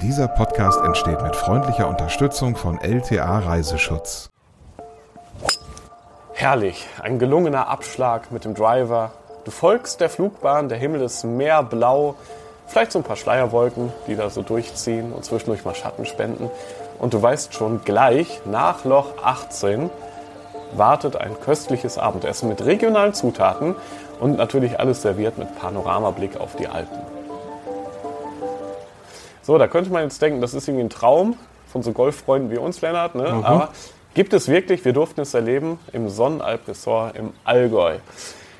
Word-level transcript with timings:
Dieser 0.00 0.28
Podcast 0.28 0.80
entsteht 0.84 1.20
mit 1.22 1.34
freundlicher 1.34 1.88
Unterstützung 1.88 2.54
von 2.54 2.78
LTA 2.80 3.40
Reiseschutz. 3.40 4.30
Herrlich, 6.34 6.86
ein 7.02 7.18
gelungener 7.18 7.66
Abschlag 7.66 8.30
mit 8.30 8.44
dem 8.44 8.54
Driver. 8.54 9.10
Du 9.44 9.50
folgst 9.50 10.00
der 10.00 10.08
Flugbahn, 10.08 10.68
der 10.68 10.78
Himmel 10.78 11.00
ist 11.00 11.24
mehr 11.24 11.64
blau, 11.64 12.14
vielleicht 12.68 12.92
so 12.92 13.00
ein 13.00 13.04
paar 13.04 13.16
Schleierwolken, 13.16 13.92
die 14.06 14.14
da 14.14 14.30
so 14.30 14.42
durchziehen 14.42 15.12
und 15.12 15.24
zwischendurch 15.24 15.64
mal 15.64 15.74
Schatten 15.74 16.06
spenden. 16.06 16.48
Und 17.00 17.12
du 17.12 17.20
weißt 17.20 17.52
schon 17.52 17.82
gleich, 17.82 18.40
nach 18.44 18.84
Loch 18.84 19.14
18 19.24 19.90
wartet 20.74 21.16
ein 21.16 21.40
köstliches 21.40 21.98
Abendessen 21.98 22.48
mit 22.48 22.64
regionalen 22.64 23.14
Zutaten 23.14 23.74
und 24.20 24.36
natürlich 24.36 24.78
alles 24.78 25.02
serviert 25.02 25.38
mit 25.38 25.58
Panoramablick 25.58 26.38
auf 26.38 26.54
die 26.54 26.68
Alpen. 26.68 27.17
So, 29.48 29.56
da 29.56 29.66
könnte 29.66 29.90
man 29.90 30.02
jetzt 30.02 30.20
denken, 30.20 30.42
das 30.42 30.52
ist 30.52 30.68
irgendwie 30.68 30.84
ein 30.84 30.90
Traum 30.90 31.34
von 31.72 31.82
so 31.82 31.92
Golffreunden 31.92 32.50
wie 32.50 32.58
uns, 32.58 32.82
Lennart. 32.82 33.14
Ne? 33.14 33.32
Mhm. 33.32 33.44
Aber 33.44 33.70
gibt 34.12 34.34
es 34.34 34.46
wirklich, 34.46 34.84
wir 34.84 34.92
durften 34.92 35.22
es 35.22 35.32
erleben, 35.32 35.78
im 35.94 36.10
Sonnenalp-Ressort 36.10 37.16
im 37.16 37.30
Allgäu. 37.44 37.94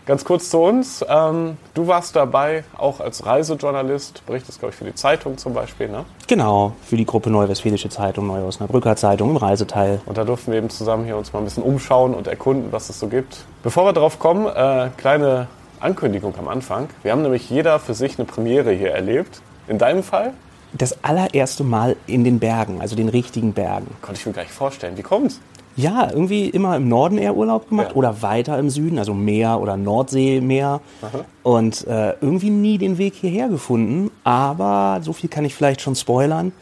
Ganz 0.06 0.24
kurz 0.24 0.48
zu 0.48 0.62
uns. 0.62 1.05
Ähm, 1.06 1.59
du 1.74 1.88
warst 1.88 2.16
dabei, 2.16 2.65
auch 2.79 3.01
als 3.01 3.27
Reisejournalist, 3.27 4.24
berichtest, 4.24 4.60
glaube 4.60 4.70
ich, 4.70 4.79
für 4.79 4.87
die 4.87 4.95
Zeitung 4.95 5.37
zum 5.37 5.52
Beispiel, 5.52 5.91
ne? 5.91 6.06
Genau, 6.27 6.73
für 6.82 6.96
die 6.96 7.05
Gruppe 7.05 7.29
Neue 7.29 7.51
Westfälische 7.51 7.91
Zeitung, 7.91 8.27
Neue 8.27 8.46
Osnabrücker 8.46 8.96
Zeitung 8.96 9.32
im 9.32 9.37
Reiseteil. 9.37 10.01
Und 10.07 10.16
da 10.16 10.24
durften 10.24 10.52
wir 10.52 10.59
eben 10.59 10.70
zusammen 10.70 11.05
hier 11.05 11.18
uns 11.18 11.34
mal 11.34 11.41
ein 11.41 11.45
bisschen 11.45 11.65
umschauen 11.65 12.15
und 12.15 12.29
erkunden, 12.29 12.73
was 12.73 12.88
es 12.88 12.98
so 12.98 13.09
gibt. 13.09 13.45
Bevor 13.62 13.84
wir 13.84 13.93
darauf 13.93 14.18
kommen, 14.18 14.46
äh, 14.46 14.88
kleine 14.96 15.48
Ankündigung 15.80 16.32
am 16.38 16.48
Anfang. 16.48 16.88
Wir 17.02 17.12
haben 17.12 17.20
nämlich 17.20 17.51
jeder 17.51 17.79
für 17.79 17.93
sich 17.93 18.18
eine 18.18 18.24
Premiere 18.24 18.73
hier 18.73 18.93
erlebt. 18.93 19.43
In 19.66 19.77
deinem 19.77 20.02
Fall? 20.02 20.32
Das 20.72 21.02
allererste 21.02 21.64
Mal 21.64 21.96
in 22.06 22.24
den 22.24 22.38
Bergen, 22.38 22.80
also 22.80 22.96
den 22.96 23.09
richtigen 23.09 23.52
Bergen. 23.52 23.88
Konnte 24.02 24.20
ich 24.20 24.26
mir 24.26 24.32
gar 24.32 24.42
nicht 24.42 24.52
vorstellen. 24.52 24.96
Wie 24.96 25.02
kommt's? 25.02 25.40
Ja, 25.76 26.10
irgendwie 26.10 26.48
immer 26.48 26.74
im 26.74 26.88
Norden 26.88 27.18
eher 27.18 27.37
Urlaub 27.37 27.68
gemacht 27.68 27.90
ja. 27.90 27.95
oder 27.95 28.20
weiter 28.20 28.59
im 28.59 28.68
Süden, 28.68 28.98
also 28.98 29.15
Meer 29.15 29.60
oder 29.60 29.76
Nordseemeer. 29.76 30.80
Aha. 31.02 31.24
Und 31.45 31.87
äh, 31.87 32.15
irgendwie 32.20 32.51
nie 32.51 32.78
den 32.78 32.98
Weg 32.98 33.15
hierher 33.15 33.48
gefunden. 33.48 34.10
Aber 34.24 34.98
so 35.02 35.12
viel 35.12 35.30
kann 35.30 35.45
ich 35.45 35.54
vielleicht 35.54 35.80
schon 35.80 35.95
spoilern. 35.95 36.52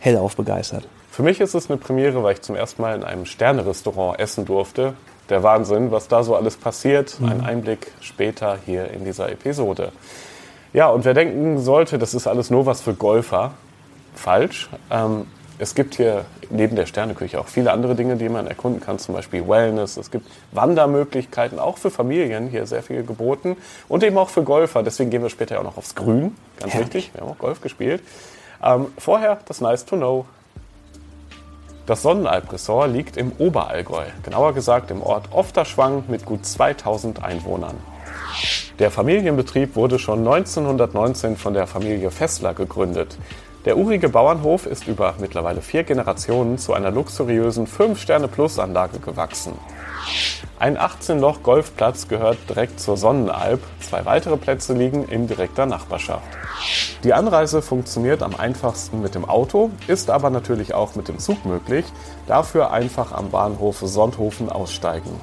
Hellauf 0.00 0.36
begeistert. 0.36 0.86
Für 1.10 1.22
mich 1.22 1.40
ist 1.40 1.54
es 1.54 1.70
eine 1.70 1.78
Premiere, 1.78 2.22
weil 2.22 2.34
ich 2.34 2.42
zum 2.42 2.56
ersten 2.56 2.82
Mal 2.82 2.94
in 2.94 3.04
einem 3.04 3.24
Sternerestaurant 3.24 4.20
essen 4.20 4.44
durfte. 4.44 4.92
Der 5.30 5.42
Wahnsinn, 5.42 5.90
was 5.90 6.08
da 6.08 6.22
so 6.22 6.36
alles 6.36 6.56
passiert. 6.56 7.18
Mhm. 7.20 7.28
Ein 7.28 7.40
Einblick 7.40 7.90
später 8.00 8.58
hier 8.66 8.90
in 8.90 9.04
dieser 9.04 9.32
Episode. 9.32 9.92
Ja, 10.72 10.88
und 10.88 11.04
wer 11.04 11.14
denken 11.14 11.60
sollte, 11.60 11.98
das 11.98 12.14
ist 12.14 12.26
alles 12.26 12.50
nur 12.50 12.66
was 12.66 12.80
für 12.80 12.94
Golfer, 12.94 13.52
falsch. 14.14 14.68
Ähm, 14.90 15.26
es 15.58 15.74
gibt 15.74 15.96
hier 15.96 16.24
neben 16.50 16.76
der 16.76 16.86
Sterneküche 16.86 17.40
auch 17.40 17.48
viele 17.48 17.72
andere 17.72 17.94
Dinge, 17.94 18.16
die 18.16 18.28
man 18.28 18.46
erkunden 18.46 18.80
kann, 18.80 18.98
zum 18.98 19.14
Beispiel 19.14 19.46
Wellness. 19.48 19.96
Es 19.96 20.10
gibt 20.10 20.30
Wandermöglichkeiten, 20.52 21.58
auch 21.58 21.78
für 21.78 21.90
Familien 21.90 22.48
hier 22.48 22.66
sehr 22.66 22.82
viel 22.82 23.02
geboten 23.02 23.56
und 23.88 24.04
eben 24.04 24.16
auch 24.18 24.30
für 24.30 24.44
Golfer. 24.44 24.82
Deswegen 24.82 25.10
gehen 25.10 25.22
wir 25.22 25.30
später 25.30 25.56
ja 25.56 25.60
auch 25.60 25.64
noch 25.64 25.76
aufs 25.76 25.94
Grün, 25.94 26.36
ganz 26.60 26.74
Herrlich. 26.74 26.94
wichtig. 26.94 27.14
Wir 27.14 27.22
haben 27.22 27.30
auch 27.30 27.38
Golf 27.38 27.60
gespielt. 27.60 28.02
Ähm, 28.62 28.86
vorher 28.98 29.38
das 29.46 29.60
Nice 29.60 29.84
to 29.84 29.96
Know. 29.96 30.26
Das 31.86 32.02
Sonnenalp-Ressort 32.02 32.92
liegt 32.92 33.16
im 33.16 33.32
Oberallgäu, 33.38 34.04
genauer 34.22 34.52
gesagt 34.52 34.90
im 34.90 35.02
Ort 35.02 35.32
Ofterschwang 35.32 36.04
mit 36.08 36.26
gut 36.26 36.44
2000 36.44 37.24
Einwohnern. 37.24 37.76
Der 38.78 38.90
Familienbetrieb 38.90 39.74
wurde 39.74 39.98
schon 39.98 40.20
1919 40.20 41.36
von 41.36 41.54
der 41.54 41.66
Familie 41.66 42.10
Fessler 42.10 42.54
gegründet. 42.54 43.18
Der 43.64 43.76
urige 43.76 44.08
Bauernhof 44.08 44.66
ist 44.66 44.86
über 44.86 45.14
mittlerweile 45.18 45.60
vier 45.60 45.82
Generationen 45.82 46.58
zu 46.58 46.74
einer 46.74 46.90
luxuriösen 46.90 47.66
5-Sterne-Plus-Anlage 47.66 49.00
gewachsen. 49.00 49.54
Ein 50.60 50.78
18-Loch-Golfplatz 50.78 52.08
gehört 52.08 52.38
direkt 52.48 52.80
zur 52.80 52.96
Sonnenalp, 52.96 53.60
zwei 53.80 54.04
weitere 54.04 54.36
Plätze 54.36 54.74
liegen 54.74 55.06
in 55.08 55.26
direkter 55.26 55.66
Nachbarschaft. 55.66 56.26
Die 57.04 57.12
Anreise 57.12 57.62
funktioniert 57.62 58.22
am 58.22 58.34
einfachsten 58.34 59.00
mit 59.00 59.14
dem 59.14 59.24
Auto, 59.24 59.70
ist 59.86 60.10
aber 60.10 60.30
natürlich 60.30 60.74
auch 60.74 60.96
mit 60.96 61.06
dem 61.06 61.18
Zug 61.18 61.44
möglich, 61.44 61.84
dafür 62.26 62.72
einfach 62.72 63.12
am 63.12 63.30
Bahnhof 63.30 63.78
Sonthofen 63.80 64.50
aussteigen. 64.50 65.20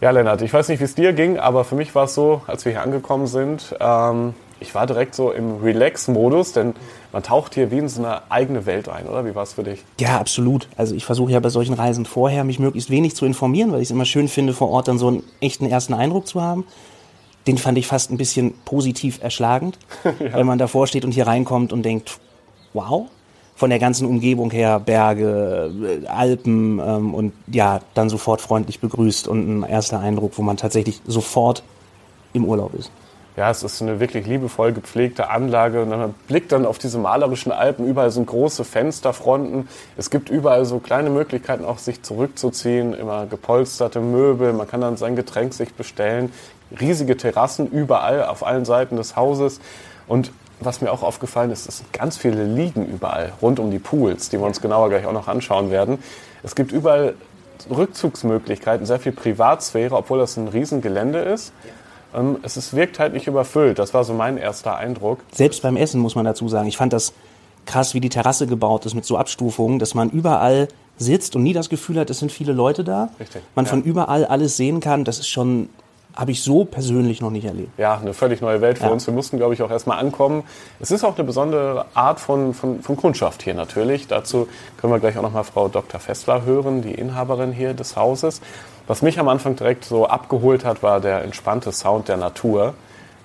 Ja, 0.00 0.10
Lennart, 0.10 0.42
ich 0.42 0.52
weiß 0.52 0.68
nicht, 0.68 0.78
wie 0.78 0.84
es 0.84 0.94
dir 0.94 1.12
ging, 1.12 1.38
aber 1.38 1.64
für 1.64 1.74
mich 1.74 1.94
war 1.94 2.04
es 2.04 2.14
so, 2.14 2.42
als 2.46 2.64
wir 2.64 2.70
hier 2.72 2.82
angekommen 2.82 3.26
sind, 3.26 3.74
ähm, 3.80 4.34
ich 4.60 4.74
war 4.74 4.86
direkt 4.86 5.14
so 5.14 5.32
im 5.32 5.56
Relax-Modus, 5.56 6.52
denn 6.52 6.74
man 7.12 7.22
taucht 7.22 7.54
hier 7.54 7.70
wie 7.70 7.78
in 7.78 7.88
so 7.88 8.02
eine 8.02 8.30
eigene 8.30 8.66
Welt 8.66 8.88
ein, 8.88 9.06
oder? 9.06 9.24
Wie 9.24 9.34
war 9.34 9.42
es 9.42 9.54
für 9.54 9.64
dich? 9.64 9.84
Ja, 10.00 10.18
absolut. 10.18 10.68
Also 10.76 10.94
ich 10.94 11.04
versuche 11.04 11.32
ja 11.32 11.40
bei 11.40 11.48
solchen 11.48 11.74
Reisen 11.74 12.06
vorher, 12.06 12.44
mich 12.44 12.58
möglichst 12.58 12.90
wenig 12.90 13.14
zu 13.16 13.24
informieren, 13.24 13.72
weil 13.72 13.80
ich 13.80 13.88
es 13.88 13.90
immer 13.90 14.04
schön 14.04 14.28
finde, 14.28 14.52
vor 14.52 14.70
Ort 14.70 14.88
dann 14.88 14.98
so 14.98 15.08
einen 15.08 15.22
echten 15.40 15.66
ersten 15.66 15.94
Eindruck 15.94 16.26
zu 16.26 16.40
haben. 16.42 16.64
Den 17.46 17.58
fand 17.58 17.78
ich 17.78 17.86
fast 17.86 18.10
ein 18.10 18.18
bisschen 18.18 18.54
positiv 18.64 19.22
erschlagend, 19.22 19.78
ja. 20.04 20.12
wenn 20.34 20.46
man 20.46 20.58
davor 20.58 20.86
steht 20.86 21.04
und 21.04 21.12
hier 21.12 21.26
reinkommt 21.26 21.72
und 21.72 21.82
denkt, 21.82 22.18
wow, 22.72 23.06
von 23.58 23.70
der 23.70 23.80
ganzen 23.80 24.06
Umgebung 24.06 24.52
her, 24.52 24.78
Berge, 24.78 26.04
Alpen 26.06 26.78
ähm, 26.78 27.12
und 27.12 27.32
ja, 27.48 27.80
dann 27.94 28.08
sofort 28.08 28.40
freundlich 28.40 28.78
begrüßt 28.78 29.26
und 29.26 29.48
ein 29.48 29.62
erster 29.64 29.98
Eindruck, 29.98 30.34
wo 30.36 30.42
man 30.42 30.56
tatsächlich 30.56 31.02
sofort 31.08 31.64
im 32.34 32.44
Urlaub 32.44 32.72
ist. 32.74 32.92
Ja, 33.36 33.50
es 33.50 33.64
ist 33.64 33.82
eine 33.82 33.98
wirklich 33.98 34.28
liebevoll 34.28 34.72
gepflegte 34.72 35.30
Anlage 35.30 35.82
und 35.82 35.88
man 35.88 36.14
blickt 36.28 36.52
dann 36.52 36.66
auf 36.66 36.78
diese 36.78 36.98
malerischen 36.98 37.50
Alpen. 37.50 37.84
Überall 37.84 38.12
sind 38.12 38.26
große 38.26 38.64
Fensterfronten. 38.64 39.68
Es 39.96 40.10
gibt 40.10 40.30
überall 40.30 40.64
so 40.64 40.78
kleine 40.78 41.10
Möglichkeiten, 41.10 41.64
auch 41.64 41.78
sich 41.78 42.02
zurückzuziehen. 42.02 42.94
Immer 42.94 43.26
gepolsterte 43.26 43.98
Möbel. 43.98 44.52
Man 44.52 44.68
kann 44.68 44.80
dann 44.80 44.96
sein 44.96 45.16
Getränk 45.16 45.52
sich 45.52 45.74
bestellen. 45.74 46.32
Riesige 46.80 47.16
Terrassen 47.16 47.68
überall 47.68 48.24
auf 48.24 48.46
allen 48.46 48.64
Seiten 48.64 48.96
des 48.96 49.16
Hauses. 49.16 49.60
Und 50.06 50.32
was 50.60 50.80
mir 50.80 50.90
auch 50.92 51.02
aufgefallen 51.02 51.50
ist, 51.50 51.68
es 51.68 51.78
sind 51.78 51.92
ganz 51.92 52.16
viele 52.16 52.44
Liegen 52.44 52.86
überall 52.86 53.32
rund 53.40 53.60
um 53.60 53.70
die 53.70 53.78
Pools, 53.78 54.28
die 54.28 54.38
wir 54.38 54.46
uns 54.46 54.60
genauer 54.60 54.88
gleich 54.88 55.06
auch 55.06 55.12
noch 55.12 55.28
anschauen 55.28 55.70
werden. 55.70 55.98
Es 56.42 56.54
gibt 56.54 56.72
überall 56.72 57.14
Rückzugsmöglichkeiten, 57.70 58.86
sehr 58.86 58.98
viel 58.98 59.12
Privatsphäre, 59.12 59.94
obwohl 59.96 60.18
das 60.18 60.36
ein 60.36 60.48
Riesengelände 60.48 61.20
ist. 61.20 61.52
Ähm, 62.14 62.38
es 62.42 62.56
ist, 62.56 62.74
wirkt 62.74 62.98
halt 62.98 63.12
nicht 63.12 63.26
überfüllt. 63.26 63.78
Das 63.78 63.94
war 63.94 64.04
so 64.04 64.14
mein 64.14 64.38
erster 64.38 64.76
Eindruck. 64.76 65.20
Selbst 65.32 65.62
beim 65.62 65.76
Essen 65.76 66.00
muss 66.00 66.14
man 66.14 66.24
dazu 66.24 66.48
sagen. 66.48 66.68
Ich 66.68 66.76
fand 66.76 66.92
das 66.92 67.12
krass, 67.66 67.94
wie 67.94 68.00
die 68.00 68.08
Terrasse 68.08 68.46
gebaut 68.46 68.86
ist 68.86 68.94
mit 68.94 69.04
so 69.04 69.16
Abstufungen, 69.18 69.78
dass 69.78 69.94
man 69.94 70.10
überall 70.10 70.68
sitzt 70.96 71.36
und 71.36 71.42
nie 71.42 71.52
das 71.52 71.68
Gefühl 71.68 71.98
hat, 71.98 72.10
es 72.10 72.18
sind 72.18 72.32
viele 72.32 72.52
Leute 72.52 72.82
da. 72.82 73.10
Richtig. 73.20 73.42
Man 73.54 73.66
ja. 73.66 73.70
von 73.70 73.82
überall 73.82 74.24
alles 74.24 74.56
sehen 74.56 74.80
kann. 74.80 75.04
Das 75.04 75.18
ist 75.18 75.28
schon 75.28 75.68
habe 76.14 76.32
ich 76.32 76.42
so 76.42 76.64
persönlich 76.64 77.20
noch 77.20 77.30
nicht 77.30 77.44
erlebt. 77.44 77.78
Ja, 77.78 77.96
eine 77.96 78.12
völlig 78.12 78.40
neue 78.40 78.60
Welt 78.60 78.78
für 78.78 78.84
ja. 78.84 78.90
uns. 78.90 79.06
Wir 79.06 79.14
mussten, 79.14 79.36
glaube 79.36 79.54
ich, 79.54 79.62
auch 79.62 79.70
erstmal 79.70 79.98
ankommen. 79.98 80.42
Es 80.80 80.90
ist 80.90 81.04
auch 81.04 81.16
eine 81.16 81.24
besondere 81.24 81.86
Art 81.94 82.18
von, 82.18 82.54
von, 82.54 82.82
von 82.82 82.96
Kundschaft 82.96 83.42
hier 83.42 83.54
natürlich. 83.54 84.08
Dazu 84.08 84.48
können 84.78 84.92
wir 84.92 84.98
gleich 84.98 85.16
auch 85.16 85.22
nochmal 85.22 85.44
Frau 85.44 85.68
Dr. 85.68 86.00
Fessler 86.00 86.44
hören, 86.44 86.82
die 86.82 86.92
Inhaberin 86.92 87.52
hier 87.52 87.74
des 87.74 87.96
Hauses. 87.96 88.40
Was 88.88 89.02
mich 89.02 89.18
am 89.18 89.28
Anfang 89.28 89.54
direkt 89.54 89.84
so 89.84 90.06
abgeholt 90.06 90.64
hat, 90.64 90.82
war 90.82 91.00
der 91.00 91.22
entspannte 91.22 91.72
Sound 91.72 92.08
der 92.08 92.16
Natur, 92.16 92.74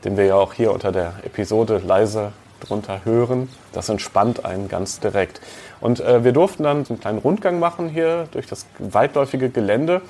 den 0.04 0.18
wir 0.18 0.26
ja 0.26 0.36
auch 0.36 0.54
hier 0.54 0.72
unter 0.74 0.92
der 0.92 1.14
Episode 1.24 1.82
leise 1.84 2.34
drunter 2.60 3.02
hören. 3.06 3.50
Das 3.72 3.90
entspannt 3.90 4.46
einen 4.46 4.68
ganz 4.68 5.00
direkt. 5.00 5.42
Und 5.82 6.00
äh, 6.00 6.24
wir 6.24 6.32
durften 6.32 6.64
dann 6.64 6.86
so 6.86 6.94
einen 6.94 7.02
kleinen 7.02 7.20
Rundgang 7.20 7.60
machen 7.60 7.90
hier 7.90 8.28
durch 8.32 8.48
das 8.48 8.66
weitläufige 8.80 9.50
Gelände 9.50 10.02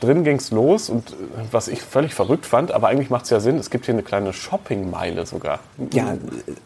drin 0.00 0.24
ging 0.24 0.36
es 0.36 0.50
los 0.50 0.88
und 0.88 1.10
äh, 1.10 1.14
was 1.50 1.68
ich 1.68 1.82
völlig 1.82 2.14
verrückt 2.14 2.46
fand, 2.46 2.72
aber 2.72 2.88
eigentlich 2.88 3.10
macht 3.10 3.24
es 3.24 3.30
ja 3.30 3.40
Sinn, 3.40 3.56
es 3.56 3.70
gibt 3.70 3.86
hier 3.86 3.94
eine 3.94 4.02
kleine 4.02 4.32
Shoppingmeile 4.32 5.26
sogar. 5.26 5.60
Ja, 5.92 6.16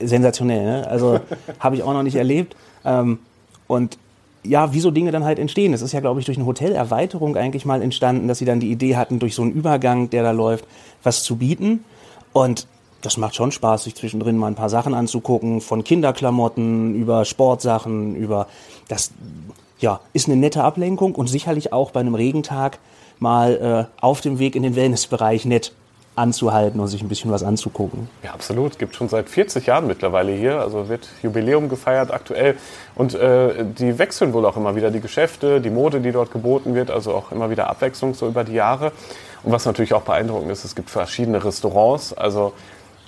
sensationell. 0.00 0.64
Ne? 0.64 0.88
Also 0.88 1.20
habe 1.60 1.76
ich 1.76 1.82
auch 1.82 1.92
noch 1.92 2.02
nicht 2.02 2.16
erlebt. 2.16 2.56
Ähm, 2.84 3.18
und 3.66 3.98
ja, 4.44 4.72
wie 4.72 4.80
so 4.80 4.90
Dinge 4.90 5.10
dann 5.10 5.24
halt 5.24 5.38
entstehen. 5.38 5.72
Das 5.72 5.82
ist 5.82 5.92
ja, 5.92 6.00
glaube 6.00 6.20
ich, 6.20 6.26
durch 6.26 6.38
eine 6.38 6.46
Hotelerweiterung 6.46 7.36
eigentlich 7.36 7.64
mal 7.64 7.82
entstanden, 7.82 8.28
dass 8.28 8.38
sie 8.38 8.44
dann 8.44 8.60
die 8.60 8.70
Idee 8.70 8.96
hatten, 8.96 9.18
durch 9.18 9.34
so 9.34 9.42
einen 9.42 9.52
Übergang, 9.52 10.10
der 10.10 10.22
da 10.22 10.30
läuft, 10.30 10.64
was 11.02 11.22
zu 11.22 11.36
bieten. 11.36 11.84
Und 12.32 12.66
das 13.02 13.16
macht 13.16 13.34
schon 13.34 13.52
Spaß, 13.52 13.84
sich 13.84 13.94
zwischendrin 13.94 14.36
mal 14.36 14.48
ein 14.48 14.54
paar 14.54 14.70
Sachen 14.70 14.94
anzugucken, 14.94 15.60
von 15.60 15.84
Kinderklamotten 15.84 16.94
über 16.94 17.24
Sportsachen, 17.24 18.16
über 18.16 18.48
das, 18.88 19.12
ja, 19.78 20.00
ist 20.12 20.28
eine 20.28 20.36
nette 20.36 20.64
Ablenkung 20.64 21.14
und 21.14 21.28
sicherlich 21.28 21.72
auch 21.72 21.90
bei 21.90 22.00
einem 22.00 22.14
Regentag 22.14 22.78
mal 23.20 23.88
äh, 23.90 24.02
auf 24.02 24.20
dem 24.20 24.38
Weg 24.38 24.56
in 24.56 24.62
den 24.62 24.76
Wellnessbereich 24.76 25.44
nett 25.44 25.72
anzuhalten 26.18 26.80
und 26.80 26.88
sich 26.88 27.00
ein 27.00 27.08
bisschen 27.08 27.30
was 27.30 27.42
anzugucken. 27.42 28.08
Ja, 28.22 28.32
absolut. 28.32 28.78
Gibt 28.78 28.96
schon 28.96 29.08
seit 29.08 29.28
40 29.28 29.66
Jahren 29.66 29.86
mittlerweile 29.86 30.32
hier. 30.32 30.60
Also 30.60 30.88
wird 30.88 31.08
Jubiläum 31.22 31.68
gefeiert 31.68 32.12
aktuell. 32.12 32.56
Und 32.96 33.14
äh, 33.14 33.64
die 33.64 33.98
wechseln 33.98 34.32
wohl 34.32 34.44
auch 34.44 34.56
immer 34.56 34.74
wieder 34.74 34.90
die 34.90 35.00
Geschäfte, 35.00 35.60
die 35.60 35.70
Mode, 35.70 36.00
die 36.00 36.10
dort 36.10 36.32
geboten 36.32 36.74
wird. 36.74 36.90
Also 36.90 37.14
auch 37.14 37.30
immer 37.30 37.50
wieder 37.50 37.70
Abwechslung 37.70 38.14
so 38.14 38.26
über 38.26 38.44
die 38.44 38.54
Jahre. 38.54 38.92
Und 39.44 39.52
was 39.52 39.64
natürlich 39.64 39.94
auch 39.94 40.02
beeindruckend 40.02 40.50
ist, 40.50 40.64
es 40.64 40.74
gibt 40.74 40.90
verschiedene 40.90 41.42
Restaurants. 41.44 42.12
Also 42.12 42.52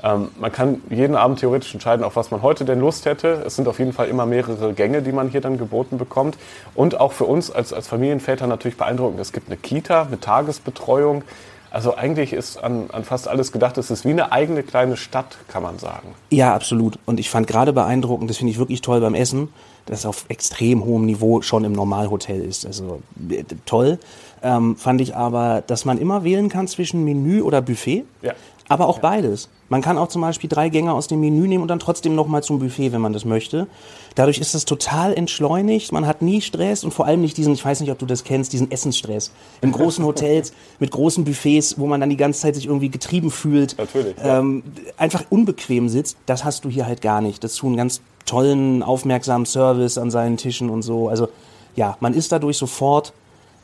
Ähm, 0.02 0.29
man 0.38 0.52
kann 0.52 0.82
jeden 0.91 1.17
Abend 1.17 1.41
theoretisch 1.41 1.73
entscheiden, 1.75 2.05
auf 2.05 2.17
was 2.17 2.31
man 2.31 2.43
heute 2.43 2.64
denn 2.64 2.81
Lust 2.81 3.06
hätte. 3.06 3.43
Es 3.47 3.56
sind 3.56 3.69
auf 3.69 3.79
jeden 3.79 3.93
Fall 3.93 4.08
immer 4.08 4.26
mehrere 4.26 4.73
Gänge, 4.73 5.02
die 5.02 5.12
man 5.12 5.29
hier 5.29 5.41
dann 5.41 5.58
geboten 5.58 5.99
bekommt. 5.99 6.38
Und 6.75 7.00
auch 7.00 7.12
für 7.12 7.25
uns 7.25 7.50
als, 7.50 7.73
als 7.73 7.88
Familienväter 7.88 8.47
natürlich 8.47 8.76
beeindruckend. 8.76 9.20
Es 9.20 9.32
gibt 9.32 9.49
eine 9.49 9.56
Kita 9.56 10.08
mit 10.11 10.23
Tagesbetreuung. 10.23 11.23
Also 11.70 11.97
eigentlich 11.97 12.32
ist 12.32 12.56
an, 12.56 12.91
an 12.93 13.05
fast 13.05 13.29
alles 13.29 13.52
gedacht. 13.52 13.79
Es 13.79 13.91
ist 13.91 14.05
wie 14.05 14.11
eine 14.11 14.32
eigene 14.32 14.62
kleine 14.62 14.97
Stadt, 14.97 15.38
kann 15.49 15.62
man 15.62 15.79
sagen. 15.79 16.14
Ja, 16.31 16.55
absolut. 16.55 16.99
Und 17.06 17.20
ich 17.20 17.31
fand 17.31 17.47
gerade 17.47 17.73
beeindruckend, 17.73 18.29
das 18.29 18.38
finde 18.38 18.52
ich 18.52 18.58
wirklich 18.58 18.81
toll 18.81 19.00
beim 19.00 19.14
Essen, 19.14 19.49
dass 19.87 20.00
es 20.00 20.06
auf 20.06 20.25
extrem 20.29 20.85
hohem 20.85 21.06
Niveau 21.06 21.43
schon 21.43 21.64
im 21.64 21.73
Normalhotel 21.73 22.43
ist. 22.43 22.67
Also 22.67 23.02
äh, 23.31 23.44
toll. 23.67 23.99
Ähm, 24.43 24.76
fand 24.76 25.00
ich 25.00 25.14
aber, 25.14 25.62
dass 25.67 25.85
man 25.85 25.99
immer 25.99 26.25
wählen 26.25 26.49
kann 26.49 26.67
zwischen 26.67 27.05
Menü 27.05 27.43
oder 27.43 27.62
Buffet. 27.62 28.05
Ja. 28.23 28.32
Aber 28.70 28.87
auch 28.87 28.99
ja. 28.99 29.02
beides. 29.02 29.49
Man 29.69 29.82
kann 29.82 29.99
auch 29.99 30.06
zum 30.06 30.22
Beispiel 30.22 30.49
drei 30.49 30.69
Gänge 30.69 30.93
aus 30.94 31.08
dem 31.08 31.19
Menü 31.19 31.49
nehmen 31.49 31.62
und 31.62 31.69
dann 31.69 31.81
trotzdem 31.81 32.14
nochmal 32.14 32.44
zum 32.44 32.61
Buffet, 32.61 32.93
wenn 32.93 33.00
man 33.00 33.12
das 33.12 33.25
möchte. 33.25 33.67
Dadurch 34.14 34.38
ist 34.38 34.55
das 34.55 34.64
total 34.64 35.12
entschleunigt. 35.12 35.90
Man 35.90 36.06
hat 36.06 36.22
nie 36.22 36.40
Stress 36.40 36.84
und 36.84 36.94
vor 36.94 37.05
allem 37.05 37.20
nicht 37.20 37.37
diesen, 37.37 37.52
ich 37.52 37.64
weiß 37.64 37.81
nicht, 37.81 37.90
ob 37.90 37.99
du 37.99 38.06
das 38.06 38.22
kennst, 38.22 38.52
diesen 38.52 38.70
Essensstress. 38.70 39.32
In 39.61 39.72
großen 39.72 40.05
Hotels 40.05 40.52
mit 40.78 40.93
großen 40.93 41.25
Buffets, 41.25 41.81
wo 41.81 41.88
man 41.88 42.00
dann 42.00 42.11
die 42.11 42.17
ganze 42.17 42.43
Zeit 42.43 42.55
sich 42.55 42.67
irgendwie 42.67 42.90
getrieben 42.90 43.32
fühlt. 43.32 43.76
Natürlich. 43.76 44.14
Ähm, 44.22 44.62
einfach 44.96 45.25
unbequem 45.31 45.88
sitzt. 45.88 46.16
Das 46.26 46.44
hast 46.44 46.64
du 46.64 46.70
hier 46.70 46.87
halt 46.87 47.02
gar 47.02 47.20
nicht. 47.20 47.43
Das 47.43 47.56
tun 47.56 47.76
ganz 47.76 48.00
tollen, 48.25 48.84
aufmerksamen 48.84 49.46
Service 49.46 49.99
an 49.99 50.12
seinen 50.12 50.37
Tischen 50.37 50.70
und 50.70 50.82
so. 50.82 51.08
Also 51.08 51.28
ja, 51.75 51.96
man 51.99 52.14
ist 52.14 52.31
dadurch 52.31 52.56
sofort 52.56 53.12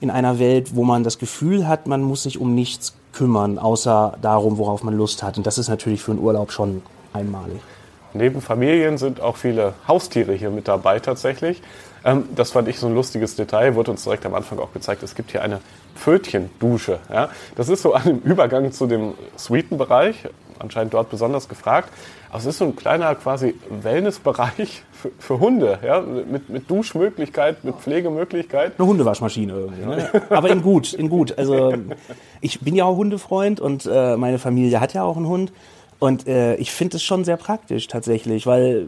in 0.01 0.11
einer 0.11 0.39
Welt, 0.39 0.77
wo 0.77 0.85
man 0.85 1.05
das 1.05 1.19
Gefühl 1.19 1.67
hat, 1.67 1.87
man 1.87 2.03
muss 2.03 2.25
sich 2.25 2.39
um 2.39 2.55
nichts 2.55 2.95
kümmern, 3.13 3.59
außer 3.59 4.19
darum, 4.21 4.59
worauf 4.59 4.83
man 4.83 4.97
Lust 4.97 5.23
hat. 5.23 5.39
Und 5.39 5.47
das 5.47 5.59
ist 5.59 5.69
natürlich 5.69 6.03
für 6.03 6.13
einen 6.13 6.21
Urlaub 6.21 6.53
schon 6.53 6.83
einmalig. 7.13 7.61
Neben 8.13 8.41
Familien 8.41 8.99
sind 8.99 9.21
auch 9.21 9.37
viele 9.37 9.75
Haustiere 9.89 10.33
hier 10.33 10.51
mit 10.51 10.69
dabei 10.69 11.01
tatsächlich. 11.01 11.63
Ähm, 12.05 12.29
das 12.35 12.51
fand 12.53 12.69
ich 12.69 12.79
so 12.79 12.87
ein 12.87 12.95
lustiges 12.95 13.37
Detail, 13.37 13.75
wurde 13.75 13.91
uns 13.91 14.05
direkt 14.05 14.25
am 14.27 14.35
Anfang 14.35 14.59
auch 14.59 14.73
gezeigt. 14.73 15.03
Es 15.03 15.15
gibt 15.15 15.33
hier 15.33 15.43
eine 15.43 15.61
Pfötchendusche. 15.97 16.99
Das 17.57 17.69
ist 17.69 17.83
so 17.83 17.95
an 17.95 18.05
dem 18.05 18.19
Übergang 18.21 18.71
zu 18.71 18.87
dem 18.87 19.15
Suitenbereich, 19.37 20.29
anscheinend 20.59 20.95
dort 20.95 21.11
besonders 21.11 21.49
gefragt. 21.49 21.91
Aber 22.29 22.39
es 22.39 22.47
ist 22.47 22.59
so 22.59 22.65
ein 22.65 22.77
kleiner 22.77 23.15
quasi 23.15 23.55
Wellnessbereich 23.71 24.83
für, 24.93 25.11
für 25.19 25.41
Hunde, 25.41 25.79
ja? 25.85 26.01
mit, 26.01 26.49
mit 26.49 26.71
Duschmöglichkeit, 26.71 27.65
mit 27.65 27.77
Pflegemöglichkeit. 27.77 28.73
Eine 28.79 28.89
Hundewaschmaschine 28.89 29.53
irgendwie. 29.53 29.87
Ne? 29.87 30.11
Aber 30.31 30.51
in 30.51 30.63
gut, 30.63 30.93
in 30.93 31.09
gut. 31.09 31.37
Also 31.39 31.75
ich 32.41 32.61
bin 32.61 32.75
ja 32.75 32.85
auch 32.85 32.97
Hundefreund 32.97 33.61
und 33.61 33.89
äh, 33.91 34.17
meine 34.17 34.39
Familie 34.39 34.81
hat 34.81 34.95
ja 34.95 35.03
auch 35.03 35.17
einen 35.17 35.29
Hund. 35.29 35.53
Und 35.99 36.27
äh, 36.27 36.57
ich 36.57 36.73
finde 36.73 36.99
es 36.99 37.03
schon 37.03 37.25
sehr 37.25 37.37
praktisch 37.37 37.87
tatsächlich, 37.87 38.47
weil, 38.47 38.87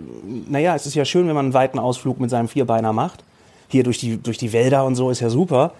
naja, 0.48 0.74
es 0.74 0.86
ist 0.86 0.94
ja 0.94 1.04
schön, 1.04 1.26
wenn 1.26 1.34
man 1.34 1.46
einen 1.46 1.54
weiten 1.54 1.78
Ausflug 1.78 2.20
mit 2.20 2.30
seinem 2.30 2.48
Vierbeiner 2.48 2.92
macht. 2.92 3.24
Hier 3.68 3.82
durch 3.82 3.98
die, 3.98 4.18
durch 4.18 4.38
die 4.38 4.52
Wälder 4.52 4.84
und 4.84 4.94
so 4.94 5.10
ist 5.10 5.20
ja 5.20 5.30
super. 5.30 5.72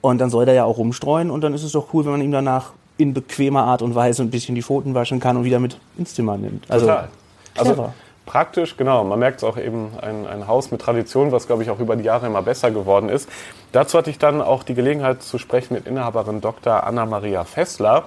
Und 0.00 0.18
dann 0.18 0.30
soll 0.30 0.46
der 0.46 0.54
ja 0.54 0.64
auch 0.64 0.78
rumstreuen 0.78 1.30
und 1.30 1.42
dann 1.42 1.52
ist 1.52 1.62
es 1.62 1.72
doch 1.72 1.92
cool, 1.92 2.04
wenn 2.04 2.12
man 2.12 2.22
ihm 2.22 2.32
danach 2.32 2.72
in 3.00 3.14
bequemer 3.14 3.64
Art 3.64 3.82
und 3.82 3.94
Weise 3.94 4.22
ein 4.22 4.30
bisschen 4.30 4.54
die 4.54 4.62
Pfoten 4.62 4.94
waschen 4.94 5.20
kann 5.20 5.36
und 5.36 5.44
wieder 5.44 5.58
mit 5.58 5.78
ins 5.96 6.14
Zimmer 6.14 6.36
nimmt. 6.36 6.70
Also, 6.70 6.86
Total. 6.86 7.08
Also 7.56 7.92
praktisch, 8.26 8.76
genau. 8.76 9.02
Man 9.04 9.18
merkt 9.18 9.38
es 9.38 9.44
auch 9.44 9.56
eben, 9.56 9.90
ein, 10.00 10.26
ein 10.26 10.46
Haus 10.46 10.70
mit 10.70 10.80
Tradition, 10.80 11.32
was, 11.32 11.46
glaube 11.46 11.62
ich, 11.62 11.70
auch 11.70 11.80
über 11.80 11.96
die 11.96 12.04
Jahre 12.04 12.26
immer 12.26 12.42
besser 12.42 12.70
geworden 12.70 13.08
ist. 13.08 13.28
Dazu 13.72 13.98
hatte 13.98 14.10
ich 14.10 14.18
dann 14.18 14.40
auch 14.40 14.62
die 14.62 14.74
Gelegenheit 14.74 15.22
zu 15.22 15.38
sprechen 15.38 15.74
mit 15.74 15.86
Inhaberin 15.86 16.40
Dr. 16.40 16.84
Anna-Maria 16.84 17.44
Fessler, 17.44 18.04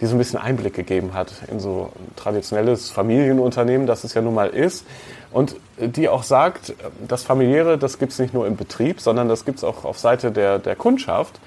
die 0.00 0.06
so 0.06 0.14
ein 0.14 0.18
bisschen 0.18 0.38
Einblick 0.38 0.74
gegeben 0.74 1.14
hat 1.14 1.32
in 1.50 1.60
so 1.60 1.90
ein 1.94 2.16
traditionelles 2.16 2.90
Familienunternehmen, 2.90 3.86
das 3.86 4.04
es 4.04 4.14
ja 4.14 4.20
nun 4.20 4.34
mal 4.34 4.48
ist. 4.48 4.84
Und 5.30 5.56
die 5.78 6.08
auch 6.08 6.22
sagt, 6.22 6.74
das 7.08 7.22
Familiäre, 7.22 7.78
das 7.78 7.98
gibt 7.98 8.12
es 8.12 8.18
nicht 8.18 8.34
nur 8.34 8.46
im 8.46 8.56
Betrieb, 8.56 9.00
sondern 9.00 9.28
das 9.28 9.44
gibt 9.44 9.58
es 9.58 9.64
auch 9.64 9.84
auf 9.84 9.98
Seite 9.98 10.32
der, 10.32 10.58
der 10.58 10.76
Kundschaft 10.76 11.40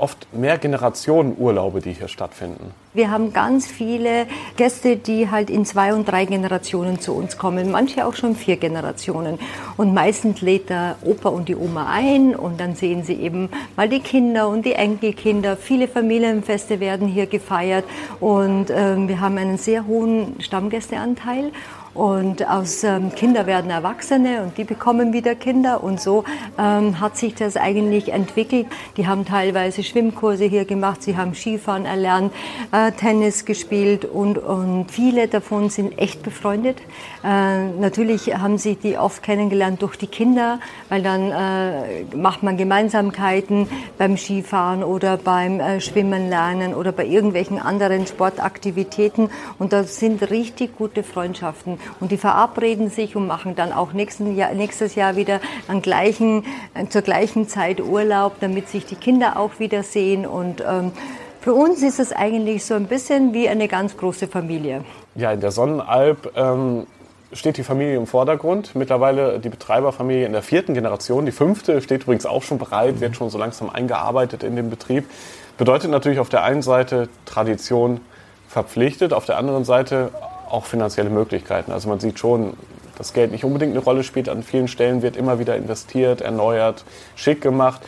oft 0.00 0.32
mehr 0.32 0.58
Generationen 0.58 1.36
Urlaube, 1.38 1.80
die 1.80 1.92
hier 1.92 2.08
stattfinden. 2.08 2.72
Wir 2.92 3.10
haben 3.10 3.32
ganz 3.32 3.66
viele 3.66 4.26
Gäste, 4.56 4.96
die 4.96 5.30
halt 5.30 5.48
in 5.48 5.64
zwei 5.64 5.94
und 5.94 6.08
drei 6.08 6.24
Generationen 6.24 7.00
zu 7.00 7.12
uns 7.12 7.38
kommen, 7.38 7.70
manche 7.70 8.04
auch 8.04 8.14
schon 8.14 8.34
vier 8.34 8.56
Generationen. 8.56 9.38
Und 9.76 9.94
meistens 9.94 10.40
lädt 10.40 10.70
der 10.70 10.96
Opa 11.04 11.28
und 11.28 11.48
die 11.48 11.54
Oma 11.54 11.86
ein 11.88 12.34
und 12.34 12.58
dann 12.58 12.74
sehen 12.74 13.04
sie 13.04 13.14
eben 13.14 13.48
mal 13.76 13.88
die 13.88 14.00
Kinder 14.00 14.48
und 14.48 14.66
die 14.66 14.72
Enkelkinder. 14.72 15.56
Viele 15.56 15.86
Familienfeste 15.86 16.80
werden 16.80 17.06
hier 17.06 17.26
gefeiert 17.26 17.84
und 18.18 18.70
äh, 18.70 18.96
wir 19.06 19.20
haben 19.20 19.38
einen 19.38 19.58
sehr 19.58 19.86
hohen 19.86 20.40
Stammgästeanteil. 20.40 21.52
Und 21.92 22.48
aus 22.48 22.84
ähm, 22.84 23.12
Kinder 23.14 23.46
werden 23.46 23.70
Erwachsene 23.70 24.42
und 24.42 24.56
die 24.58 24.64
bekommen 24.64 25.12
wieder 25.12 25.34
Kinder. 25.34 25.82
Und 25.82 26.00
so 26.00 26.24
ähm, 26.58 27.00
hat 27.00 27.16
sich 27.16 27.34
das 27.34 27.56
eigentlich 27.56 28.12
entwickelt. 28.12 28.66
Die 28.96 29.06
haben 29.06 29.24
teilweise 29.24 29.82
Schwimmkurse 29.82 30.44
hier 30.44 30.64
gemacht, 30.64 31.02
sie 31.02 31.16
haben 31.16 31.34
Skifahren 31.34 31.86
erlernt, 31.86 32.32
äh, 32.72 32.92
Tennis 32.92 33.44
gespielt 33.44 34.04
und, 34.04 34.38
und 34.38 34.90
viele 34.90 35.26
davon 35.26 35.68
sind 35.68 35.98
echt 35.98 36.22
befreundet. 36.22 36.78
Äh, 37.22 37.66
natürlich 37.78 38.34
haben 38.38 38.56
sie 38.56 38.76
die 38.76 38.96
oft 38.96 39.22
kennengelernt 39.22 39.82
durch 39.82 39.96
die 39.96 40.06
Kinder, 40.06 40.58
weil 40.88 41.02
dann 41.02 41.30
äh, 41.30 42.16
macht 42.16 42.42
man 42.42 42.56
Gemeinsamkeiten 42.56 43.68
beim 43.98 44.16
Skifahren 44.16 44.82
oder 44.82 45.16
beim 45.16 45.60
äh, 45.60 45.80
Schwimmen 45.80 46.28
lernen 46.30 46.74
oder 46.74 46.92
bei 46.92 47.04
irgendwelchen 47.04 47.58
anderen 47.58 48.06
Sportaktivitäten. 48.06 49.30
Und 49.58 49.72
das 49.72 49.96
sind 49.96 50.30
richtig 50.30 50.78
gute 50.78 51.02
Freundschaften. 51.02 51.78
Und 52.00 52.10
die 52.10 52.16
verabreden 52.16 52.88
sich 52.88 53.16
und 53.16 53.26
machen 53.26 53.54
dann 53.54 53.72
auch 53.72 53.92
nächsten 53.92 54.36
Jahr, 54.36 54.54
nächstes 54.54 54.94
Jahr 54.94 55.16
wieder 55.16 55.40
an 55.68 55.82
gleichen, 55.82 56.44
äh, 56.74 56.86
zur 56.88 57.02
gleichen 57.02 57.48
Zeit 57.48 57.80
Urlaub, 57.80 58.36
damit 58.40 58.68
sich 58.68 58.86
die 58.86 58.96
Kinder 58.96 59.38
auch 59.38 59.58
wiedersehen. 59.58 60.26
Und 60.26 60.64
ähm, 60.66 60.92
für 61.40 61.52
uns 61.52 61.82
ist 61.82 62.00
es 62.00 62.12
eigentlich 62.12 62.64
so 62.64 62.74
ein 62.74 62.86
bisschen 62.86 63.34
wie 63.34 63.48
eine 63.48 63.68
ganz 63.68 63.96
große 63.96 64.26
Familie. 64.26 64.84
Ja, 65.14 65.32
in 65.32 65.40
der 65.40 65.50
Sonnenalb 65.50 66.32
ähm, 66.36 66.86
steht 67.32 67.56
die 67.56 67.62
Familie 67.62 67.96
im 67.96 68.06
Vordergrund. 68.06 68.74
Mittlerweile 68.74 69.38
die 69.38 69.48
Betreiberfamilie 69.48 70.26
in 70.26 70.32
der 70.32 70.42
vierten 70.42 70.74
Generation. 70.74 71.26
Die 71.26 71.32
fünfte 71.32 71.80
steht 71.80 72.02
übrigens 72.02 72.26
auch 72.26 72.42
schon 72.42 72.58
bereit, 72.58 73.00
wird 73.00 73.16
schon 73.16 73.30
so 73.30 73.38
langsam 73.38 73.70
eingearbeitet 73.70 74.42
in 74.42 74.56
den 74.56 74.70
Betrieb. 74.70 75.08
Bedeutet 75.56 75.90
natürlich 75.90 76.18
auf 76.18 76.28
der 76.28 76.42
einen 76.42 76.62
Seite 76.62 77.08
Tradition 77.26 78.00
verpflichtet, 78.48 79.12
auf 79.12 79.26
der 79.26 79.38
anderen 79.38 79.64
Seite 79.64 80.10
auch 80.48 80.64
finanzielle 80.64 81.10
Möglichkeiten. 81.10 81.70
Also 81.70 81.88
man 81.88 82.00
sieht 82.00 82.18
schon, 82.18 82.54
dass 82.98 83.12
Geld 83.12 83.30
nicht 83.30 83.44
unbedingt 83.44 83.72
eine 83.72 83.82
Rolle 83.82 84.02
spielt. 84.02 84.28
An 84.28 84.42
vielen 84.42 84.68
Stellen 84.68 85.02
wird 85.02 85.16
immer 85.16 85.38
wieder 85.38 85.56
investiert, 85.56 86.20
erneuert, 86.20 86.84
schick 87.14 87.40
gemacht. 87.40 87.80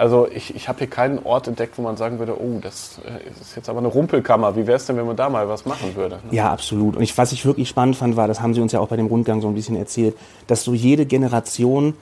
Also 0.00 0.26
ich, 0.34 0.54
ich 0.56 0.66
habe 0.66 0.78
hier 0.78 0.86
keinen 0.86 1.18
Ort 1.24 1.46
entdeckt, 1.46 1.76
wo 1.76 1.82
man 1.82 1.98
sagen 1.98 2.18
würde, 2.18 2.34
oh, 2.40 2.58
das 2.62 3.00
äh, 3.04 3.38
ist 3.38 3.54
jetzt 3.54 3.68
aber 3.68 3.80
eine 3.80 3.88
Rumpelkammer. 3.88 4.56
Wie 4.56 4.66
wäre 4.66 4.78
es 4.78 4.86
denn, 4.86 4.96
wenn 4.96 5.04
man 5.04 5.14
da 5.14 5.28
mal 5.28 5.46
was 5.46 5.66
machen 5.66 5.94
würde? 5.94 6.20
Ja, 6.30 6.50
absolut. 6.50 6.96
Und 6.96 7.02
ich, 7.02 7.18
was 7.18 7.32
ich 7.32 7.44
wirklich 7.44 7.68
spannend 7.68 7.96
fand, 7.96 8.16
war, 8.16 8.26
das 8.26 8.40
haben 8.40 8.54
Sie 8.54 8.62
uns 8.62 8.72
ja 8.72 8.80
auch 8.80 8.88
bei 8.88 8.96
dem 8.96 9.08
Rundgang 9.08 9.42
so 9.42 9.48
ein 9.48 9.54
bisschen 9.54 9.76
erzählt, 9.76 10.16
dass 10.46 10.64
so 10.64 10.72
jede 10.72 11.04
Generation 11.04 11.92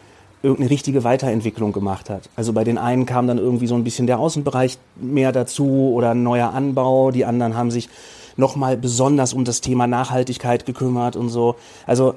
irgendeine 0.44 0.70
richtige 0.70 1.02
Weiterentwicklung 1.02 1.72
gemacht 1.72 2.08
hat. 2.08 2.30
Also 2.36 2.52
bei 2.52 2.62
den 2.62 2.78
einen 2.78 3.04
kam 3.04 3.26
dann 3.26 3.38
irgendwie 3.38 3.66
so 3.66 3.74
ein 3.74 3.82
bisschen 3.82 4.06
der 4.06 4.20
Außenbereich 4.20 4.78
mehr 4.94 5.32
dazu 5.32 5.90
oder 5.92 6.12
ein 6.12 6.22
neuer 6.22 6.54
Anbau. 6.54 7.10
Die 7.10 7.24
anderen 7.24 7.56
haben 7.56 7.72
sich 7.72 7.88
nochmal 8.36 8.76
besonders 8.76 9.32
um 9.34 9.44
das 9.44 9.60
Thema 9.60 9.88
Nachhaltigkeit 9.88 10.66
gekümmert 10.66 11.16
und 11.16 11.30
so. 11.30 11.56
Also 11.84 12.14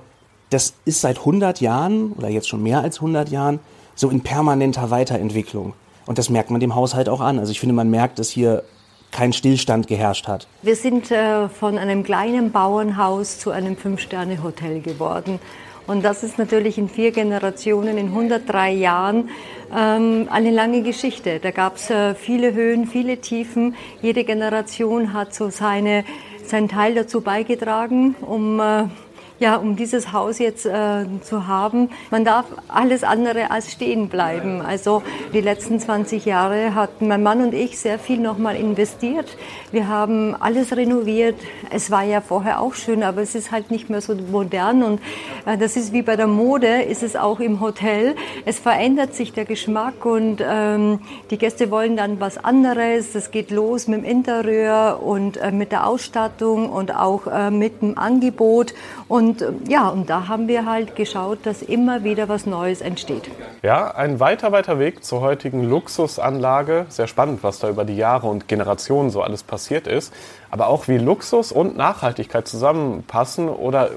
das 0.52 0.76
ist 0.86 1.02
seit 1.02 1.18
100 1.18 1.60
Jahren 1.60 2.12
oder 2.12 2.30
jetzt 2.30 2.50
schon 2.50 2.62
mehr 2.62 2.82
als 2.82 2.98
100 2.98 3.30
Jahren 3.30 3.60
so 4.02 4.10
in 4.10 4.22
permanenter 4.22 4.90
Weiterentwicklung. 4.90 5.74
Und 6.08 6.18
das 6.18 6.30
merkt 6.30 6.50
man 6.50 6.60
dem 6.60 6.76
Haushalt 6.76 7.08
auch 7.08 7.22
an. 7.22 7.38
Also 7.38 7.52
ich 7.52 7.60
finde, 7.60 7.76
man 7.76 7.90
merkt, 7.90 8.18
dass 8.18 8.30
hier 8.30 8.64
kein 9.12 9.32
Stillstand 9.32 9.88
geherrscht 9.88 10.28
hat. 10.28 10.48
Wir 10.64 10.76
sind 10.76 11.12
äh, 11.12 11.48
von 11.48 11.78
einem 11.78 12.04
kleinen 12.04 12.52
Bauernhaus 12.52 13.38
zu 13.38 13.52
einem 13.52 13.78
Fünf-Sterne-Hotel 13.78 14.82
geworden. 14.82 15.40
Und 15.86 16.04
das 16.04 16.24
ist 16.24 16.40
natürlich 16.40 16.78
in 16.80 16.90
vier 16.90 17.12
Generationen, 17.12 17.98
in 17.98 18.08
103 18.08 18.72
Jahren 18.72 19.30
ähm, 19.76 20.28
eine 20.32 20.50
lange 20.50 20.82
Geschichte. 20.82 21.40
Da 21.40 21.52
gab 21.52 21.76
es 21.76 21.90
äh, 21.92 22.16
viele 22.16 22.54
Höhen, 22.54 22.88
viele 22.88 23.18
Tiefen. 23.18 23.76
Jede 24.02 24.24
Generation 24.24 25.14
hat 25.14 25.36
so 25.36 25.50
seine, 25.50 26.06
seinen 26.44 26.70
Teil 26.70 26.96
dazu 26.96 27.22
beigetragen, 27.22 28.16
um 28.22 28.60
äh, 28.60 28.86
ja, 29.42 29.56
um 29.56 29.76
dieses 29.76 30.14
Haus 30.14 30.38
jetzt 30.38 30.68
äh, 30.68 31.06
zu 31.22 31.48
haben, 31.48 31.90
man 32.12 32.24
darf 32.24 32.46
alles 32.68 33.04
andere 33.04 33.50
als 33.50 33.72
stehen 33.72 34.08
bleiben. 34.08 34.62
Also 34.62 35.02
die 35.34 35.42
letzten 35.42 35.80
20 35.80 36.26
Jahre 36.26 36.76
hat 36.76 37.02
mein 37.02 37.24
Mann 37.24 37.42
und 37.42 37.56
ich 37.56 37.80
sehr 37.80 37.98
viel 37.98 38.20
nochmal 38.20 38.56
investiert. 38.56 39.36
Wir 39.72 39.88
haben 39.88 40.36
alles 40.40 40.78
renoviert. 40.78 41.40
Es 41.72 41.90
war 41.90 42.04
ja 42.04 42.22
vorher 42.22 42.62
auch 42.62 42.76
schön, 42.76 43.02
aber 43.02 43.24
es 43.24 43.34
ist 43.34 43.52
halt 43.52 43.72
nicht 43.72 43.90
mehr 43.90 44.02
so 44.02 44.14
modern 44.14 44.84
und 44.84 45.02
äh, 45.48 45.58
das 45.58 45.76
ist 45.76 45.92
wie 45.92 46.04
bei 46.04 46.16
der 46.16 46.28
Mode, 46.28 46.84
ist 46.84 47.02
es 47.02 47.16
auch 47.16 47.40
im 47.40 47.62
Hotel. 47.62 48.16
Es 48.46 48.60
verändert 48.60 49.16
sich 49.16 49.34
der 49.34 49.46
Geschmack 49.46 50.06
und 50.06 50.44
ähm, 50.48 51.00
die 51.32 51.40
Gäste 51.40 51.72
wollen 51.72 51.98
dann 51.98 52.20
was 52.20 52.38
anderes. 52.38 53.14
Das 53.14 53.32
geht 53.32 53.50
los 53.50 53.88
mit 53.88 54.02
dem 54.02 54.06
Interieur 54.06 55.02
und 55.02 55.38
äh, 55.38 55.52
mit 55.52 55.72
der 55.72 55.88
Ausstattung 55.88 56.70
und 56.70 56.96
auch 56.96 57.26
äh, 57.26 57.50
mit 57.50 57.82
dem 57.82 57.98
Angebot 57.98 58.76
und 59.08 59.31
und 59.32 59.42
äh, 59.42 59.52
ja, 59.68 59.88
und 59.88 60.10
da 60.10 60.28
haben 60.28 60.48
wir 60.48 60.66
halt 60.66 60.96
geschaut, 60.96 61.40
dass 61.44 61.62
immer 61.62 62.04
wieder 62.04 62.28
was 62.28 62.46
Neues 62.46 62.82
entsteht. 62.82 63.30
Ja, 63.62 63.92
ein 63.92 64.20
weiter, 64.20 64.52
weiter 64.52 64.80
Weg 64.80 65.04
zur 65.04 65.22
heutigen 65.22 65.64
Luxusanlage. 65.64 66.86
Sehr 66.90 67.08
spannend, 67.08 67.44
was 67.44 67.60
da 67.60 67.70
über 67.70 67.86
die 67.86 67.96
Jahre 67.96 68.28
und 68.28 68.48
Generationen 68.48 69.10
so 69.10 69.22
alles 69.22 69.44
passiert 69.44 69.88
ist. 69.88 70.14
Aber 70.50 70.68
auch 70.68 70.88
wie 70.88 70.98
Luxus 70.98 71.52
und 71.52 71.78
Nachhaltigkeit 71.78 72.48
zusammenpassen 72.48 73.48
oder 73.48 73.92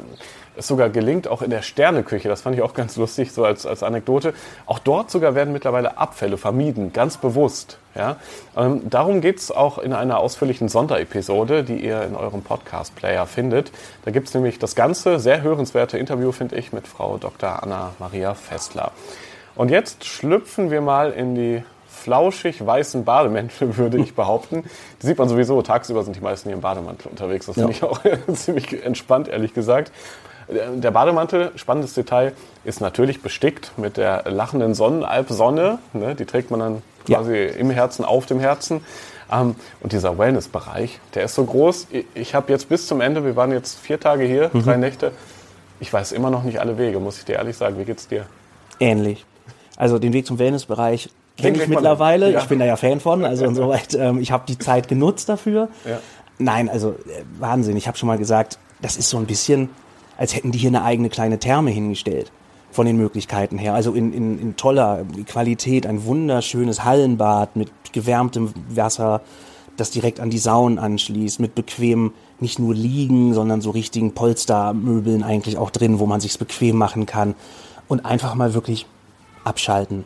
es 0.56 0.66
sogar 0.66 0.88
gelingt, 0.88 1.28
auch 1.28 1.42
in 1.42 1.50
der 1.50 1.62
Sterneküche, 1.62 2.28
das 2.28 2.42
fand 2.42 2.56
ich 2.56 2.62
auch 2.62 2.74
ganz 2.74 2.96
lustig, 2.96 3.32
so 3.32 3.44
als, 3.44 3.66
als 3.66 3.82
Anekdote, 3.82 4.34
auch 4.66 4.78
dort 4.78 5.10
sogar 5.10 5.34
werden 5.34 5.52
mittlerweile 5.52 5.98
Abfälle 5.98 6.36
vermieden, 6.36 6.92
ganz 6.92 7.16
bewusst. 7.16 7.78
Ja? 7.94 8.16
Ähm, 8.56 8.88
darum 8.88 9.20
geht's 9.20 9.50
auch 9.50 9.78
in 9.78 9.92
einer 9.92 10.18
ausführlichen 10.18 10.68
Sonderepisode, 10.68 11.64
die 11.64 11.84
ihr 11.84 12.02
in 12.02 12.14
eurem 12.14 12.42
Podcast-Player 12.42 13.26
findet. 13.26 13.72
Da 14.04 14.10
gibt's 14.10 14.34
nämlich 14.34 14.58
das 14.58 14.74
ganze 14.74 15.18
sehr 15.18 15.42
hörenswerte 15.42 15.98
Interview, 15.98 16.32
finde 16.32 16.56
ich, 16.56 16.72
mit 16.72 16.86
Frau 16.86 17.18
Dr. 17.18 17.62
Anna-Maria 17.62 18.34
Festler. 18.34 18.92
Und 19.56 19.70
jetzt 19.70 20.04
schlüpfen 20.04 20.70
wir 20.70 20.80
mal 20.80 21.12
in 21.12 21.34
die 21.34 21.62
flauschig 21.88 22.64
weißen 22.64 23.04
Bademäntel, 23.04 23.76
würde 23.76 23.98
ich 23.98 24.14
behaupten. 24.14 24.64
Die 25.00 25.06
sieht 25.06 25.18
man 25.18 25.28
sowieso. 25.28 25.62
Tagsüber 25.62 26.02
sind 26.02 26.16
die 26.16 26.20
meisten 26.20 26.48
hier 26.48 26.56
im 26.56 26.60
Bademantel 26.60 27.10
unterwegs. 27.10 27.46
Das 27.46 27.56
ja. 27.56 27.66
finde 27.66 27.76
ich 27.76 27.82
auch 27.82 28.00
ziemlich 28.34 28.84
entspannt, 28.84 29.28
ehrlich 29.28 29.54
gesagt. 29.54 29.92
Der 30.48 30.90
Bademantel, 30.90 31.52
spannendes 31.56 31.94
Detail, 31.94 32.32
ist 32.64 32.80
natürlich 32.80 33.22
bestickt 33.22 33.72
mit 33.76 33.96
der 33.96 34.30
lachenden 34.30 34.74
Sonnenalpsonne. 34.74 35.78
Ne? 35.92 36.14
Die 36.14 36.24
trägt 36.24 36.50
man 36.50 36.60
dann 36.60 36.82
quasi 37.06 37.34
ja. 37.34 37.52
im 37.52 37.70
Herzen, 37.70 38.04
auf 38.04 38.26
dem 38.26 38.40
Herzen. 38.40 38.82
Ähm, 39.32 39.54
und 39.80 39.92
dieser 39.92 40.18
Wellnessbereich, 40.18 41.00
der 41.14 41.24
ist 41.24 41.34
so 41.34 41.44
groß. 41.44 41.88
Ich 42.14 42.34
habe 42.34 42.52
jetzt 42.52 42.68
bis 42.68 42.86
zum 42.86 43.00
Ende, 43.00 43.24
wir 43.24 43.36
waren 43.36 43.52
jetzt 43.52 43.78
vier 43.78 43.98
Tage 43.98 44.24
hier, 44.24 44.50
mhm. 44.52 44.64
drei 44.64 44.76
Nächte. 44.76 45.12
Ich 45.80 45.92
weiß 45.92 46.12
immer 46.12 46.30
noch 46.30 46.42
nicht 46.42 46.60
alle 46.60 46.78
Wege, 46.78 47.00
muss 47.00 47.18
ich 47.18 47.24
dir 47.24 47.36
ehrlich 47.36 47.56
sagen. 47.56 47.78
Wie 47.78 47.84
geht's 47.84 48.06
dir? 48.08 48.26
Ähnlich. 48.80 49.24
Also 49.76 49.98
den 49.98 50.12
Weg 50.12 50.26
zum 50.26 50.38
Wellnessbereich 50.38 51.10
kenne 51.36 51.60
ich 51.60 51.68
mittlerweile. 51.68 52.30
Ja. 52.30 52.40
Ich 52.40 52.46
bin 52.46 52.58
da 52.58 52.64
ja 52.64 52.76
Fan 52.76 53.00
von. 53.00 53.24
Also 53.24 53.44
insoweit, 53.44 53.94
ähm, 53.94 54.20
ich 54.20 54.30
habe 54.30 54.44
die 54.46 54.58
Zeit 54.58 54.88
genutzt 54.88 55.28
dafür. 55.28 55.68
Ja. 55.84 55.98
Nein, 56.38 56.68
also 56.68 56.90
äh, 56.90 57.22
Wahnsinn. 57.38 57.76
Ich 57.76 57.88
habe 57.88 57.96
schon 57.96 58.06
mal 58.06 58.18
gesagt, 58.18 58.58
das 58.82 58.96
ist 58.96 59.10
so 59.10 59.16
ein 59.16 59.26
bisschen 59.26 59.70
als 60.16 60.34
hätten 60.34 60.52
die 60.52 60.58
hier 60.58 60.70
eine 60.70 60.82
eigene 60.82 61.08
kleine 61.08 61.38
Therme 61.38 61.70
hingestellt 61.70 62.30
von 62.70 62.86
den 62.86 62.96
Möglichkeiten 62.96 63.56
her. 63.56 63.74
Also 63.74 63.92
in, 63.92 64.12
in, 64.12 64.38
in 64.38 64.56
toller 64.56 65.04
Qualität, 65.26 65.86
ein 65.86 66.04
wunderschönes 66.04 66.84
Hallenbad 66.84 67.54
mit 67.56 67.70
gewärmtem 67.92 68.52
Wasser, 68.68 69.20
das 69.76 69.90
direkt 69.90 70.20
an 70.20 70.30
die 70.30 70.38
Saunen 70.38 70.78
anschließt, 70.78 71.40
mit 71.40 71.54
bequem 71.54 72.12
nicht 72.40 72.58
nur 72.58 72.74
liegen, 72.74 73.34
sondern 73.34 73.60
so 73.60 73.70
richtigen 73.70 74.12
Polstermöbeln 74.12 75.22
eigentlich 75.22 75.56
auch 75.56 75.70
drin, 75.70 75.98
wo 75.98 76.06
man 76.06 76.20
sich's 76.20 76.38
bequem 76.38 76.76
machen 76.76 77.06
kann 77.06 77.34
und 77.88 78.04
einfach 78.04 78.34
mal 78.34 78.54
wirklich 78.54 78.86
abschalten. 79.44 80.04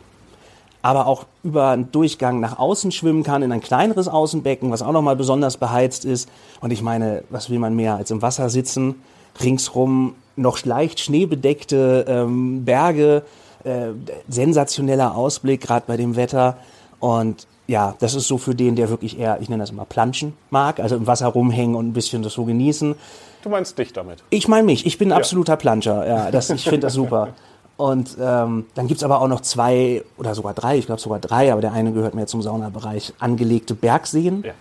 Aber 0.81 1.07
auch 1.07 1.25
über 1.43 1.69
einen 1.69 1.91
Durchgang 1.91 2.39
nach 2.39 2.57
außen 2.57 2.91
schwimmen 2.91 3.23
kann, 3.23 3.41
in 3.41 3.51
ein 3.51 3.61
kleineres 3.61 4.07
Außenbecken, 4.07 4.71
was 4.71 4.81
auch 4.81 4.93
nochmal 4.93 5.15
besonders 5.15 5.57
beheizt 5.57 6.05
ist. 6.05 6.29
Und 6.61 6.71
ich 6.71 6.81
meine, 6.81 7.23
was 7.29 7.49
will 7.49 7.59
man 7.59 7.75
mehr 7.75 7.95
als 7.95 8.11
im 8.11 8.21
Wasser 8.21 8.49
sitzen? 8.49 8.95
Ringsrum 9.41 10.15
noch 10.35 10.63
leicht 10.65 10.99
schneebedeckte 10.99 12.05
ähm, 12.07 12.65
Berge, 12.65 13.23
äh, 13.63 13.89
sensationeller 14.27 15.15
Ausblick, 15.15 15.61
gerade 15.61 15.85
bei 15.85 15.97
dem 15.97 16.15
Wetter. 16.15 16.57
Und 16.99 17.45
ja, 17.67 17.95
das 17.99 18.15
ist 18.15 18.27
so 18.27 18.37
für 18.37 18.55
den, 18.55 18.75
der 18.75 18.89
wirklich 18.89 19.19
eher, 19.19 19.39
ich 19.41 19.49
nenne 19.49 19.61
das 19.61 19.69
immer 19.69 19.85
Planschen 19.85 20.33
mag, 20.49 20.79
also 20.79 20.95
im 20.95 21.07
Wasser 21.07 21.27
rumhängen 21.27 21.75
und 21.75 21.87
ein 21.87 21.93
bisschen 21.93 22.23
das 22.23 22.33
so 22.33 22.45
genießen. 22.45 22.95
Du 23.43 23.49
meinst 23.49 23.77
dich 23.77 23.93
damit? 23.93 24.23
Ich 24.31 24.47
meine 24.47 24.63
mich, 24.63 24.85
ich 24.85 24.97
bin 24.97 25.09
ein 25.09 25.11
ja. 25.11 25.17
absoluter 25.17 25.55
Planscher, 25.55 26.07
ja, 26.07 26.31
das, 26.31 26.49
ich 26.49 26.63
finde 26.63 26.81
das 26.81 26.93
super. 26.93 27.29
Und 27.77 28.17
ähm, 28.19 28.65
dann 28.75 28.87
gibt's 28.87 29.03
aber 29.03 29.21
auch 29.21 29.29
noch 29.29 29.39
zwei 29.39 30.03
oder 30.17 30.35
sogar 30.35 30.53
drei, 30.53 30.77
ich 30.77 30.85
glaube 30.85 30.99
sogar 30.99 31.19
drei, 31.19 31.51
aber 31.51 31.61
der 31.61 31.71
eine 31.71 31.93
gehört 31.93 32.13
mehr 32.13 32.27
zum 32.27 32.41
Saunabereich, 32.41 33.13
angelegte 33.19 33.75
Bergseen. 33.75 34.43
Ja 34.45 34.53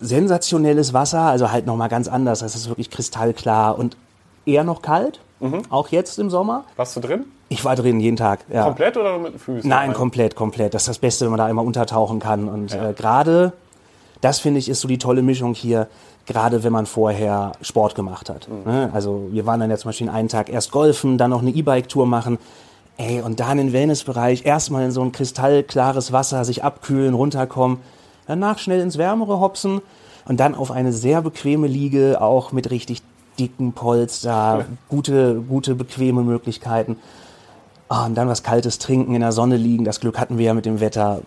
sensationelles 0.00 0.92
Wasser, 0.92 1.22
also 1.22 1.50
halt 1.50 1.66
nochmal 1.66 1.88
ganz 1.88 2.08
anders. 2.08 2.40
Das 2.40 2.54
ist 2.54 2.68
wirklich 2.68 2.90
kristallklar 2.90 3.78
und 3.78 3.96
eher 4.46 4.64
noch 4.64 4.82
kalt, 4.82 5.20
mhm. 5.40 5.62
auch 5.70 5.88
jetzt 5.88 6.18
im 6.18 6.30
Sommer. 6.30 6.64
Warst 6.76 6.96
du 6.96 7.00
drin? 7.00 7.24
Ich 7.48 7.64
war 7.64 7.76
drin 7.76 8.00
jeden 8.00 8.16
Tag. 8.16 8.40
Ja. 8.52 8.64
Komplett 8.64 8.96
oder 8.96 9.18
mit 9.18 9.34
den 9.34 9.38
Füßen? 9.38 9.68
Nein, 9.68 9.92
komplett, 9.92 10.34
komplett. 10.34 10.74
Das 10.74 10.82
ist 10.82 10.88
das 10.88 10.98
Beste, 10.98 11.24
wenn 11.24 11.30
man 11.30 11.38
da 11.38 11.48
immer 11.48 11.62
untertauchen 11.62 12.18
kann. 12.18 12.48
Und 12.48 12.72
ja. 12.72 12.90
äh, 12.90 12.92
gerade, 12.94 13.52
das 14.20 14.40
finde 14.40 14.58
ich, 14.58 14.68
ist 14.68 14.80
so 14.80 14.88
die 14.88 14.98
tolle 14.98 15.22
Mischung 15.22 15.54
hier, 15.54 15.88
gerade 16.26 16.64
wenn 16.64 16.72
man 16.72 16.86
vorher 16.86 17.52
Sport 17.60 17.94
gemacht 17.94 18.30
hat. 18.30 18.48
Mhm. 18.48 18.70
Ne? 18.70 18.90
Also 18.92 19.28
wir 19.30 19.46
waren 19.46 19.60
dann 19.60 19.70
jetzt 19.70 19.82
zum 19.82 19.90
Beispiel 19.90 20.08
einen 20.08 20.28
Tag 20.28 20.48
erst 20.48 20.72
golfen, 20.72 21.18
dann 21.18 21.30
noch 21.30 21.42
eine 21.42 21.50
E-Bike-Tour 21.50 22.06
machen. 22.06 22.38
Ey, 22.96 23.20
und 23.20 23.40
dann 23.40 23.58
im 23.58 23.72
Wellnessbereich 23.72 24.46
erstmal 24.46 24.84
in 24.84 24.90
so 24.90 25.02
ein 25.02 25.12
kristallklares 25.12 26.12
Wasser 26.12 26.44
sich 26.44 26.64
abkühlen, 26.64 27.14
runterkommen 27.14 27.78
danach 28.26 28.58
schnell 28.58 28.80
ins 28.80 28.98
Wärmere 28.98 29.40
hopsen 29.40 29.80
und 30.26 30.40
dann 30.40 30.54
auf 30.54 30.70
eine 30.70 30.92
sehr 30.92 31.22
bequeme 31.22 31.66
Liege, 31.66 32.20
auch 32.20 32.52
mit 32.52 32.70
richtig 32.70 33.02
dicken 33.38 33.72
Polster, 33.72 34.30
ja. 34.30 34.66
gute, 34.88 35.40
gute, 35.40 35.74
bequeme 35.74 36.22
Möglichkeiten. 36.22 36.96
Oh, 37.90 38.06
und 38.06 38.14
dann 38.14 38.28
was 38.28 38.42
Kaltes 38.42 38.78
trinken, 38.78 39.14
in 39.14 39.20
der 39.20 39.32
Sonne 39.32 39.56
liegen, 39.56 39.84
das 39.84 40.00
Glück 40.00 40.18
hatten 40.18 40.38
wir 40.38 40.46
ja 40.46 40.54
mit 40.54 40.66
dem 40.66 40.80
Wetter. 40.80 41.20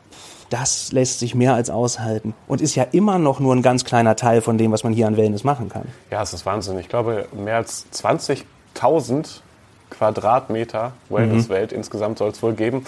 Das 0.49 0.91
lässt 0.93 1.19
sich 1.19 1.35
mehr 1.35 1.53
als 1.53 1.69
aushalten 1.69 2.33
und 2.47 2.61
ist 2.61 2.75
ja 2.75 2.83
immer 2.83 3.19
noch 3.19 3.39
nur 3.39 3.53
ein 3.53 3.61
ganz 3.61 3.83
kleiner 3.83 4.15
Teil 4.15 4.41
von 4.41 4.57
dem, 4.57 4.71
was 4.71 4.83
man 4.83 4.93
hier 4.93 5.05
an 5.07 5.17
Wellness 5.17 5.43
machen 5.43 5.67
kann. 5.67 5.83
Ja, 6.09 6.23
es 6.23 6.33
ist 6.33 6.45
Wahnsinn. 6.45 6.79
Ich 6.79 6.87
glaube, 6.87 7.27
mehr 7.33 7.57
als 7.57 7.85
20.000 7.93 9.41
Quadratmeter 9.89 10.93
Wellnesswelt 11.09 11.71
mhm. 11.71 11.77
insgesamt 11.77 12.17
soll 12.17 12.29
es 12.29 12.41
wohl 12.41 12.53
geben 12.53 12.85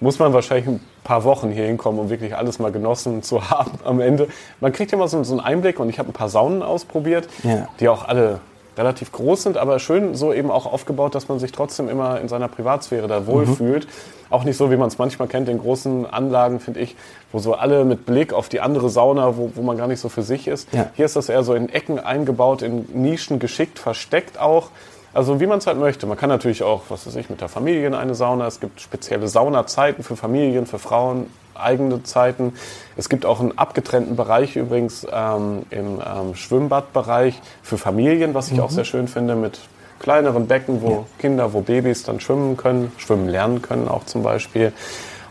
muss 0.00 0.18
man 0.18 0.32
wahrscheinlich 0.32 0.66
ein 0.66 0.80
paar 1.04 1.24
Wochen 1.24 1.50
hier 1.50 1.64
hinkommen, 1.64 2.00
um 2.00 2.10
wirklich 2.10 2.36
alles 2.36 2.58
mal 2.58 2.72
genossen 2.72 3.22
zu 3.22 3.50
haben 3.50 3.72
am 3.84 4.00
Ende. 4.00 4.28
Man 4.60 4.72
kriegt 4.72 4.92
ja 4.92 4.98
mal 4.98 5.08
so, 5.08 5.22
so 5.24 5.32
einen 5.32 5.40
Einblick 5.40 5.80
und 5.80 5.88
ich 5.88 5.98
habe 5.98 6.10
ein 6.10 6.14
paar 6.14 6.28
Saunen 6.28 6.62
ausprobiert, 6.62 7.28
ja. 7.42 7.68
die 7.80 7.88
auch 7.88 8.06
alle 8.06 8.40
relativ 8.76 9.10
groß 9.12 9.42
sind, 9.42 9.56
aber 9.56 9.78
schön 9.78 10.14
so 10.14 10.32
eben 10.32 10.50
auch 10.50 10.66
aufgebaut, 10.66 11.14
dass 11.14 11.28
man 11.28 11.38
sich 11.38 11.52
trotzdem 11.52 11.88
immer 11.88 12.20
in 12.20 12.28
seiner 12.28 12.48
Privatsphäre 12.48 13.08
da 13.08 13.26
wohlfühlt. 13.26 13.86
Mhm. 13.86 13.90
Auch 14.28 14.44
nicht 14.44 14.56
so, 14.56 14.70
wie 14.70 14.76
man 14.76 14.88
es 14.88 14.98
manchmal 14.98 15.28
kennt 15.28 15.48
in 15.48 15.58
großen 15.58 16.04
Anlagen, 16.04 16.60
finde 16.60 16.80
ich, 16.80 16.96
wo 17.32 17.38
so 17.38 17.54
alle 17.54 17.84
mit 17.84 18.06
Blick 18.06 18.32
auf 18.32 18.48
die 18.48 18.60
andere 18.60 18.90
Sauna, 18.90 19.36
wo, 19.36 19.52
wo 19.54 19.62
man 19.62 19.78
gar 19.78 19.86
nicht 19.86 20.00
so 20.00 20.08
für 20.08 20.22
sich 20.22 20.48
ist. 20.48 20.72
Ja. 20.72 20.90
Hier 20.94 21.06
ist 21.06 21.16
das 21.16 21.28
eher 21.28 21.42
so 21.42 21.54
in 21.54 21.68
Ecken 21.68 21.98
eingebaut, 21.98 22.62
in 22.62 22.86
Nischen 22.92 23.38
geschickt, 23.38 23.78
versteckt 23.78 24.38
auch. 24.38 24.70
Also 25.16 25.40
wie 25.40 25.46
man 25.46 25.60
es 25.60 25.66
halt 25.66 25.78
möchte. 25.78 26.06
Man 26.06 26.18
kann 26.18 26.28
natürlich 26.28 26.62
auch, 26.62 26.82
was 26.90 27.06
weiß 27.06 27.16
ich, 27.16 27.30
mit 27.30 27.40
der 27.40 27.48
Familie 27.48 27.86
in 27.86 27.94
eine 27.94 28.14
Sauna. 28.14 28.46
Es 28.46 28.60
gibt 28.60 28.82
spezielle 28.82 29.28
Saunazeiten 29.28 30.04
für 30.04 30.14
Familien, 30.14 30.66
für 30.66 30.78
Frauen, 30.78 31.30
eigene 31.54 32.02
Zeiten. 32.02 32.52
Es 32.98 33.08
gibt 33.08 33.24
auch 33.24 33.40
einen 33.40 33.56
abgetrennten 33.56 34.14
Bereich 34.14 34.56
übrigens 34.56 35.06
ähm, 35.10 35.62
im 35.70 36.02
ähm, 36.04 36.34
Schwimmbadbereich 36.34 37.40
für 37.62 37.78
Familien, 37.78 38.34
was 38.34 38.48
ich 38.48 38.58
mhm. 38.58 38.64
auch 38.64 38.70
sehr 38.70 38.84
schön 38.84 39.08
finde, 39.08 39.36
mit 39.36 39.58
kleineren 40.00 40.48
Becken, 40.48 40.82
wo 40.82 40.90
ja. 40.90 41.04
Kinder, 41.18 41.54
wo 41.54 41.62
Babys 41.62 42.02
dann 42.02 42.20
schwimmen 42.20 42.58
können, 42.58 42.92
schwimmen 42.98 43.26
lernen 43.26 43.62
können 43.62 43.88
auch 43.88 44.04
zum 44.04 44.22
Beispiel. 44.22 44.74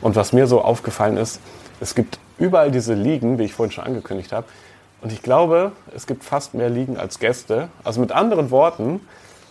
Und 0.01 0.15
was 0.15 0.34
mir 0.34 0.48
so 0.48 0.62
aufgefallen 0.62 1.18
ist, 1.18 1.39
es 1.80 1.94
gibt 1.94 2.18
überall 2.39 2.72
diese 2.72 2.96
Liegen, 2.96 3.38
wie 3.38 3.44
ich 3.44 3.54
vorhin 3.54 3.72
schon 3.72 3.84
angekündigt 3.84 4.32
habe. 4.32 4.48
Und 5.04 5.12
ich 5.12 5.22
glaube, 5.22 5.74
es 5.96 6.08
gibt 6.08 6.24
fast 6.24 6.56
mehr 6.56 6.72
Liegen 6.72 6.98
als 6.98 7.20
Gäste. 7.20 7.70
Also 7.84 8.01
mit 8.01 8.12
anderen 8.12 8.50
Worten, 8.50 9.01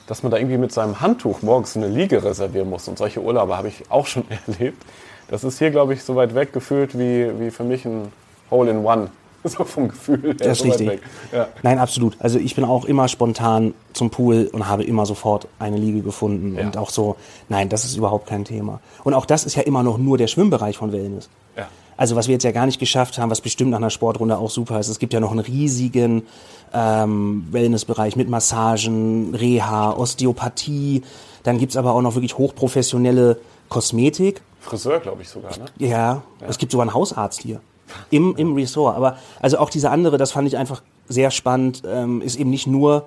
dass 0.06 0.23
man 0.23 0.30
da 0.30 0.38
irgendwie 0.38 0.58
mit 0.58 0.73
seinem 0.73 1.00
Handtuch 1.00 1.42
morgens 1.42 1.76
eine 1.76 1.88
Liege 1.88 2.23
reservieren 2.23 2.68
muss. 2.68 2.88
Und 2.88 2.99
solche 2.99 3.20
Urlaube 3.20 3.56
habe 3.56 3.68
ich 3.68 3.90
auch 3.90 4.06
schon 4.06 4.25
erlebt. 4.46 4.82
Das 5.28 5.44
ist 5.44 5.58
hier, 5.58 5.70
glaube 5.70 5.94
ich, 5.94 6.02
so 6.04 6.16
weit 6.16 6.34
weg 6.34 6.52
gefühlt 6.52 6.99
wie, 6.99 7.30
wie 7.40 7.50
für 7.50 7.64
mich 7.64 7.84
ein 7.84 8.12
Hole 8.50 8.70
in 8.70 8.84
One. 8.84 9.11
So 9.46 9.62
vom 9.64 9.88
Gefühl 9.88 10.23
her. 10.23 10.34
Das 10.38 10.52
ist 10.52 10.58
so 10.61 10.68
richtig. 10.68 11.02
Ja. 11.30 11.49
Nein, 11.62 11.78
absolut. 11.78 12.16
Also 12.18 12.38
ich 12.38 12.54
bin 12.54 12.64
auch 12.64 12.87
immer 12.87 13.08
spontan 13.08 13.75
zum 13.92 14.08
Pool 14.08 14.49
und 14.50 14.68
habe 14.68 14.84
immer 14.84 15.04
sofort 15.04 15.49
eine 15.58 15.76
Liege 15.76 16.00
gefunden. 16.00 16.56
Ja. 16.56 16.62
Und 16.62 16.78
auch 16.78 16.88
so, 16.88 17.16
nein, 17.50 17.68
das 17.68 17.84
ist 17.84 17.94
überhaupt 17.94 18.26
kein 18.26 18.46
Thema. 18.46 18.80
Und 19.04 19.12
auch 19.12 19.26
das 19.26 19.44
ist 19.44 19.54
ja 19.54 19.62
immer 19.62 19.82
noch 19.82 19.99
nur 19.99 20.16
der 20.16 20.28
Schwimmbereich 20.28 20.78
von 20.78 20.92
Wellness. 20.92 21.28
Also 21.96 22.16
was 22.16 22.28
wir 22.28 22.32
jetzt 22.32 22.44
ja 22.44 22.52
gar 22.52 22.66
nicht 22.66 22.78
geschafft 22.78 23.18
haben, 23.18 23.30
was 23.30 23.40
bestimmt 23.40 23.70
nach 23.70 23.78
einer 23.78 23.90
Sportrunde 23.90 24.36
auch 24.38 24.50
super 24.50 24.80
ist, 24.80 24.88
es 24.88 24.98
gibt 24.98 25.12
ja 25.12 25.20
noch 25.20 25.30
einen 25.30 25.40
riesigen 25.40 26.22
ähm, 26.72 27.46
Wellnessbereich 27.50 28.16
mit 28.16 28.28
Massagen, 28.28 29.34
Reha, 29.34 29.92
Osteopathie. 29.92 31.02
Dann 31.44 31.58
gibt's 31.58 31.76
aber 31.76 31.94
auch 31.94 32.02
noch 32.02 32.14
wirklich 32.14 32.36
hochprofessionelle 32.38 33.38
Kosmetik. 33.68 34.42
Friseur, 34.60 35.00
glaube 35.00 35.22
ich 35.22 35.28
sogar, 35.28 35.56
ne? 35.58 35.66
Ja, 35.78 35.88
ja, 35.88 36.22
es 36.48 36.58
gibt 36.58 36.72
sogar 36.72 36.84
einen 36.84 36.94
Hausarzt 36.94 37.42
hier. 37.42 37.60
Im, 38.10 38.34
Im 38.36 38.54
Resort. 38.54 38.96
Aber 38.96 39.18
also 39.40 39.58
auch 39.58 39.68
diese 39.68 39.90
andere, 39.90 40.16
das 40.16 40.32
fand 40.32 40.48
ich 40.48 40.56
einfach 40.56 40.82
sehr 41.08 41.30
spannend, 41.30 41.82
ähm, 41.86 42.22
ist 42.22 42.36
eben 42.36 42.50
nicht 42.50 42.66
nur, 42.66 43.06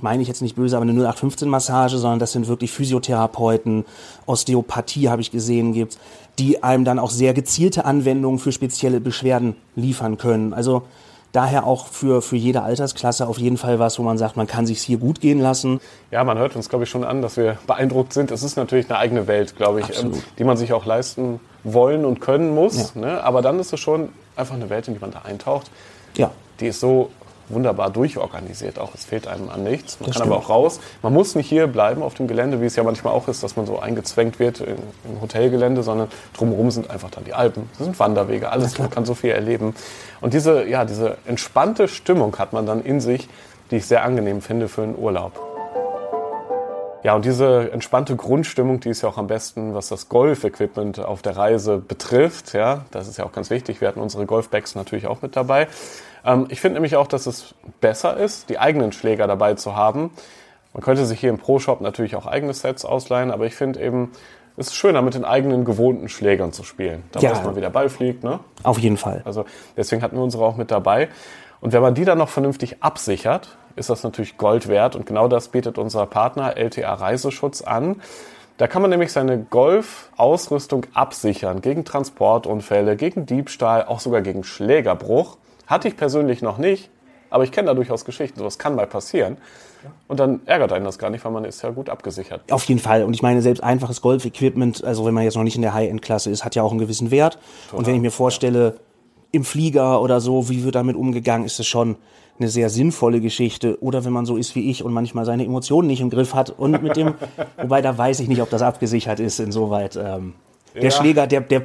meine 0.00 0.22
ich 0.22 0.28
jetzt 0.28 0.42
nicht 0.42 0.56
böse, 0.56 0.76
aber 0.76 0.88
eine 0.88 0.92
0815-Massage, 0.92 1.98
sondern 1.98 2.18
das 2.18 2.32
sind 2.32 2.48
wirklich 2.48 2.72
Physiotherapeuten, 2.72 3.84
Osteopathie 4.26 5.08
habe 5.08 5.22
ich 5.22 5.30
gesehen, 5.30 5.72
gibt's, 5.72 5.98
die 6.38 6.62
einem 6.62 6.84
dann 6.84 6.98
auch 6.98 7.10
sehr 7.10 7.34
gezielte 7.34 7.84
Anwendungen 7.84 8.38
für 8.38 8.52
spezielle 8.52 9.00
Beschwerden 9.00 9.56
liefern 9.76 10.18
können. 10.18 10.52
Also 10.52 10.82
daher 11.34 11.66
auch 11.66 11.88
für, 11.88 12.22
für 12.22 12.36
jede 12.36 12.62
Altersklasse 12.62 13.26
auf 13.26 13.38
jeden 13.38 13.56
Fall 13.56 13.78
was, 13.78 13.98
wo 13.98 14.02
man 14.02 14.18
sagt, 14.18 14.36
man 14.36 14.46
kann 14.46 14.66
sich 14.66 14.80
hier 14.80 14.98
gut 14.98 15.20
gehen 15.20 15.40
lassen. 15.40 15.80
Ja, 16.10 16.22
man 16.24 16.38
hört 16.38 16.54
uns, 16.54 16.68
glaube 16.68 16.84
ich, 16.84 16.90
schon 16.90 17.04
an, 17.04 17.22
dass 17.22 17.36
wir 17.36 17.58
beeindruckt 17.66 18.12
sind. 18.12 18.30
Es 18.30 18.42
ist 18.42 18.56
natürlich 18.56 18.88
eine 18.88 18.98
eigene 18.98 19.26
Welt, 19.26 19.56
glaube 19.56 19.80
ich, 19.80 20.00
ähm, 20.00 20.12
die 20.38 20.44
man 20.44 20.56
sich 20.56 20.72
auch 20.72 20.86
leisten 20.86 21.40
wollen 21.64 22.04
und 22.04 22.20
können 22.20 22.54
muss. 22.54 22.94
Ja. 22.94 23.00
Ne? 23.00 23.24
Aber 23.24 23.42
dann 23.42 23.58
ist 23.58 23.72
es 23.72 23.80
schon 23.80 24.10
einfach 24.36 24.54
eine 24.54 24.70
Welt, 24.70 24.86
in 24.86 24.94
die 24.94 25.00
man 25.00 25.10
da 25.10 25.22
eintaucht. 25.22 25.70
Ja. 26.16 26.30
Die 26.60 26.68
ist 26.68 26.78
so 26.78 27.10
wunderbar 27.48 27.90
durchorganisiert 27.90 28.78
auch. 28.78 28.94
Es 28.94 29.04
fehlt 29.04 29.26
einem 29.26 29.48
an 29.50 29.62
nichts. 29.64 30.00
Man 30.00 30.08
Das 30.08 30.16
kann 30.18 30.28
aber 30.28 30.36
stimmt. 30.40 30.50
auch 30.50 30.54
raus. 30.54 30.80
Man 31.02 31.12
muss 31.12 31.34
nicht 31.34 31.48
hier 31.48 31.66
bleiben 31.66 32.02
auf 32.02 32.14
dem 32.14 32.26
Gelände, 32.26 32.60
wie 32.60 32.66
es 32.66 32.76
ja 32.76 32.82
manchmal 32.82 33.12
auch 33.12 33.28
ist, 33.28 33.42
dass 33.42 33.56
man 33.56 33.66
so 33.66 33.78
eingezwängt 33.78 34.38
wird 34.38 34.60
in- 34.60 34.76
im 35.04 35.20
Hotelgelände, 35.20 35.82
sondern 35.82 36.08
drumherum 36.36 36.70
sind 36.70 36.90
einfach 36.90 37.10
dann 37.10 37.24
die 37.24 37.34
Alpen. 37.34 37.68
Das 37.78 37.84
sind 37.86 37.98
Wanderwege, 37.98 38.50
alles. 38.50 38.78
Man 38.78 38.90
kann 38.90 39.04
so 39.04 39.14
viel 39.14 39.30
erleben. 39.30 39.74
Und 40.20 40.32
diese, 40.34 40.64
ja, 40.66 40.84
diese 40.84 41.18
entspannte 41.26 41.88
Stimmung 41.88 42.36
hat 42.38 42.52
man 42.52 42.66
dann 42.66 42.82
in 42.82 43.00
sich, 43.00 43.28
die 43.70 43.76
ich 43.76 43.86
sehr 43.86 44.04
angenehm 44.04 44.40
finde 44.42 44.68
für 44.68 44.82
einen 44.82 44.96
Urlaub. 44.96 45.40
Ja, 47.02 47.14
und 47.14 47.26
diese 47.26 47.70
entspannte 47.70 48.16
Grundstimmung, 48.16 48.80
die 48.80 48.88
ist 48.88 49.02
ja 49.02 49.10
auch 49.10 49.18
am 49.18 49.26
besten, 49.26 49.74
was 49.74 49.88
das 49.88 50.08
Golf-Equipment 50.08 51.00
auf 51.00 51.20
der 51.20 51.36
Reise 51.36 51.76
betrifft. 51.76 52.54
Ja, 52.54 52.86
das 52.92 53.08
ist 53.08 53.18
ja 53.18 53.26
auch 53.26 53.32
ganz 53.32 53.50
wichtig. 53.50 53.82
Wir 53.82 53.88
hatten 53.88 54.00
unsere 54.00 54.24
Golfbags 54.24 54.74
natürlich 54.74 55.06
auch 55.06 55.20
mit 55.20 55.36
dabei. 55.36 55.68
Ähm, 56.24 56.46
ich 56.48 56.60
finde 56.60 56.74
nämlich 56.74 56.96
auch, 56.96 57.06
dass 57.06 57.26
es 57.26 57.54
besser 57.80 58.16
ist, 58.16 58.48
die 58.48 58.58
eigenen 58.58 58.92
Schläger 58.92 59.26
dabei 59.26 59.54
zu 59.54 59.76
haben. 59.76 60.10
Man 60.72 60.82
könnte 60.82 61.06
sich 61.06 61.20
hier 61.20 61.30
im 61.30 61.38
Pro-Shop 61.38 61.80
natürlich 61.80 62.16
auch 62.16 62.26
eigene 62.26 62.52
Sets 62.52 62.84
ausleihen, 62.84 63.30
aber 63.30 63.46
ich 63.46 63.54
finde 63.54 63.80
eben, 63.80 64.10
es 64.56 64.68
ist 64.68 64.76
schöner, 64.76 65.02
mit 65.02 65.14
den 65.14 65.24
eigenen 65.24 65.64
gewohnten 65.64 66.08
Schlägern 66.08 66.52
zu 66.52 66.62
spielen. 66.64 67.04
Da 67.12 67.20
Ja. 67.20 67.30
weiß 67.32 67.44
man, 67.44 67.56
wie 67.56 67.60
der 67.60 67.70
Ball 67.70 67.88
fliegt, 67.88 68.22
ne? 68.24 68.40
Auf 68.62 68.78
jeden 68.78 68.96
Fall. 68.96 69.22
Also 69.24 69.44
deswegen 69.76 70.02
hatten 70.02 70.16
wir 70.16 70.22
unsere 70.22 70.44
auch 70.44 70.56
mit 70.56 70.70
dabei. 70.70 71.08
Und 71.60 71.72
wenn 71.72 71.82
man 71.82 71.94
die 71.94 72.04
dann 72.04 72.18
noch 72.18 72.28
vernünftig 72.28 72.82
absichert, 72.82 73.56
ist 73.76 73.90
das 73.90 74.02
natürlich 74.04 74.36
Gold 74.36 74.68
wert. 74.68 74.94
Und 74.96 75.06
genau 75.06 75.28
das 75.28 75.48
bietet 75.48 75.78
unser 75.78 76.06
Partner 76.06 76.56
LTA 76.56 76.94
Reiseschutz 76.94 77.62
an. 77.62 78.00
Da 78.58 78.68
kann 78.68 78.82
man 78.82 78.90
nämlich 78.90 79.12
seine 79.12 79.38
Golf-Ausrüstung 79.38 80.86
absichern 80.94 81.60
gegen 81.60 81.84
Transportunfälle, 81.84 82.96
gegen 82.96 83.26
Diebstahl, 83.26 83.84
auch 83.84 83.98
sogar 84.00 84.20
gegen 84.22 84.44
Schlägerbruch. 84.44 85.36
Hatte 85.66 85.88
ich 85.88 85.96
persönlich 85.96 86.42
noch 86.42 86.58
nicht, 86.58 86.90
aber 87.30 87.44
ich 87.44 87.52
kenne 87.52 87.66
da 87.68 87.74
durchaus 87.74 88.04
Geschichten. 88.04 88.38
Sowas 88.38 88.58
kann 88.58 88.74
mal 88.74 88.86
passieren. 88.86 89.36
Und 90.08 90.20
dann 90.20 90.40
ärgert 90.46 90.72
einen 90.72 90.84
das 90.84 90.98
gar 90.98 91.10
nicht, 91.10 91.24
weil 91.24 91.32
man 91.32 91.44
ist 91.44 91.62
ja 91.62 91.70
gut 91.70 91.90
abgesichert. 91.90 92.50
Auf 92.50 92.64
jeden 92.64 92.80
Fall. 92.80 93.02
Und 93.04 93.12
ich 93.12 93.22
meine, 93.22 93.42
selbst 93.42 93.62
einfaches 93.62 94.00
Golf-Equipment, 94.00 94.82
also 94.82 95.04
wenn 95.04 95.12
man 95.14 95.24
jetzt 95.24 95.34
noch 95.36 95.42
nicht 95.42 95.56
in 95.56 95.62
der 95.62 95.74
High-End-Klasse 95.74 96.30
ist, 96.30 96.44
hat 96.44 96.54
ja 96.54 96.62
auch 96.62 96.70
einen 96.70 96.80
gewissen 96.80 97.10
Wert. 97.10 97.38
Und 97.72 97.86
wenn 97.86 97.94
ich 97.94 98.00
mir 98.00 98.10
vorstelle, 98.10 98.76
im 99.32 99.44
Flieger 99.44 100.00
oder 100.00 100.20
so, 100.20 100.48
wie 100.48 100.62
wird 100.62 100.76
damit 100.76 100.96
umgegangen, 100.96 101.44
ist 101.44 101.58
es 101.58 101.66
schon 101.66 101.96
eine 102.38 102.48
sehr 102.48 102.70
sinnvolle 102.70 103.20
Geschichte. 103.20 103.82
Oder 103.82 104.04
wenn 104.04 104.12
man 104.12 104.26
so 104.26 104.36
ist 104.36 104.54
wie 104.54 104.70
ich 104.70 104.84
und 104.84 104.92
manchmal 104.92 105.24
seine 105.24 105.44
Emotionen 105.44 105.88
nicht 105.88 106.00
im 106.00 106.08
Griff 106.10 106.34
hat 106.34 106.50
und 106.50 106.82
mit 106.82 106.96
dem, 106.96 107.14
wobei 107.60 107.82
da 107.82 107.96
weiß 107.98 108.20
ich 108.20 108.28
nicht, 108.28 108.42
ob 108.42 108.50
das 108.50 108.62
abgesichert 108.62 109.20
ist, 109.20 109.40
insoweit. 109.40 109.96
Ähm, 109.96 110.34
der 110.74 110.84
Ja. 110.84 110.90
Schläger, 110.92 111.26
der, 111.26 111.40
der 111.40 111.62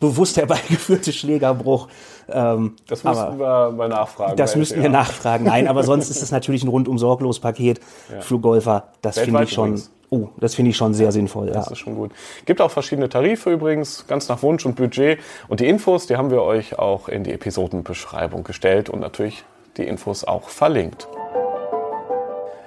bewusst 0.00 0.36
herbeigeführte 0.36 1.12
Schlägerbruch. 1.12 1.88
Ähm, 2.30 2.76
Das 2.86 3.04
müssten 3.04 3.38
wir 3.38 3.70
mal 3.70 3.88
nachfragen. 3.88 4.36
das 4.36 4.56
müssten 4.56 4.82
wir 4.82 4.88
nachfragen. 4.90 5.44
Nein, 5.44 5.66
aber 5.68 5.82
sonst 5.82 6.10
ist 6.10 6.22
es 6.22 6.30
natürlich 6.30 6.62
ein 6.64 6.68
rundum 6.68 6.98
sorglos 6.98 7.40
Paket 7.40 7.80
für 8.20 8.38
Golfer. 8.38 8.88
Das 9.02 9.18
finde 9.18 9.42
ich 9.44 9.52
schon, 9.52 9.68
übrigens. 9.70 9.90
oh, 10.10 10.28
das 10.38 10.54
finde 10.54 10.70
ich 10.70 10.76
schon 10.76 10.92
sehr 10.94 11.10
sinnvoll. 11.12 11.48
Ja. 11.48 11.54
Das 11.54 11.70
ist 11.70 11.78
schon 11.78 11.94
gut. 11.94 12.10
Gibt 12.44 12.60
auch 12.60 12.70
verschiedene 12.70 13.08
Tarife 13.08 13.50
übrigens, 13.50 14.06
ganz 14.06 14.28
nach 14.28 14.42
Wunsch 14.42 14.66
und 14.66 14.76
Budget. 14.76 15.18
Und 15.48 15.60
die 15.60 15.66
Infos, 15.68 16.06
die 16.06 16.16
haben 16.16 16.30
wir 16.30 16.42
euch 16.42 16.78
auch 16.78 17.08
in 17.08 17.24
die 17.24 17.32
Episodenbeschreibung 17.32 18.44
gestellt 18.44 18.90
und 18.90 19.00
natürlich 19.00 19.44
die 19.76 19.86
Infos 19.86 20.24
auch 20.24 20.48
verlinkt. 20.48 21.08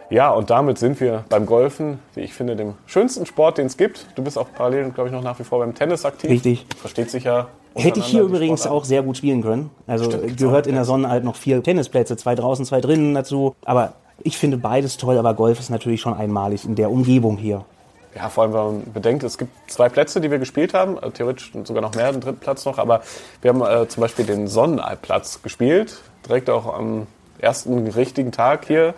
Ja, 0.10 0.30
und 0.32 0.50
damit 0.50 0.78
sind 0.78 1.00
wir 1.00 1.24
beim 1.30 1.46
Golfen, 1.46 2.00
wie 2.16 2.22
ich 2.22 2.34
finde, 2.34 2.58
dem 2.58 2.74
schönsten 2.86 3.26
Sport, 3.26 3.58
den 3.60 3.68
es 3.68 3.78
gibt. 3.78 4.08
Du 4.16 4.24
bist 4.24 4.38
auch 4.38 4.48
parallel, 4.54 4.90
glaube 4.92 5.08
ich, 5.10 5.14
noch 5.16 5.24
nach 5.24 5.40
wie 5.40 5.44
vor 5.46 5.60
beim 5.60 5.74
Tennis 5.74 6.04
aktiv. 6.04 6.30
Richtig. 6.30 6.66
Versteht 6.78 7.10
sich 7.10 7.24
ja. 7.24 7.48
Hätte 7.76 8.00
ich 8.00 8.06
hier 8.06 8.24
übrigens 8.24 8.68
auch 8.68 8.84
sehr 8.84 9.02
gut 9.02 9.18
spielen 9.18 9.42
können. 9.42 9.70
Also 9.88 10.10
gibt's 10.10 10.42
gehört 10.42 10.68
in 10.68 10.76
der 10.76 10.86
Sonnenalp 10.86 11.24
noch 11.24 11.36
vier 11.36 11.64
Tennisplätze, 11.64 12.18
zwei 12.18 12.36
draußen, 12.36 12.66
zwei 12.66 12.82
drinnen 12.82 13.14
dazu. 13.14 13.56
Aber 13.64 13.94
ich 14.24 14.38
finde 14.38 14.58
beides 14.58 14.98
toll, 14.98 15.18
aber 15.18 15.34
Golf 15.34 15.60
ist 15.60 15.70
natürlich 15.70 16.02
schon 16.02 16.14
einmalig 16.14 16.66
in 16.66 16.76
der 16.76 16.92
Umgebung 16.92 17.38
hier. 17.38 17.66
Ja, 18.16 18.28
vor 18.28 18.44
allem, 18.44 18.54
wenn 18.54 18.60
man 18.60 18.94
bedenkt, 18.94 19.24
es 19.24 19.38
gibt 19.38 19.52
zwei 19.72 19.88
Plätze, 19.88 20.20
die 20.20 20.30
wir 20.30 20.40
gespielt 20.40 20.74
haben, 20.74 20.98
äh, 20.98 21.12
theoretisch 21.12 21.54
sogar 21.64 21.82
noch 21.82 21.96
mehr, 21.96 22.10
einen 22.10 22.20
dritten 22.20 22.40
Platz 22.40 22.66
noch, 22.66 22.78
aber 22.78 23.02
wir 23.42 23.54
haben 23.54 23.62
äh, 23.62 23.88
zum 23.88 24.02
Beispiel 24.02 24.26
den 24.26 24.48
Sonnenalpplatz 24.48 25.42
gespielt, 25.42 26.02
direkt 26.28 26.50
auch 26.50 26.74
am 26.74 27.08
ersten 27.40 27.88
richtigen 27.88 28.32
Tag 28.32 28.66
hier. 28.68 28.94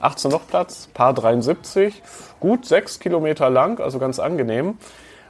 18 0.00 0.30
Loch 0.30 0.42
Platz, 0.46 0.88
Paar 0.92 1.14
73, 1.14 2.02
gut 2.38 2.66
sechs 2.66 3.00
Kilometer 3.00 3.50
lang, 3.50 3.80
also 3.80 3.98
ganz 3.98 4.18
angenehm. 4.18 4.78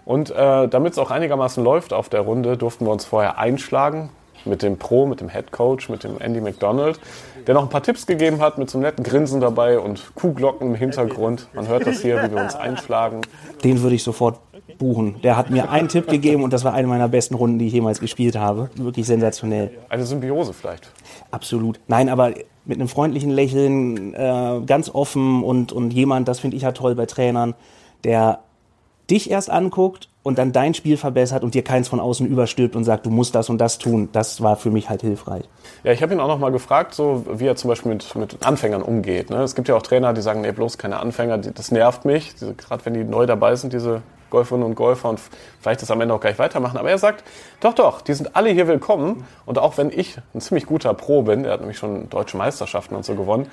Und 0.05 0.31
äh, 0.31 0.69
damit 0.69 0.93
es 0.93 0.99
auch 0.99 1.11
einigermaßen 1.11 1.63
läuft 1.65 1.93
auf 1.93 2.09
der 2.09 2.21
Runde, 2.21 2.57
durften 2.57 2.85
wir 2.87 2.93
uns 2.93 3.05
vorher 3.05 3.39
einschlagen 3.39 4.11
mit 4.45 4.63
dem 4.63 4.77
Pro, 4.79 5.07
mit 5.07 5.21
dem 5.21 5.29
Head 5.29 5.53
Coach, 5.53 5.89
mit 5.89 6.05
dem 6.05 6.21
Andy 6.21 6.41
McDonald, 6.41 7.01
der 7.47 7.55
noch 7.55 7.63
ein 7.63 7.69
paar 7.69 7.83
Tipps 7.83 8.07
gegeben 8.07 8.41
hat 8.41 8.59
mit 8.59 8.69
so 8.71 8.79
einem 8.79 8.85
netten 8.85 9.05
Grinsen 9.05 9.41
dabei 9.41 9.79
und 9.79 10.15
Kuhglocken 10.15 10.69
im 10.69 10.75
Hintergrund. 10.75 11.49
Man 11.55 11.69
hört 11.69 11.87
das 11.87 12.01
hier, 12.01 12.23
wie 12.23 12.35
wir 12.35 12.43
uns 12.43 12.55
einschlagen. 12.55 13.23
Den 13.63 13.83
würde 13.83 13.97
ich 13.97 14.03
sofort 14.03 14.41
buchen. 14.79 15.21
Der 15.23 15.37
hat 15.37 15.51
mir 15.51 15.71
einen 15.71 15.89
Tipp 15.89 16.09
gegeben 16.09 16.43
und 16.43 16.53
das 16.53 16.65
war 16.65 16.75
eine 16.75 16.89
meiner 16.89 17.09
besten 17.09 17.35
Runden, 17.35 17.59
die 17.59 17.69
ich 17.69 17.73
jemals 17.73 18.01
gespielt 18.01 18.37
habe. 18.37 18.71
Wirklich 18.77 19.07
sensationell. 19.07 19.71
Eine 19.89 20.05
Symbiose 20.05 20.53
vielleicht. 20.53 20.91
Absolut. 21.31 21.81
Nein, 21.87 22.09
aber 22.09 22.33
mit 22.65 22.79
einem 22.79 22.89
freundlichen 22.89 23.31
Lächeln, 23.31 24.15
äh, 24.15 24.61
ganz 24.67 24.91
offen 24.91 25.43
und, 25.43 25.73
und 25.73 25.93
jemand, 25.93 26.29
das 26.29 26.41
finde 26.41 26.57
ich 26.57 26.63
ja 26.63 26.73
toll 26.73 26.95
bei 26.95 27.07
Trainern, 27.07 27.55
der 28.05 28.41
dich 29.11 29.31
erst 29.31 29.51
anguckt 29.51 30.09
und 30.23 30.39
dann 30.39 30.53
dein 30.53 30.75
Spiel 30.75 30.97
verbessert 30.97 31.45
und 31.45 31.55
dir 31.55 31.63
keins 31.63 31.89
von 31.89 32.01
außen 32.01 32.27
überstülpt 32.27 32.77
und 32.77 32.85
sagt, 32.85 33.05
du 33.07 33.11
musst 33.11 33.35
das 33.35 33.51
und 33.51 33.59
das 33.59 33.79
tun. 33.79 34.09
Das 34.13 34.43
war 34.43 34.57
für 34.57 34.71
mich 34.71 34.89
halt 34.89 35.03
hilfreich. 35.03 35.45
Ja, 35.85 35.93
ich 35.93 36.03
habe 36.03 36.15
ihn 36.15 36.21
auch 36.21 36.29
noch 36.29 36.39
mal 36.39 36.51
gefragt, 36.51 36.95
so 36.95 37.25
wie 37.31 37.47
er 37.47 37.57
zum 37.57 37.69
Beispiel 37.69 37.93
mit, 37.93 38.15
mit 38.15 38.47
Anfängern 38.47 38.83
umgeht. 38.83 39.31
Ne? 39.31 39.43
Es 39.43 39.55
gibt 39.55 39.69
ja 39.69 39.77
auch 39.77 39.83
Trainer, 39.83 40.15
die 40.15 40.23
sagen, 40.23 40.41
nee, 40.41 40.53
bloß 40.53 40.79
keine 40.79 40.99
Anfänger, 40.99 41.39
das 41.39 41.71
nervt 41.71 42.07
mich. 42.07 42.35
Gerade 42.57 42.85
wenn 42.87 42.95
die 42.95 43.05
neu 43.05 43.27
dabei 43.27 43.55
sind, 43.57 43.73
diese 43.75 44.03
Golferinnen 44.31 44.67
und 44.67 44.75
Golfer 44.75 45.11
und 45.11 45.21
vielleicht 45.61 45.83
das 45.83 45.91
am 45.91 46.01
Ende 46.01 46.15
auch 46.15 46.21
gleich 46.21 46.39
weitermachen. 46.39 46.79
Aber 46.79 46.91
er 46.91 46.99
sagt, 46.99 47.23
doch, 47.61 47.75
doch, 47.75 48.01
die 48.01 48.15
sind 48.15 48.35
alle 48.35 48.51
hier 48.51 48.67
willkommen. 48.67 49.25
Und 49.47 49.59
auch 49.59 49.77
wenn 49.77 49.91
ich 49.91 50.17
ein 50.35 50.41
ziemlich 50.41 50.67
guter 50.67 50.95
Pro 50.95 51.23
bin, 51.23 51.45
er 51.45 51.53
hat 51.53 51.61
nämlich 51.61 51.79
schon 51.79 52.09
deutsche 52.09 52.37
Meisterschaften 52.37 52.97
und 52.97 53.05
so 53.05 53.15
gewonnen, 53.15 53.47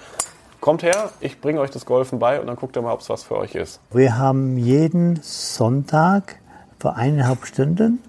kommt 0.61 0.83
her, 0.83 1.09
ich 1.19 1.41
bringe 1.41 1.59
euch 1.59 1.71
das 1.71 1.85
Golfen 1.85 2.19
bei 2.19 2.39
und 2.39 2.47
dann 2.47 2.55
guckt 2.55 2.77
ihr 2.77 2.81
mal, 2.81 2.93
ob 2.93 3.01
es 3.01 3.09
was 3.09 3.23
für 3.23 3.35
euch 3.35 3.55
ist. 3.55 3.81
Wir 3.91 4.17
haben 4.17 4.57
jeden 4.57 5.19
Sonntag 5.21 6.37
für 6.79 6.95
eineinhalb 6.95 7.45
Stunden 7.45 7.99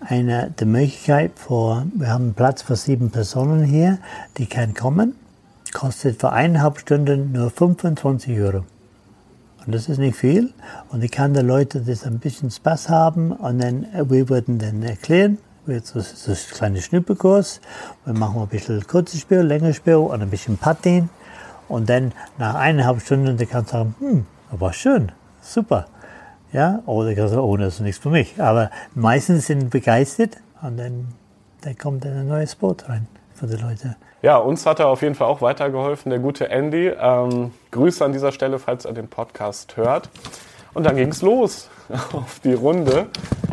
eine, 0.00 0.52
die 0.58 0.64
Möglichkeit 0.64 1.32
für, 1.36 1.86
wir 1.94 2.08
haben 2.08 2.34
Platz 2.34 2.62
für 2.62 2.76
sieben 2.76 3.10
Personen 3.10 3.62
hier, 3.62 3.98
die 4.38 4.46
können 4.46 4.74
kommen. 4.74 5.14
Kostet 5.72 6.18
für 6.20 6.32
eineinhalb 6.32 6.78
Stunden 6.78 7.32
nur 7.32 7.50
25 7.50 8.40
Euro. 8.40 8.64
Und 9.66 9.74
das 9.74 9.88
ist 9.88 9.98
nicht 9.98 10.16
viel. 10.16 10.54
Und 10.88 11.04
ich 11.04 11.10
kann 11.10 11.34
den 11.34 11.46
Leuten 11.46 11.84
das 11.84 12.04
ein 12.04 12.20
bisschen 12.20 12.50
Spaß 12.50 12.88
haben 12.88 13.32
und 13.32 13.62
dann, 13.62 13.86
wir 13.92 14.30
würden 14.30 14.58
dann 14.58 14.82
erklären, 14.82 15.36
so, 15.66 16.00
so 16.00 16.32
ein 16.32 16.38
kleiner 16.52 16.80
Schnupperkurs. 16.80 17.60
Wir 18.06 18.14
machen 18.14 18.40
ein 18.40 18.48
bisschen 18.48 18.86
kurzes 18.86 19.20
Spiel, 19.20 19.40
längeres 19.40 19.76
Spiel 19.76 19.96
und 19.96 20.22
ein 20.22 20.30
bisschen 20.30 20.56
Patin. 20.56 21.10
Und 21.68 21.88
dann 21.88 22.12
nach 22.38 22.54
eineinhalb 22.54 23.00
Stunden, 23.00 23.36
der 23.36 23.46
kann 23.46 23.66
sagen, 23.66 23.94
hm, 23.98 24.26
war 24.50 24.72
schön, 24.72 25.12
super. 25.42 25.86
Ja, 26.52 26.82
oder 26.86 27.10
ich 27.10 27.16
kann 27.16 27.28
sagen, 27.28 27.42
oh, 27.42 27.56
das 27.56 27.74
ist 27.74 27.80
nichts 27.80 28.00
für 28.00 28.10
mich. 28.10 28.40
Aber 28.40 28.70
meistens 28.94 29.46
sind 29.46 29.70
begeistert 29.70 30.38
und 30.62 30.78
dann, 30.78 31.08
dann 31.60 31.76
kommt 31.76 32.04
dann 32.04 32.16
ein 32.16 32.28
neues 32.28 32.52
Sport 32.52 32.88
rein 32.88 33.06
für 33.34 33.46
die 33.46 33.56
Leute. 33.56 33.96
Ja, 34.22 34.38
uns 34.38 34.66
hat 34.66 34.80
er 34.80 34.88
auf 34.88 35.02
jeden 35.02 35.14
Fall 35.14 35.28
auch 35.28 35.42
weitergeholfen, 35.42 36.10
der 36.10 36.18
gute 36.18 36.48
Andy. 36.48 36.88
Ähm, 36.88 37.52
Grüße 37.70 38.04
an 38.04 38.12
dieser 38.12 38.32
Stelle, 38.32 38.58
falls 38.58 38.84
er 38.84 38.92
den 38.92 39.08
Podcast 39.08 39.76
hört. 39.76 40.08
Und 40.74 40.84
dann 40.86 40.96
ging's 40.96 41.22
los 41.22 41.68
auf 42.12 42.40
die 42.40 42.54
Runde. 42.54 43.06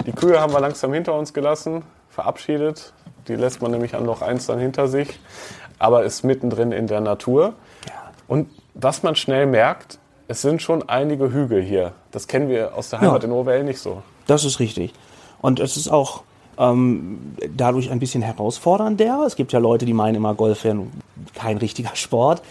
Die 0.06 0.12
Kühe 0.12 0.40
haben 0.40 0.54
wir 0.54 0.60
langsam 0.60 0.94
hinter 0.94 1.14
uns 1.14 1.34
gelassen. 1.34 1.84
verabschiedet. 2.10 2.94
Die 3.28 3.36
lässt 3.36 3.62
man 3.62 3.72
nämlich 3.72 3.96
an 3.96 4.06
Loch 4.06 4.22
1 4.22 4.48
dann 4.48 4.60
hinter 4.60 4.88
sich, 4.88 5.20
aber 5.80 6.04
ist 6.04 6.24
mittendrin 6.24 6.72
in 6.72 6.88
der 6.88 7.02
Natur. 7.02 7.54
Und 8.28 8.50
was 8.74 9.04
man 9.04 9.16
schnell 9.16 9.46
merkt, 9.46 10.00
es 10.28 10.42
sind 10.42 10.62
schon 10.62 10.88
einige 10.90 11.32
Hügel 11.32 11.62
hier. 11.62 11.92
Das 12.12 12.28
kennen 12.28 12.50
wir 12.50 12.76
aus 12.76 12.90
der 12.90 13.02
Heimat 13.02 13.24
Ja. 13.24 13.30
in 13.30 13.34
OWL 13.36 13.64
nicht 13.64 13.80
so. 13.80 14.02
Das 14.28 14.44
ist 14.44 14.60
richtig. 14.60 14.94
Und 15.42 15.60
es 15.60 15.78
ist 15.78 15.88
auch 15.90 16.24
ähm, 16.58 17.36
dadurch 17.56 17.92
ein 17.92 18.00
bisschen 18.00 18.24
herausfordernder. 18.24 19.24
Es 19.28 19.36
gibt 19.36 19.52
ja 19.54 19.60
Leute, 19.60 19.86
die 19.86 19.94
meinen 19.94 20.16
immer, 20.16 20.34
Golf 20.34 20.64
wäre 20.64 20.80
kein 21.36 21.58
richtiger 21.58 21.96
Sport. 21.96 22.42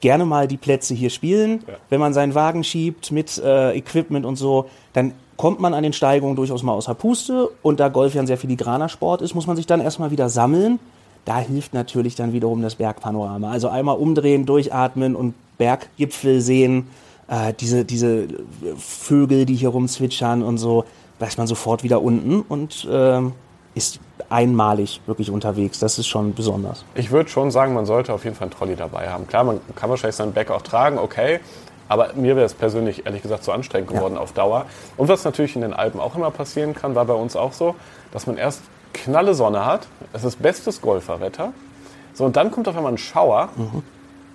Gerne 0.00 0.24
mal 0.24 0.48
die 0.48 0.56
Plätze 0.56 0.94
hier 0.94 1.10
spielen. 1.10 1.62
Ja. 1.66 1.74
Wenn 1.90 2.00
man 2.00 2.14
seinen 2.14 2.34
Wagen 2.34 2.64
schiebt 2.64 3.12
mit 3.12 3.36
äh, 3.38 3.76
Equipment 3.76 4.24
und 4.24 4.36
so, 4.36 4.70
dann 4.94 5.12
kommt 5.36 5.60
man 5.60 5.74
an 5.74 5.82
den 5.82 5.92
Steigungen 5.92 6.36
durchaus 6.36 6.62
mal 6.62 6.72
außer 6.72 6.94
Puste. 6.94 7.50
Und 7.60 7.80
da 7.80 7.88
Golf 7.88 8.14
ja 8.14 8.22
ein 8.22 8.26
sehr 8.26 8.38
filigraner 8.38 8.88
Sport 8.88 9.20
ist, 9.20 9.34
muss 9.34 9.46
man 9.46 9.56
sich 9.56 9.66
dann 9.66 9.80
erstmal 9.82 10.10
wieder 10.10 10.30
sammeln. 10.30 10.78
Da 11.24 11.38
hilft 11.38 11.74
natürlich 11.74 12.14
dann 12.14 12.32
wiederum 12.32 12.62
das 12.62 12.76
Bergpanorama. 12.76 13.50
Also 13.50 13.68
einmal 13.68 13.96
umdrehen, 13.96 14.46
durchatmen 14.46 15.14
und 15.14 15.34
Berggipfel 15.58 16.40
sehen. 16.40 16.88
Äh, 17.28 17.52
diese, 17.54 17.84
diese 17.84 18.28
Vögel, 18.76 19.46
die 19.46 19.54
hier 19.54 19.68
rumzwitschern 19.68 20.42
und 20.42 20.58
so, 20.58 20.84
da 21.18 21.26
ist 21.26 21.38
man 21.38 21.46
sofort 21.46 21.82
wieder 21.82 22.02
unten 22.02 22.40
und 22.40 22.88
ähm, 22.90 23.32
ist 23.74 24.00
einmalig 24.28 25.00
wirklich 25.06 25.30
unterwegs. 25.30 25.78
Das 25.78 25.98
ist 25.98 26.08
schon 26.08 26.34
besonders. 26.34 26.84
Ich 26.94 27.10
würde 27.10 27.28
schon 27.28 27.50
sagen, 27.50 27.74
man 27.74 27.86
sollte 27.86 28.12
auf 28.12 28.24
jeden 28.24 28.36
Fall 28.36 28.46
einen 28.46 28.56
Trolley 28.56 28.76
dabei 28.76 29.08
haben. 29.08 29.26
Klar, 29.26 29.44
man 29.44 29.60
kann 29.76 29.90
wahrscheinlich 29.90 30.16
seinen 30.16 30.32
Bag 30.32 30.50
auch 30.50 30.62
tragen, 30.62 30.98
okay. 30.98 31.40
Aber 31.88 32.12
mir 32.14 32.36
wäre 32.36 32.46
es 32.46 32.54
persönlich 32.54 33.04
ehrlich 33.04 33.22
gesagt 33.22 33.42
zu 33.42 33.50
anstrengend 33.52 33.90
geworden 33.90 34.16
auf 34.16 34.32
Dauer. 34.32 34.66
Und 34.96 35.08
was 35.08 35.24
natürlich 35.24 35.56
in 35.56 35.62
den 35.62 35.74
Alpen 35.74 35.98
auch 35.98 36.14
immer 36.14 36.30
passieren 36.30 36.72
kann, 36.74 36.94
war 36.94 37.04
bei 37.04 37.14
uns 37.14 37.34
auch 37.34 37.52
so, 37.52 37.74
dass 38.12 38.26
man 38.26 38.36
erst 38.36 38.62
knalle 38.92 39.34
Sonne 39.34 39.64
hat. 39.64 39.86
Es 40.12 40.24
ist 40.24 40.42
bestes 40.42 40.80
Golferwetter. 40.80 41.52
So, 42.14 42.24
und 42.24 42.36
dann 42.36 42.50
kommt 42.50 42.68
auf 42.68 42.76
einmal 42.76 42.92
ein 42.92 42.98
Schauer 42.98 43.48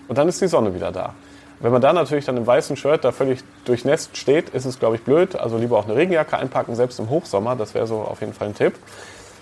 und 0.08 0.18
dann 0.18 0.28
ist 0.28 0.42
die 0.42 0.48
Sonne 0.48 0.74
wieder 0.74 0.92
da. 0.92 1.14
Wenn 1.60 1.72
man 1.72 1.82
da 1.82 1.94
natürlich 1.94 2.26
dann 2.26 2.38
im 2.38 2.46
weißen 2.46 2.76
Shirt 2.76 3.04
da 3.04 3.12
völlig 3.12 3.40
durchnässt 3.64 4.18
steht, 4.18 4.50
ist 4.50 4.66
es, 4.66 4.80
glaube 4.80 4.96
ich, 4.96 5.04
blöd. 5.04 5.36
Also 5.36 5.58
lieber 5.58 5.78
auch 5.78 5.86
eine 5.86 5.96
Regenjacke 5.96 6.38
einpacken, 6.38 6.76
selbst 6.76 7.00
im 7.00 7.10
Hochsommer. 7.10 7.56
Das 7.56 7.74
wäre 7.74 7.88
so 7.88 7.98
auf 8.02 8.20
jeden 8.22 8.34
Fall 8.34 8.50
ein 8.50 8.56
Tipp. 8.56 8.74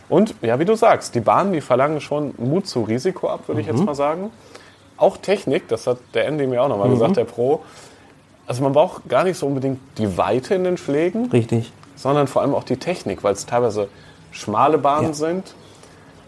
Und 0.10 0.36
ja, 0.41 0.60
wie 0.60 0.65
du 0.65 0.76
sagst, 0.76 1.15
die 1.15 1.21
Bahnen, 1.21 1.54
die 1.54 1.62
verlangen 1.62 2.02
schon 2.02 2.34
Mut 2.38 2.67
zu 2.67 2.84
Risiko 2.84 3.30
ab, 3.30 3.47
würde 3.47 3.62
ich 3.62 3.67
jetzt 3.67 3.84
mal 3.84 3.95
sagen. 3.95 4.32
Auch 4.97 5.17
Technik, 5.17 5.67
das 5.69 5.88
hat 5.88 5.97
der 6.13 6.28
Andy 6.28 6.45
mir 6.45 6.62
auch 6.62 6.67
nochmal 6.67 6.89
gesagt, 6.89 7.17
der 7.17 7.23
Pro. 7.23 7.63
Also 8.45 8.62
man 8.62 8.73
braucht 8.73 9.08
gar 9.10 9.23
nicht 9.23 9.38
so 9.38 9.47
unbedingt 9.47 9.80
die 9.97 10.17
Weite 10.17 10.54
in 10.54 10.65
den 10.65 10.78
Schlägen, 10.78 11.32
Richtig. 11.32 11.71
sondern 11.95 12.28
vor 12.28 12.41
allem 12.41 12.54
auch 12.54 12.63
die 12.63 12.78
Technik, 12.78 13.23
weil 13.23 13.34
es 13.34 13.45
teilweise 13.45 13.88
schmale 14.34 14.78
Bahnen 14.78 15.08
Ja. 15.08 15.13
sind. 15.13 15.56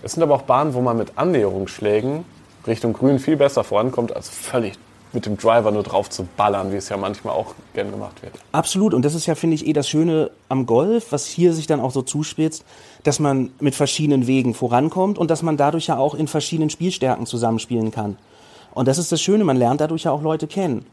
Es 0.03 0.13
sind 0.13 0.23
aber 0.23 0.35
auch 0.35 0.43
Bahnen, 0.43 0.73
wo 0.73 0.81
man 0.81 0.97
mit 0.97 1.17
Annäherungsschlägen 1.17 2.23
Richtung 2.67 2.93
Grün 2.93 3.19
viel 3.19 3.35
besser 3.37 3.63
vorankommt, 3.63 4.15
als 4.15 4.29
völlig 4.29 4.73
mit 5.13 5.25
dem 5.25 5.37
Driver 5.37 5.71
nur 5.71 5.83
drauf 5.83 6.09
zu 6.09 6.27
ballern, 6.35 6.71
wie 6.73 6.75
es 6.75 6.89
ja 6.89 6.97
manchmal 6.97 7.33
auch 7.35 7.53
gern 7.73 7.89
gemacht 7.89 8.21
wird. 8.21 8.33
Absolut. 8.51 8.93
Und 8.93 9.05
das 9.05 9.13
ist 9.15 9.25
ja, 9.27 9.35
finde 9.35 9.55
ich, 9.55 9.65
eh 9.65 9.71
das 9.71 9.87
Schöne 9.87 10.29
am 10.49 10.65
Golf, 10.65 11.11
was 11.11 11.25
hier 11.25 11.53
sich 11.53 11.67
dann 11.67 11.79
auch 11.79 11.91
so 11.91 12.01
zuspitzt, 12.01 12.65
dass 13.03 13.19
man 13.19 13.51
mit 13.59 13.75
verschiedenen 13.75 14.27
Wegen 14.27 14.53
vorankommt 14.53 15.17
und 15.17 15.31
dass 15.31 15.41
man 15.41 15.55
dadurch 15.57 15.87
ja 15.87 15.97
auch 15.97 16.15
in 16.15 16.27
verschiedenen 16.27 16.69
Spielstärken 16.69 17.25
zusammenspielen 17.25 17.91
kann. 17.91 18.17
Und 18.73 18.89
das 18.89 18.97
ist 18.97 19.09
das 19.13 19.21
Schöne, 19.21 19.45
man 19.45 19.55
lernt 19.55 19.79
dadurch 19.79 20.03
ja 20.03 20.11
auch 20.11 20.21
Leute 20.21 20.47
kennen. 20.47 20.85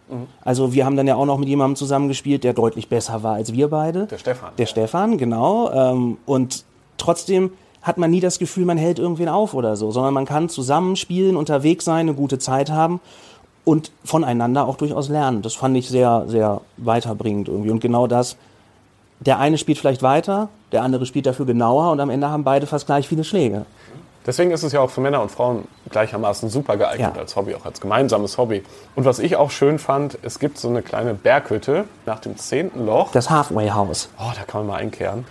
Also 0.45 0.73
wir 0.73 0.85
haben 0.87 0.97
dann 0.97 1.09
ja 1.09 1.17
auch 1.17 1.27
noch 1.27 1.39
mit 1.39 1.49
jemandem 1.49 1.75
zusammengespielt, 1.75 2.45
der 2.45 2.53
deutlich 2.53 2.89
besser 2.89 3.25
war 3.25 3.35
als 3.35 3.53
wir 3.53 3.69
beide. 3.71 4.07
Der 4.07 4.19
Stefan. 4.19 4.51
Der 4.57 4.67
Stefan, 4.67 5.19
genau. 5.19 5.69
Ähm, 5.73 6.19
und 6.27 6.65
trotzdem 7.03 7.53
hat 7.83 7.99
man 7.99 8.11
nie 8.11 8.21
das 8.21 8.39
Gefühl, 8.39 8.65
man 8.65 8.79
hält 8.79 8.99
irgendwen 8.99 9.29
auf 9.29 9.55
oder 9.55 9.75
so, 9.77 9.91
sondern 9.91 10.15
man 10.15 10.25
kann 10.25 10.49
zusammenspielen, 10.49 11.37
unterwegs 11.37 11.85
sein, 11.85 12.01
eine 12.09 12.15
gute 12.15 12.39
Zeit 12.39 12.71
haben 12.71 13.01
und 13.65 13.91
voneinander 14.05 14.67
auch 14.67 14.77
durchaus 14.77 15.09
lernen. 15.09 15.43
Das 15.43 15.55
fand 15.55 15.77
ich 15.77 15.89
sehr, 15.89 16.25
sehr 16.29 16.61
weiterbringend 16.77 17.49
irgendwie. 17.49 17.71
Und 17.71 17.81
genau 17.81 18.07
das, 18.07 18.37
der 19.21 19.39
eine 19.41 19.59
spielt 19.59 19.79
vielleicht 19.79 20.03
weiter, 20.03 20.49
der 20.71 20.83
andere 20.83 21.07
spielt 21.07 21.27
dafür 21.27 21.45
genauer 21.47 21.91
und 21.91 21.99
am 22.01 22.11
Ende 22.11 22.29
haben 22.31 22.45
beide 22.45 22.67
fast 22.67 22.87
gleich 22.87 23.09
viele 23.09 23.25
Schläge. 23.25 23.67
Deswegen 24.25 24.53
ist 24.53 24.63
es 24.63 24.71
ja 24.71 24.81
auch 24.81 24.91
für 24.91 25.01
Männer 25.01 25.21
und 25.21 25.33
Frauen 25.33 25.67
gleichermaßen 25.91 26.49
super 26.49 26.77
geeignet 26.77 27.13
Ja. 27.17 27.21
als 27.21 27.35
Hobby, 27.35 27.57
auch 27.57 27.65
als 27.65 27.81
gemeinsames 27.81 28.39
Hobby. 28.39 28.63
Und 28.95 29.05
was 29.05 29.19
ich 29.19 29.35
auch 29.35 29.51
schön 29.51 29.81
fand, 29.81 30.17
es 30.23 30.39
gibt 30.39 30.59
so 30.59 30.69
eine 30.69 30.83
kleine 30.83 31.15
Berghütte 31.15 31.87
nach 32.07 32.21
dem 32.21 32.37
zehnten 32.37 32.87
Loch. 32.87 33.11
Das 33.11 33.29
Halfway 33.31 33.71
House. 33.71 34.09
Oh, 34.21 34.31
da 34.37 34.45
kann 34.45 34.61
man 34.61 34.67
mal 34.69 34.77
einkehren. 34.77 35.25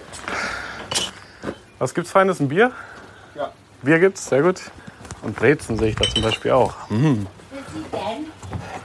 Was 1.81 1.95
gibt's 1.95 2.11
Feines? 2.11 2.39
Ein 2.39 2.47
Bier? 2.47 2.71
Ja. 3.33 3.49
Bier 3.81 3.97
gibt's, 3.97 4.27
sehr 4.27 4.43
gut. 4.43 4.61
Und 5.23 5.35
Brezen 5.35 5.79
sehe 5.79 5.87
ich 5.89 5.95
da 5.95 6.07
zum 6.07 6.21
Beispiel 6.21 6.51
auch. 6.51 6.75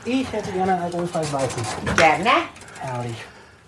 Ich 0.06 0.32
hätte 0.32 0.50
gerne 0.52 0.76
ein 0.76 0.82
alkoholfreies 0.84 1.30
Weißen. 1.30 1.62
Gerne. 1.94 2.30
Herrlich. 2.80 3.16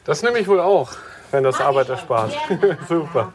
Das 0.05 0.23
nehme 0.23 0.39
ich 0.39 0.49
wohl 0.49 0.61
auch, 0.61 0.91
wenn 1.31 1.45
das 1.45 1.61
Arbeit 1.61 1.91
erspart. 1.91 2.33
super. 2.89 3.35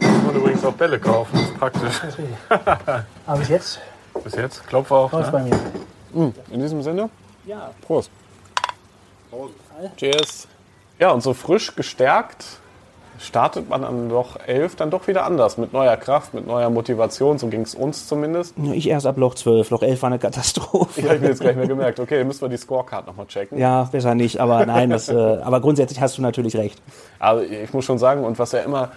Kann 0.00 0.26
man 0.26 0.34
übrigens 0.34 0.64
auch 0.64 0.72
Bälle 0.72 0.98
kaufen, 0.98 1.38
ist 1.38 1.56
praktisch. 1.56 2.00
Aber 3.26 3.38
bis 3.38 3.48
jetzt 3.48 3.80
Bis 4.24 4.34
jetzt, 4.34 4.66
Klopf 4.66 4.90
auf. 4.90 5.12
läuft 5.12 5.32
Ne? 5.32 5.50
bei 6.12 6.20
mir. 6.24 6.32
In 6.50 6.60
diesem 6.60 6.82
Sinne, 6.82 7.10
Ja. 7.44 7.70
Prost. 7.82 8.10
Cheers. 9.96 10.48
Ja, 10.98 11.10
und 11.10 11.20
so 11.22 11.32
frisch 11.32 11.76
gestärkt 11.76 12.44
startet 13.18 13.68
man 13.68 13.84
an 13.84 14.08
Loch 14.10 14.36
11 14.46 14.76
dann 14.76 14.90
doch 14.90 15.06
wieder 15.06 15.24
anders. 15.24 15.58
Mit 15.58 15.72
neuer 15.72 15.96
Kraft, 15.96 16.34
mit 16.34 16.46
neuer 16.46 16.70
Motivation. 16.70 17.38
So 17.38 17.48
ging 17.48 17.62
es 17.62 17.74
uns 17.74 18.06
zumindest. 18.06 18.54
Ja, 18.56 18.72
Ich 18.72 18.88
erst 18.88 19.06
ab 19.06 19.16
Loch 19.16 19.34
12. 19.34 19.70
Loch 19.70 19.82
11 19.82 20.02
war 20.02 20.08
eine 20.08 20.18
Katastrophe. 20.18 21.00
Ich 21.00 21.08
habe 21.08 21.18
mir 21.18 21.28
jetzt 21.28 21.40
gleich 21.40 21.56
mehr 21.56 21.66
gemerkt. 21.66 22.00
Okay, 22.00 22.24
müssen 22.24 22.42
wir 22.42 22.48
die 22.48 22.56
Scorecard 22.56 23.06
nochmal 23.06 23.26
checken. 23.26 23.58
Ja, 23.58 23.84
besser 23.84 24.14
nicht, 24.14 24.40
aber 24.40 24.66
nein, 24.66 24.90
das, 24.90 25.08
äh, 25.08 25.14
aber 25.14 25.60
grundsätzlich 25.60 26.00
hast 26.00 26.18
du 26.18 26.22
natürlich 26.22 26.56
recht. 26.56 26.80
Aber 27.18 27.42
ich 27.44 27.72
muss 27.72 27.84
schon 27.84 27.98
sagen, 27.98 28.24
und 28.24 28.38
was 28.38 28.52
ja 28.52 28.60
immer 28.60 28.92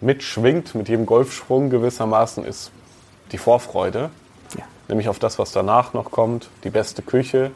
mitschwingt 0.00 0.74
mit 0.74 0.88
jedem 0.88 1.06
Golfschwung 1.06 1.70
gewissermaßen, 1.70 2.44
ist 2.44 2.70
die 3.32 3.38
Vorfreude. 3.38 4.10
Ja. 4.56 4.64
Nämlich 4.88 5.08
auf 5.08 5.18
das, 5.18 5.38
was 5.38 5.52
danach 5.52 5.94
noch 5.94 6.10
kommt. 6.10 6.48
Die 6.64 6.70
beste 6.70 7.02
Küche. 7.02 7.50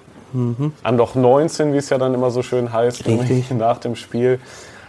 An 0.83 0.97
Loch 0.99 1.15
19, 1.15 1.73
wie 1.73 1.79
es 1.79 1.89
ja 1.89 1.97
dann 1.97 2.13
immer 2.13 2.31
so 2.31 2.43
schön 2.43 2.71
heißt, 2.71 3.05
nach 3.51 3.79
dem 3.79 3.97
Spiel. 3.97 4.41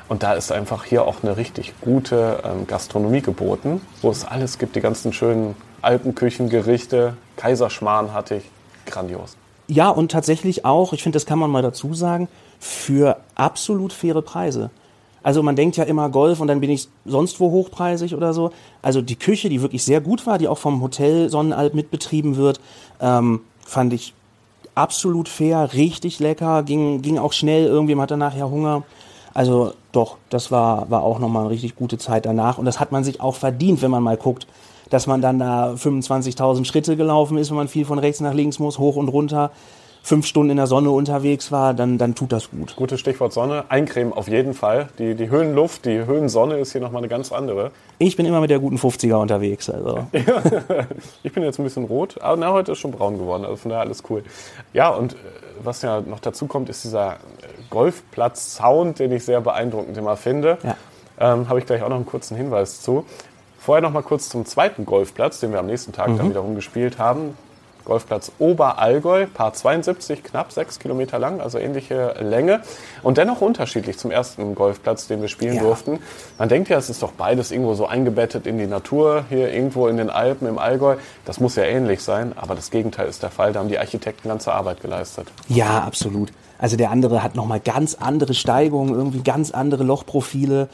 Und 0.10 0.24
da 0.24 0.34
ist 0.34 0.52
einfach 0.52 0.84
hier 0.84 1.06
auch 1.06 1.18
eine 1.22 1.38
richtig 1.38 1.74
gute 1.82 2.42
ähm, 2.44 2.66
Gastronomie 2.66 3.22
geboten, 3.22 3.80
wo 4.02 4.10
es 4.10 4.26
alles 4.26 4.58
gibt, 4.58 4.76
die 4.76 4.82
ganzen 4.82 5.14
schönen 5.14 5.56
Alpenküchengerichte. 5.84 7.16
Kaiserschmarrn 7.38 8.12
hatte 8.14 8.36
ich. 8.38 8.44
Grandios. 8.86 9.38
Ja, 9.68 9.90
und 9.90 10.12
tatsächlich 10.12 10.66
auch, 10.66 10.94
ich 10.94 11.04
finde, 11.04 11.16
das 11.18 11.28
kann 11.28 11.38
man 11.38 11.52
mal 11.52 11.62
dazu 11.62 11.94
sagen, 11.94 12.28
für 12.60 13.18
absolut 13.36 13.94
faire 13.94 14.24
Preise. 14.24 14.72
Also 15.22 15.44
man 15.44 15.56
denkt 15.56 15.78
ja 15.78 15.84
immer 15.84 16.10
Golf 16.10 16.40
und 16.40 16.48
dann 16.48 16.60
bin 16.60 16.72
ich 16.72 16.88
sonst 17.06 17.40
wo 17.40 17.52
hochpreisig 17.52 18.16
oder 18.16 18.34
so. 18.34 18.52
Also 18.82 19.02
die 19.02 19.16
Küche, 19.16 19.50
die 19.50 19.62
wirklich 19.62 19.84
sehr 19.84 20.02
gut 20.02 20.26
war, 20.26 20.40
die 20.40 20.48
auch 20.48 20.58
vom 20.58 20.82
Hotel 20.82 21.30
Sonnenalp 21.30 21.76
mitbetrieben 21.76 22.36
wird, 22.36 22.60
ähm, 23.00 23.42
fand 23.64 23.94
ich 23.94 24.16
absolut 24.74 25.30
fair, 25.30 25.74
richtig 25.74 26.20
lecker, 26.20 26.64
ging, 26.64 27.02
ging 27.02 27.20
auch 27.20 27.34
schnell, 27.34 27.66
irgendwie 27.66 27.96
man 27.96 28.04
hatte 28.04 28.18
nachher 28.18 28.50
Hunger. 28.50 28.84
Also 29.34 29.74
doch, 29.92 30.18
das 30.30 30.52
war, 30.52 30.90
war 30.90 31.04
auch 31.04 31.20
nochmal 31.20 31.44
eine 31.44 31.52
richtig 31.52 31.76
gute 31.76 31.98
Zeit 31.98 32.26
danach 32.26 32.58
und 32.58 32.66
das 32.66 32.80
hat 32.80 32.92
man 32.92 33.04
sich 33.04 33.22
auch 33.22 33.36
verdient, 33.36 33.82
wenn 33.82 33.92
man 33.92 34.04
mal 34.04 34.18
guckt, 34.18 34.48
dass 34.90 35.08
man 35.08 35.22
dann 35.22 35.40
da 35.40 35.74
25.000 35.74 36.66
Schritte 36.66 36.98
gelaufen 36.98 37.38
ist, 37.38 37.50
wenn 37.50 37.58
man 37.58 37.68
viel 37.68 37.86
von 37.86 38.00
rechts 38.00 38.22
nach 38.22 38.34
links 38.34 38.60
muss, 38.60 38.80
hoch 38.80 38.96
und 38.96 39.08
runter, 39.08 39.52
fünf 40.02 40.26
Stunden 40.26 40.52
in 40.52 40.58
der 40.58 40.68
Sonne 40.68 40.90
unterwegs 40.92 41.52
war, 41.52 41.74
dann, 41.74 41.98
dann 41.98 42.16
tut 42.16 42.32
das 42.32 42.50
gut. 42.50 42.76
Gutes 42.76 43.00
Stichwort 43.00 43.34
Sonne. 43.34 43.66
Eincremen 43.70 44.14
auf 44.14 44.28
jeden 44.28 44.54
Fall. 44.54 44.90
Die, 44.98 45.16
die 45.16 45.30
Höhenluft, 45.30 45.86
die 45.86 46.06
Höhensonne 46.06 46.58
ist 46.58 46.72
hier 46.72 46.82
nochmal 46.82 47.02
eine 47.02 47.10
ganz 47.10 47.32
andere. 47.32 47.72
Ich 48.00 48.16
bin 48.16 48.26
immer 48.26 48.40
mit 48.40 48.50
der 48.50 48.60
guten 48.60 48.78
50er 48.78 49.16
unterwegs, 49.16 49.70
also. 49.70 50.08
Ich 51.24 51.34
bin 51.34 51.44
jetzt 51.44 51.60
ein 51.60 51.64
bisschen 51.64 51.86
rot, 51.86 52.22
aber 52.22 52.38
na, 52.38 52.52
heute 52.52 52.72
ist 52.72 52.80
schon 52.80 52.92
braun 52.92 53.18
geworden, 53.18 53.44
also 53.44 53.58
von 53.58 53.70
daher 53.70 53.84
alles 53.84 54.04
cool. 54.10 54.24
Ja, 54.74 54.90
und 54.90 55.14
äh, 55.14 55.18
was 55.64 55.82
ja 55.82 56.02
noch 56.02 56.20
dazu 56.20 56.48
kommt, 56.48 56.70
ist 56.70 56.84
dieser 56.84 57.14
äh, 57.14 57.18
Golfplatz-Sound, 57.70 59.00
den 59.00 59.12
ich 59.12 59.26
sehr 59.26 59.42
beeindruckend 59.42 59.98
immer 59.98 60.18
finde. 60.18 60.58
Ja. 60.64 60.76
Ähm, 61.20 61.50
Habe 61.50 61.60
ich 61.60 61.66
gleich 61.66 61.84
auch 61.84 61.90
noch 61.90 61.98
einen 61.98 62.06
kurzen 62.06 62.36
Hinweis 62.38 62.82
zu. 62.82 63.06
Vorher 63.60 63.82
noch 63.82 63.92
mal 63.92 64.04
kurz 64.04 64.30
zum 64.30 64.46
zweiten 64.46 64.86
Golfplatz, 64.86 65.40
den 65.42 65.52
wir 65.52 65.60
am 65.60 65.66
nächsten 65.66 65.92
Tag 65.92 66.08
dann 66.16 66.30
wiederum 66.30 66.56
gespielt 66.56 66.98
haben. 66.98 67.38
Golfplatz 67.90 68.32
Oberallgäu, 68.38 69.26
Paar 69.26 69.52
72, 69.54 70.24
knapp 70.24 70.52
sechs 70.52 70.78
Kilometer 70.78 71.18
lang, 71.18 71.42
also 71.42 71.58
ähnliche 71.58 72.14
Länge. 72.22 72.62
Und 73.02 73.18
dennoch 73.18 73.42
unterschiedlich 73.42 73.98
zum 73.98 74.12
ersten 74.12 74.54
Golfplatz, 74.54 75.08
den 75.08 75.22
wir 75.22 75.28
spielen 75.28 75.56
Ja. 75.56 75.64
durften. 75.64 75.98
Man 76.38 76.50
denkt 76.50 76.70
ja, 76.70 76.78
es 76.78 76.92
ist 76.92 77.02
doch 77.02 77.14
beides 77.14 77.52
irgendwo 77.52 77.74
so 77.74 77.88
eingebettet 77.88 78.46
in 78.46 78.60
die 78.60 78.68
Natur, 78.68 79.26
hier 79.30 79.52
irgendwo 79.52 79.88
in 79.88 79.98
den 79.98 80.12
Alpen 80.12 80.48
im 80.48 80.60
Allgäu. 80.60 80.98
Das 81.26 81.40
muss 81.40 81.56
ja 81.56 81.64
ähnlich 81.64 82.04
sein, 82.04 82.34
aber 82.36 82.54
das 82.54 82.70
Gegenteil 82.70 83.08
ist 83.08 83.24
der 83.24 83.32
Fall. 83.32 83.54
Da 83.54 83.60
haben 83.60 83.70
die 83.70 83.80
Architekten 83.80 84.28
ganze 84.30 84.54
Arbeit 84.54 84.82
geleistet. 84.82 85.28
Ja, 85.48 85.80
absolut. 85.84 86.32
Also 86.60 86.78
der 86.78 86.92
andere 86.92 87.24
hat 87.24 87.36
nochmal 87.36 87.60
ganz 87.60 87.96
andere 87.96 88.36
Steigungen, 88.36 88.94
irgendwie 88.94 89.22
ganz 89.24 89.50
andere 89.50 89.84
Lochprofile. 89.84 90.70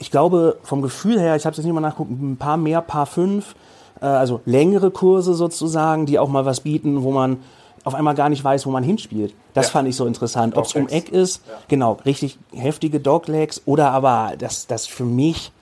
Ich 0.00 0.10
glaube, 0.10 0.56
vom 0.64 0.82
Gefühl 0.82 1.20
her, 1.20 1.36
ich 1.36 1.46
habe 1.46 1.54
jetzt 1.54 1.64
nicht 1.64 1.72
mal 1.74 1.80
nachguckt, 1.80 2.10
ein 2.10 2.38
paar 2.38 2.56
mehr, 2.56 2.80
paar 2.80 3.06
fünf, 3.06 3.54
äh, 4.00 4.06
also 4.06 4.40
längere 4.44 4.90
Kurse 4.90 5.34
sozusagen, 5.34 6.06
die 6.06 6.18
auch 6.18 6.28
mal 6.28 6.44
was 6.44 6.60
bieten, 6.60 7.02
wo 7.02 7.12
man 7.12 7.38
auf 7.84 7.94
einmal 7.94 8.14
gar 8.14 8.28
nicht 8.28 8.42
weiß, 8.42 8.66
wo 8.66 8.70
man 8.70 8.82
hinspielt. 8.82 9.32
Das 9.54 9.66
Ja. 9.66 9.72
fand 9.72 9.88
ich 9.88 9.94
so 9.96 10.06
interessant. 10.06 10.56
Ob 10.56 10.64
es 10.66 10.74
um. 10.74 10.88
Eck 10.88 11.08
ist, 11.08 11.42
genau, 11.68 11.98
richtig 12.04 12.38
heftige 12.52 12.98
Doglegs 13.00 13.62
oder 13.64 13.92
aber 13.92 14.32
das, 14.38 14.66
das 14.66 14.86
für 14.86 15.04
mich 15.04 15.52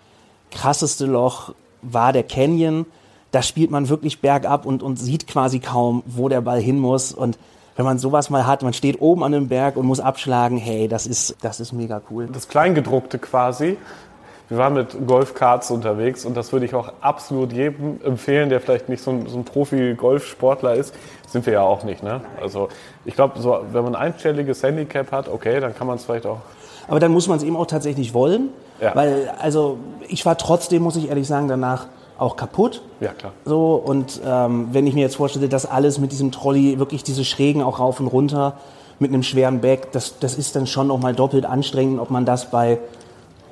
krasseste 0.51 1.07
Loch 1.07 1.55
war 1.83 2.13
der 2.13 2.23
Canyon. 2.23 2.87
Da 3.31 3.43
spielt 3.43 3.71
man 3.71 3.89
wirklich 3.89 4.21
bergab 4.21 4.65
und, 4.65 4.83
und 4.83 4.97
sieht 4.99 5.27
quasi 5.27 5.59
kaum, 5.59 6.03
wo 6.07 6.29
der 6.29 6.41
Ball 6.41 6.61
hin 6.61 6.79
muss. 6.79 7.13
Und 7.13 7.37
wenn 7.77 7.85
man 7.85 7.99
sowas 7.99 8.31
mal 8.31 8.47
hat, 8.47 8.63
man 8.63 8.73
steht 8.73 9.01
oben 9.03 9.25
an 9.25 9.35
einem 9.35 9.49
Berg 9.49 9.77
und 9.77 9.85
muss 9.85 9.99
abschlagen, 10.01 10.57
hey, 10.57 10.87
das 10.89 11.07
ist, 11.07 11.37
das 11.43 11.59
ist 11.61 11.73
mega 11.73 12.01
cool. 12.11 12.29
das 12.33 12.49
Kleingedruckte 12.49 13.19
quasi. 13.19 13.77
Wir 14.49 14.59
waren 14.59 14.75
mit 14.75 15.07
Golfkarts 15.07 15.71
unterwegs 15.71 16.27
und 16.27 16.37
das 16.37 16.53
würde 16.53 16.67
ich 16.67 16.75
auch 16.75 16.93
absolut 17.01 17.53
jedem 17.53 18.01
empfehlen, 18.05 18.51
der 18.51 18.61
vielleicht 18.61 18.89
nicht 18.91 19.03
so 19.03 19.11
ein, 19.11 19.27
so 19.27 19.39
ein 19.39 19.45
Profi-Golfsportler 19.45 20.75
ist. 20.75 20.95
Sind 21.27 21.47
wir 21.47 21.55
ja 21.55 21.63
auch 21.63 21.83
nicht, 21.83 22.03
ne? 22.03 22.21
Also 22.41 22.69
ich 23.07 23.15
glaube, 23.15 23.39
so, 23.41 23.59
wenn 23.73 23.85
man 23.85 23.95
ein 23.95 24.13
einstelliges 24.13 24.63
Handicap 24.63 25.11
hat, 25.13 25.29
okay, 25.29 25.61
dann 25.61 25.75
kann 25.75 25.87
man 25.87 25.97
es 25.97 26.05
vielleicht 26.05 26.27
auch. 26.27 26.41
Aber 26.89 27.01
dann 27.01 27.13
muss 27.13 27.27
man 27.27 27.39
es 27.39 27.43
eben 27.43 27.57
auch 27.57 27.67
tatsächlich 27.67 28.13
wollen. 28.13 28.51
Ja. 28.81 28.95
Weil, 28.95 29.33
also, 29.41 29.79
ich 30.09 30.27
war 30.27 30.37
trotzdem, 30.37 30.83
muss 30.83 30.97
ich 30.97 31.09
ehrlich 31.09 31.27
sagen, 31.27 31.49
danach 31.49 31.87
auch 32.19 32.37
kaputt. 32.37 32.83
Ja, 33.01 33.13
klar. 33.13 33.33
So, 33.45 33.75
und 33.75 34.21
ähm, 34.25 34.69
wenn 34.73 34.87
ich 34.87 34.95
mir 34.95 35.01
jetzt 35.01 35.17
vorstelle, 35.17 35.49
dass 35.49 35.67
alles 35.67 35.99
mit 35.99 36.13
diesem 36.13 36.31
Trolley, 36.33 36.79
wirklich 36.79 37.03
diese 37.03 37.25
Schrägen 37.25 37.63
auch 37.63 37.81
rauf 37.81 38.01
und 38.01 38.07
runter, 38.07 38.59
mit 38.99 39.13
einem 39.13 39.23
schweren 39.23 39.61
Bag, 39.61 39.93
das, 39.93 40.19
das 40.21 40.37
ist 40.37 40.55
dann 40.55 40.67
schon 40.67 40.87
nochmal 40.87 41.15
doppelt 41.15 41.47
anstrengend, 41.47 41.99
ob 41.99 42.11
man 42.11 42.25
das 42.25 42.51
bei 42.51 42.79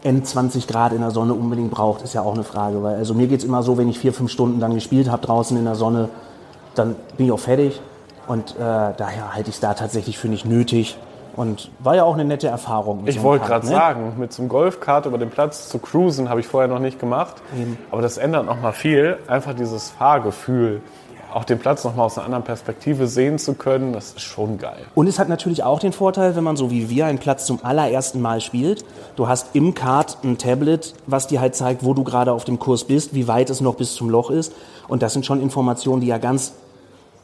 N20 0.05 0.67
Grad 0.67 0.93
in 0.93 1.01
der 1.01 1.11
Sonne 1.11 1.35
unbedingt 1.35 1.71
braucht, 1.71 2.03
ist 2.03 2.15
ja 2.15 2.23
auch 2.23 2.35
eine 2.35 2.45
Frage. 2.45 2.83
Weil, 2.83 2.97
also 2.97 3.15
mir 3.15 3.29
geht's 3.29 3.45
immer 3.45 3.63
so, 3.63 3.79
wenn 3.79 3.89
ich 3.89 3.99
vier, 3.99 4.13
fünf 4.13 4.31
Stunden 4.31 4.61
dann 4.61 4.75
gespielt 4.75 5.11
habe 5.11 5.25
draußen 5.25 5.57
in 5.57 5.65
der 5.65 5.75
Sonne, 5.75 6.09
dann 6.75 6.97
bin 7.17 7.27
ich 7.27 7.33
auch 7.33 7.39
fertig. 7.39 7.81
Und 8.27 8.53
äh, 8.53 8.59
daher 8.59 9.35
halte 9.35 9.51
ich 9.51 9.57
es 9.57 9.61
da 9.61 9.75
tatsächlich 9.75 10.19
für 10.19 10.29
nicht 10.29 10.45
nötig. 10.45 10.99
Und 11.35 11.71
war 11.79 11.97
ja 11.97 12.05
auch 12.05 12.15
eine 12.15 12.27
nette 12.27 12.49
Erfahrung. 12.49 13.01
so 13.01 13.09
Ich 13.09 13.17
einem 13.17 13.25
wollte 13.25 13.47
gerade 13.47 13.65
ne? 13.67 13.73
sagen, 13.73 14.13
mit 14.19 14.33
so 14.33 14.43
einem 14.43 14.51
Golfkart 14.51 15.07
über 15.07 15.17
den 15.17 15.31
Platz 15.31 15.69
zu 15.71 15.79
cruisen, 15.79 16.29
habe 16.29 16.41
ich 16.41 16.47
vorher 16.47 16.69
noch 16.69 16.79
nicht 16.79 16.99
gemacht. 16.99 17.37
Aber 17.91 18.03
das 18.03 18.19
ändert 18.19 18.45
nochmal 18.45 18.75
viel. 18.75 19.19
Einfach 19.29 19.55
dieses 19.55 19.91
Fahrgefühl, 19.91 20.83
auch 21.35 21.45
den 21.45 21.59
Platz 21.59 21.85
nochmal 21.85 22.07
aus 22.07 22.19
einer 22.19 22.27
anderen 22.27 22.45
Perspektive 22.45 23.07
sehen 23.07 23.39
zu 23.39 23.55
können, 23.55 23.93
das 23.93 24.11
ist 24.11 24.21
schon 24.21 24.59
geil. 24.59 24.85
Und 24.95 25.07
es 25.07 25.19
hat 25.19 25.29
natürlich 25.29 25.63
auch 25.63 25.79
den 25.79 25.93
Vorteil, 25.93 26.37
wenn 26.37 26.45
man 26.45 26.57
so 26.57 26.71
wie 26.71 26.89
wir 26.91 27.07
einen 27.07 27.19
Platz 27.19 27.47
zum 27.47 27.61
allerersten 27.63 28.21
Mal 28.21 28.41
spielt. 28.41 28.85
Du 29.17 29.29
hast 29.29 29.55
im 29.55 29.75
Kart 29.75 30.19
ein 30.25 30.39
Tablet, 30.39 30.95
was 31.07 31.27
dir 31.27 31.41
halt 31.41 31.55
zeigt, 31.55 31.85
wo 31.85 31.95
du 31.95 32.05
gerade 32.05 32.33
auf 32.33 32.45
dem 32.45 32.59
Kurs 32.59 32.85
bist, 32.85 33.15
wie 33.15 33.29
weit 33.29 33.51
es 33.51 33.61
noch 33.61 33.75
bis 33.75 33.95
zum 33.95 34.11
Loch 34.11 34.31
ist. 34.31 34.53
Und 34.89 35.03
das 35.03 35.13
sind 35.13 35.27
schon 35.27 35.41
Informationen, 35.41 36.01
die 36.01 36.09
ja 36.09 36.19
ganz 36.19 36.53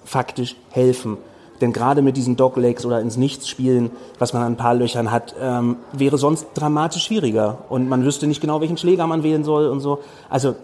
faktisch 0.04 0.56
helfen. 0.70 1.18
Denn 1.60 1.72
gerade 1.72 2.02
mit 2.02 2.16
diesen 2.16 2.36
Doglegs 2.36 2.86
oder 2.86 3.00
ins 3.00 3.16
Nichts 3.16 3.48
spielen, 3.48 3.90
was 4.18 4.32
man 4.32 4.42
an 4.42 4.52
ein 4.52 4.56
paar 4.56 4.74
Löchern 4.74 5.10
hat, 5.10 5.34
ähm, 5.40 5.76
wäre 5.92 6.18
sonst 6.18 6.46
dramatisch 6.54 7.04
schwieriger. 7.04 7.58
Und 7.68 7.88
man 7.88 8.04
wüsste 8.04 8.26
nicht 8.26 8.40
genau, 8.40 8.60
welchen 8.60 8.76
Schläger 8.76 9.06
man 9.06 9.22
wählen 9.22 9.44
soll 9.44 9.66
und 9.66 9.80
so. 9.80 10.00
Also 10.30 10.54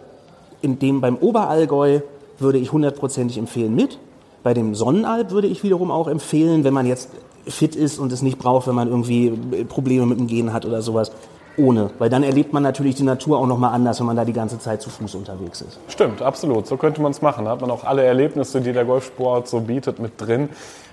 in 0.63 0.79
dem 0.79 1.01
beim 1.01 1.17
Oberallgäu 1.17 2.01
würde 2.39 2.59
ich 2.59 2.73
hundertprozentig 2.73 3.39
empfehlen 3.39 3.75
mit. 3.75 3.99
Bei 4.43 4.55
dem 4.55 4.75
Sonnenalb 4.75 5.31
würde 5.31 5.49
ich 5.49 5.63
wiederum 5.63 5.91
auch 5.91 6.09
empfehlen, 6.09 6.65
wenn 6.65 6.75
man 6.75 6.87
jetzt 6.87 7.11
fit 7.47 7.77
ist 7.77 7.99
und 7.99 8.13
es 8.13 8.23
nicht 8.23 8.39
braucht, 8.39 8.67
wenn 8.67 8.75
man 8.75 8.89
irgendwie 8.89 9.31
Probleme 9.69 10.07
mit 10.07 10.19
dem 10.19 10.27
Gehen 10.27 10.53
hat 10.53 10.65
oder 10.65 10.83
sowas, 10.83 11.13
ohne. 11.57 11.91
Weil 11.99 12.11
dann 12.11 12.23
erlebt 12.23 12.53
man 12.53 12.63
natürlich 12.63 12.95
die 12.95 13.03
Natur 13.03 13.39
auch 13.39 13.47
nochmal 13.47 13.73
anders, 13.73 14.01
wenn 14.01 14.07
man 14.07 14.17
da 14.17 14.25
die 14.25 14.33
ganze 14.33 14.59
Zeit 14.59 14.83
zu 14.83 14.91
Fuß 14.91 15.15
unterwegs 15.15 15.61
ist. 15.61 15.79
Stimmt, 15.89 16.21
absolut. 16.23 16.67
So 16.67 16.77
könnte 16.77 17.01
man 17.01 17.13
es 17.13 17.23
machen. 17.23 17.45
Da 17.45 17.53
hat 17.53 17.61
man 17.61 17.71
auch 17.71 17.85
alle 17.85 18.03
Erlebnisse, 18.03 18.61
die 18.61 18.73
der 18.73 18.85
Golfsport 18.85 19.49
so 19.49 19.61
bietet, 19.61 19.99
mit 19.99 20.13
drin. 20.19 20.49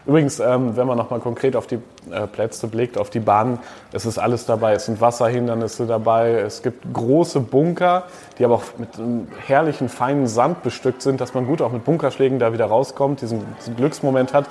Übrigens, 0.06 0.40
ähm, 0.40 0.76
wenn 0.76 0.88
man 0.88 0.98
nochmal 0.98 1.20
konkret 1.20 1.56
auf 1.56 1.68
die 1.68 1.80
äh, 2.10 2.26
Plätze 2.26 2.68
blickt, 2.68 2.98
auf 2.98 3.12
die 3.12 3.20
Bahnen, 3.20 3.60
es 3.94 4.06
ist 4.06 4.18
alles 4.18 4.46
dabei. 4.46 4.74
Es 4.74 4.86
sind 4.86 5.00
Wasserhindernisse 5.00 5.86
dabei, 5.86 6.32
es 6.32 6.64
gibt 6.64 6.92
große 6.92 7.40
Bunker, 7.40 8.04
die 8.40 8.46
aber 8.46 8.56
auch 8.56 8.64
mit 8.78 8.98
einem 8.98 9.28
herrlichen, 9.46 9.90
feinen 9.90 10.26
Sand 10.26 10.64
bestückt 10.64 11.04
sind, 11.04 11.22
dass 11.22 11.36
man 11.36 11.46
gut 11.46 11.62
auch 11.62 11.72
mit 11.72 11.86
Bunkerschlägen 11.86 12.40
da 12.40 12.52
wieder 12.52 12.66
rauskommt, 12.66 13.22
diesen, 13.22 13.42
diesen 13.60 13.76
Glücksmoment 13.76 14.34
hat. 14.34 14.48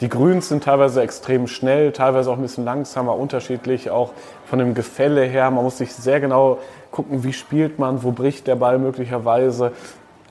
Die 0.00 0.08
Grüns 0.08 0.48
sind 0.48 0.64
teilweise 0.64 1.02
extrem 1.02 1.46
schnell, 1.46 1.92
teilweise 1.92 2.30
auch 2.30 2.36
ein 2.36 2.42
bisschen 2.42 2.64
langsamer, 2.64 3.16
unterschiedlich, 3.16 3.90
auch 3.90 4.12
von 4.46 4.58
dem 4.58 4.74
Gefälle 4.74 5.22
her. 5.22 5.50
Man 5.50 5.62
muss 5.62 5.78
sich 5.78 5.92
sehr 5.94 6.18
genau 6.18 6.58
gucken, 6.90 7.24
wie 7.24 7.32
spielt 7.32 7.78
man, 7.78 8.02
wo 8.02 8.10
bricht 8.10 8.46
der 8.46 8.56
Ball 8.56 8.78
möglicherweise. 8.78 9.72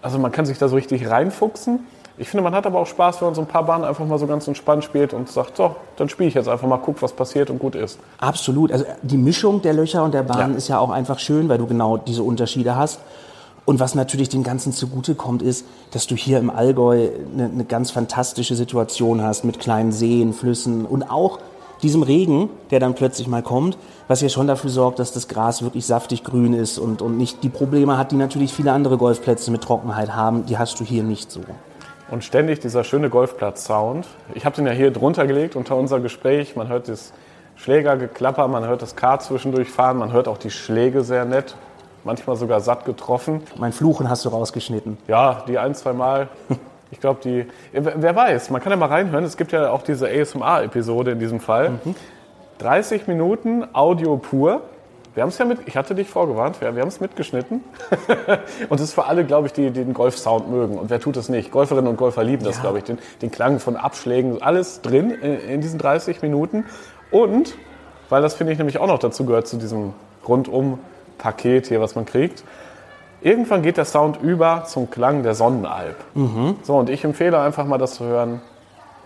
Also 0.01 0.19
man 0.19 0.31
kann 0.31 0.45
sich 0.45 0.57
da 0.57 0.67
so 0.67 0.75
richtig 0.75 1.09
reinfuchsen. 1.09 1.85
Ich 2.17 2.29
finde, 2.29 2.43
man 2.43 2.53
hat 2.53 2.65
aber 2.67 2.79
auch 2.79 2.85
Spaß, 2.85 3.21
wenn 3.21 3.29
man 3.29 3.35
so 3.35 3.41
ein 3.41 3.47
paar 3.47 3.63
Bahnen 3.65 3.83
einfach 3.83 4.05
mal 4.05 4.19
so 4.19 4.27
ganz 4.27 4.47
entspannt 4.47 4.83
spielt 4.83 5.13
und 5.13 5.29
sagt, 5.29 5.57
so, 5.57 5.75
dann 5.97 6.09
spiele 6.09 6.29
ich 6.29 6.35
jetzt 6.35 6.47
einfach 6.47 6.67
mal, 6.67 6.77
guck, 6.77 7.01
was 7.01 7.11
passiert 7.11 7.49
und 7.49 7.57
gut 7.57 7.73
ist. 7.75 7.99
Absolut. 8.19 8.71
Also 8.71 8.85
die 9.01 9.17
Mischung 9.17 9.61
der 9.63 9.73
Löcher 9.73 10.03
und 10.03 10.13
der 10.13 10.21
Bahnen 10.23 10.51
Ja. 10.51 10.57
ist 10.57 10.67
ja 10.67 10.77
auch 10.77 10.91
einfach 10.91 11.17
schön, 11.17 11.49
weil 11.49 11.57
du 11.57 11.65
genau 11.65 11.97
diese 11.97 12.21
Unterschiede 12.21 12.75
hast. 12.75 12.99
Und 13.65 13.79
was 13.79 13.95
natürlich 13.95 14.29
dem 14.29 14.43
Ganzen 14.43 14.73
zugute 14.73 15.15
kommt, 15.15 15.41
ist, 15.41 15.65
dass 15.91 16.05
du 16.05 16.15
hier 16.15 16.37
im 16.37 16.49
Allgäu 16.49 17.07
eine, 17.33 17.45
eine 17.45 17.63
ganz 17.65 17.91
fantastische 17.91 18.55
Situation 18.55 19.23
hast 19.23 19.43
mit 19.45 19.59
kleinen 19.59 19.91
Seen, 19.91 20.33
Flüssen 20.33 20.85
und 20.85 21.09
auch 21.09 21.39
diesem 21.81 22.03
Regen, 22.03 22.49
der 22.71 22.79
dann 22.79 22.93
plötzlich 22.93 23.27
mal 23.27 23.41
kommt, 23.41 23.77
was 24.07 24.21
ja 24.21 24.29
schon 24.29 24.47
dafür 24.47 24.69
sorgt, 24.69 24.99
dass 24.99 25.13
das 25.13 25.27
Gras 25.27 25.63
wirklich 25.63 25.85
saftig 25.85 26.23
grün 26.23 26.53
ist 26.53 26.77
und, 26.77 27.01
und 27.01 27.17
nicht 27.17 27.43
die 27.43 27.49
Probleme 27.49 27.97
hat, 27.97 28.11
die 28.11 28.15
natürlich 28.17 28.53
viele 28.53 28.71
andere 28.71 28.97
Golfplätze 28.97 29.49
mit 29.49 29.61
Trockenheit 29.63 30.15
haben. 30.15 30.45
Die 30.45 30.57
hast 30.57 30.79
du 30.79 30.83
hier 30.83 31.03
nicht 31.03 31.31
so. 31.31 31.41
Und 32.09 32.23
ständig 32.23 32.59
dieser 32.59 32.83
schöne 32.83 33.09
Golfplatz-Sound. 33.09 34.07
Ich 34.33 34.45
habe 34.45 34.55
den 34.55 34.67
ja 34.67 34.73
hier 34.73 34.91
drunter 34.91 35.25
gelegt 35.25 35.55
unter 35.55 35.75
unser 35.75 35.99
Gespräch. 35.99 36.55
Man 36.55 36.67
hört 36.67 36.87
das 36.87 37.13
Schlägergeklapper, 37.55 38.47
man 38.47 38.67
hört 38.67 38.81
das 38.81 38.95
Kart 38.95 39.23
zwischendurch 39.23 39.69
fahren, 39.69 39.97
man 39.97 40.11
hört 40.11 40.27
auch 40.27 40.37
die 40.37 40.51
Schläge 40.51 41.03
sehr 41.03 41.25
nett. 41.25 41.55
Manchmal 42.03 42.35
sogar 42.35 42.59
satt 42.59 42.83
getroffen. 42.85 43.41
Mein 43.57 43.71
Fluchen 43.71 44.09
hast 44.09 44.25
du 44.25 44.29
rausgeschnitten. 44.29 44.97
Ja, 45.07 45.43
die 45.47 45.57
ein, 45.57 45.75
zwei 45.75 45.93
Mal. 45.93 46.29
Ich 46.91 46.99
glaube, 46.99 47.21
die. 47.23 47.47
Wer 47.71 48.03
wer 48.03 48.15
weiß, 48.15 48.51
man 48.51 48.61
kann 48.61 48.71
ja 48.71 48.75
mal 48.75 48.85
reinhören. 48.85 49.23
Es 49.23 49.35
gibt 49.35 49.51
ja 49.51 49.71
auch 49.71 49.81
diese 49.81 50.07
ASMR-Episode 50.07 51.09
in 51.09 51.19
diesem 51.19 51.39
Fall. 51.39 51.79
30 52.59 53.07
Minuten 53.07 53.65
Audio 53.73 54.17
pur. 54.17 54.61
Wir 55.15 55.21
haben 55.21 55.29
es 55.29 55.37
ja 55.37 55.45
mit, 55.45 55.59
ich 55.67 55.77
hatte 55.77 55.93
dich 55.93 56.09
vorgewarnt, 56.09 56.59
wir, 56.59 56.73
wir 56.75 56.81
haben 56.81 56.87
es 56.89 56.99
mitgeschnitten. 56.99 57.63
und 58.69 58.79
es 58.79 58.85
ist 58.89 58.93
für 58.93 59.05
alle, 59.05 59.25
glaube 59.25 59.47
ich, 59.47 59.53
die, 59.53 59.69
die 59.69 59.83
den 59.83 59.93
Golfsound 59.93 60.49
mögen. 60.49 60.77
Und 60.77 60.89
wer 60.89 60.99
tut 60.99 61.17
es 61.17 61.29
nicht? 61.29 61.51
Golferinnen 61.51 61.87
und 61.87 61.97
Golfer 61.97 62.23
lieben 62.23 62.43
das, 62.43 62.55
Ja. 62.57 62.61
glaube 62.63 62.79
ich. 62.79 62.83
Den, 62.85 62.97
den 63.21 63.29
Klang 63.29 63.59
von 63.59 63.75
Abschlägen, 63.75 64.41
alles 64.41 64.81
drin 64.81 65.11
in, 65.11 65.39
in 65.39 65.61
diesen 65.61 65.77
30 65.77 66.21
Minuten. 66.23 66.65
Und, 67.11 67.55
weil 68.09 68.21
das 68.23 68.33
finde 68.33 68.53
ich 68.53 68.57
nämlich 68.59 68.79
auch 68.79 68.87
noch 68.87 68.97
dazu 68.99 69.25
gehört, 69.25 69.47
zu 69.47 69.57
diesem 69.57 69.93
Rundum-Paket 70.27 71.67
hier, 71.67 71.81
was 71.81 71.95
man 71.95 72.05
kriegt, 72.05 72.43
Irgendwann 73.25 73.61
geht 73.61 73.77
der 73.77 73.85
Sound 73.85 74.21
über 74.21 74.65
zum 74.65 74.89
Klang 74.91 75.23
der 75.23 75.33
Sonnenalb. 75.33 75.95
So, 76.63 76.75
und 76.75 76.89
ich 76.89 77.05
empfehle 77.05 77.39
einfach 77.39 77.65
mal 77.65 77.77
das 77.77 77.93
zu 77.93 78.03
hören, 78.03 78.41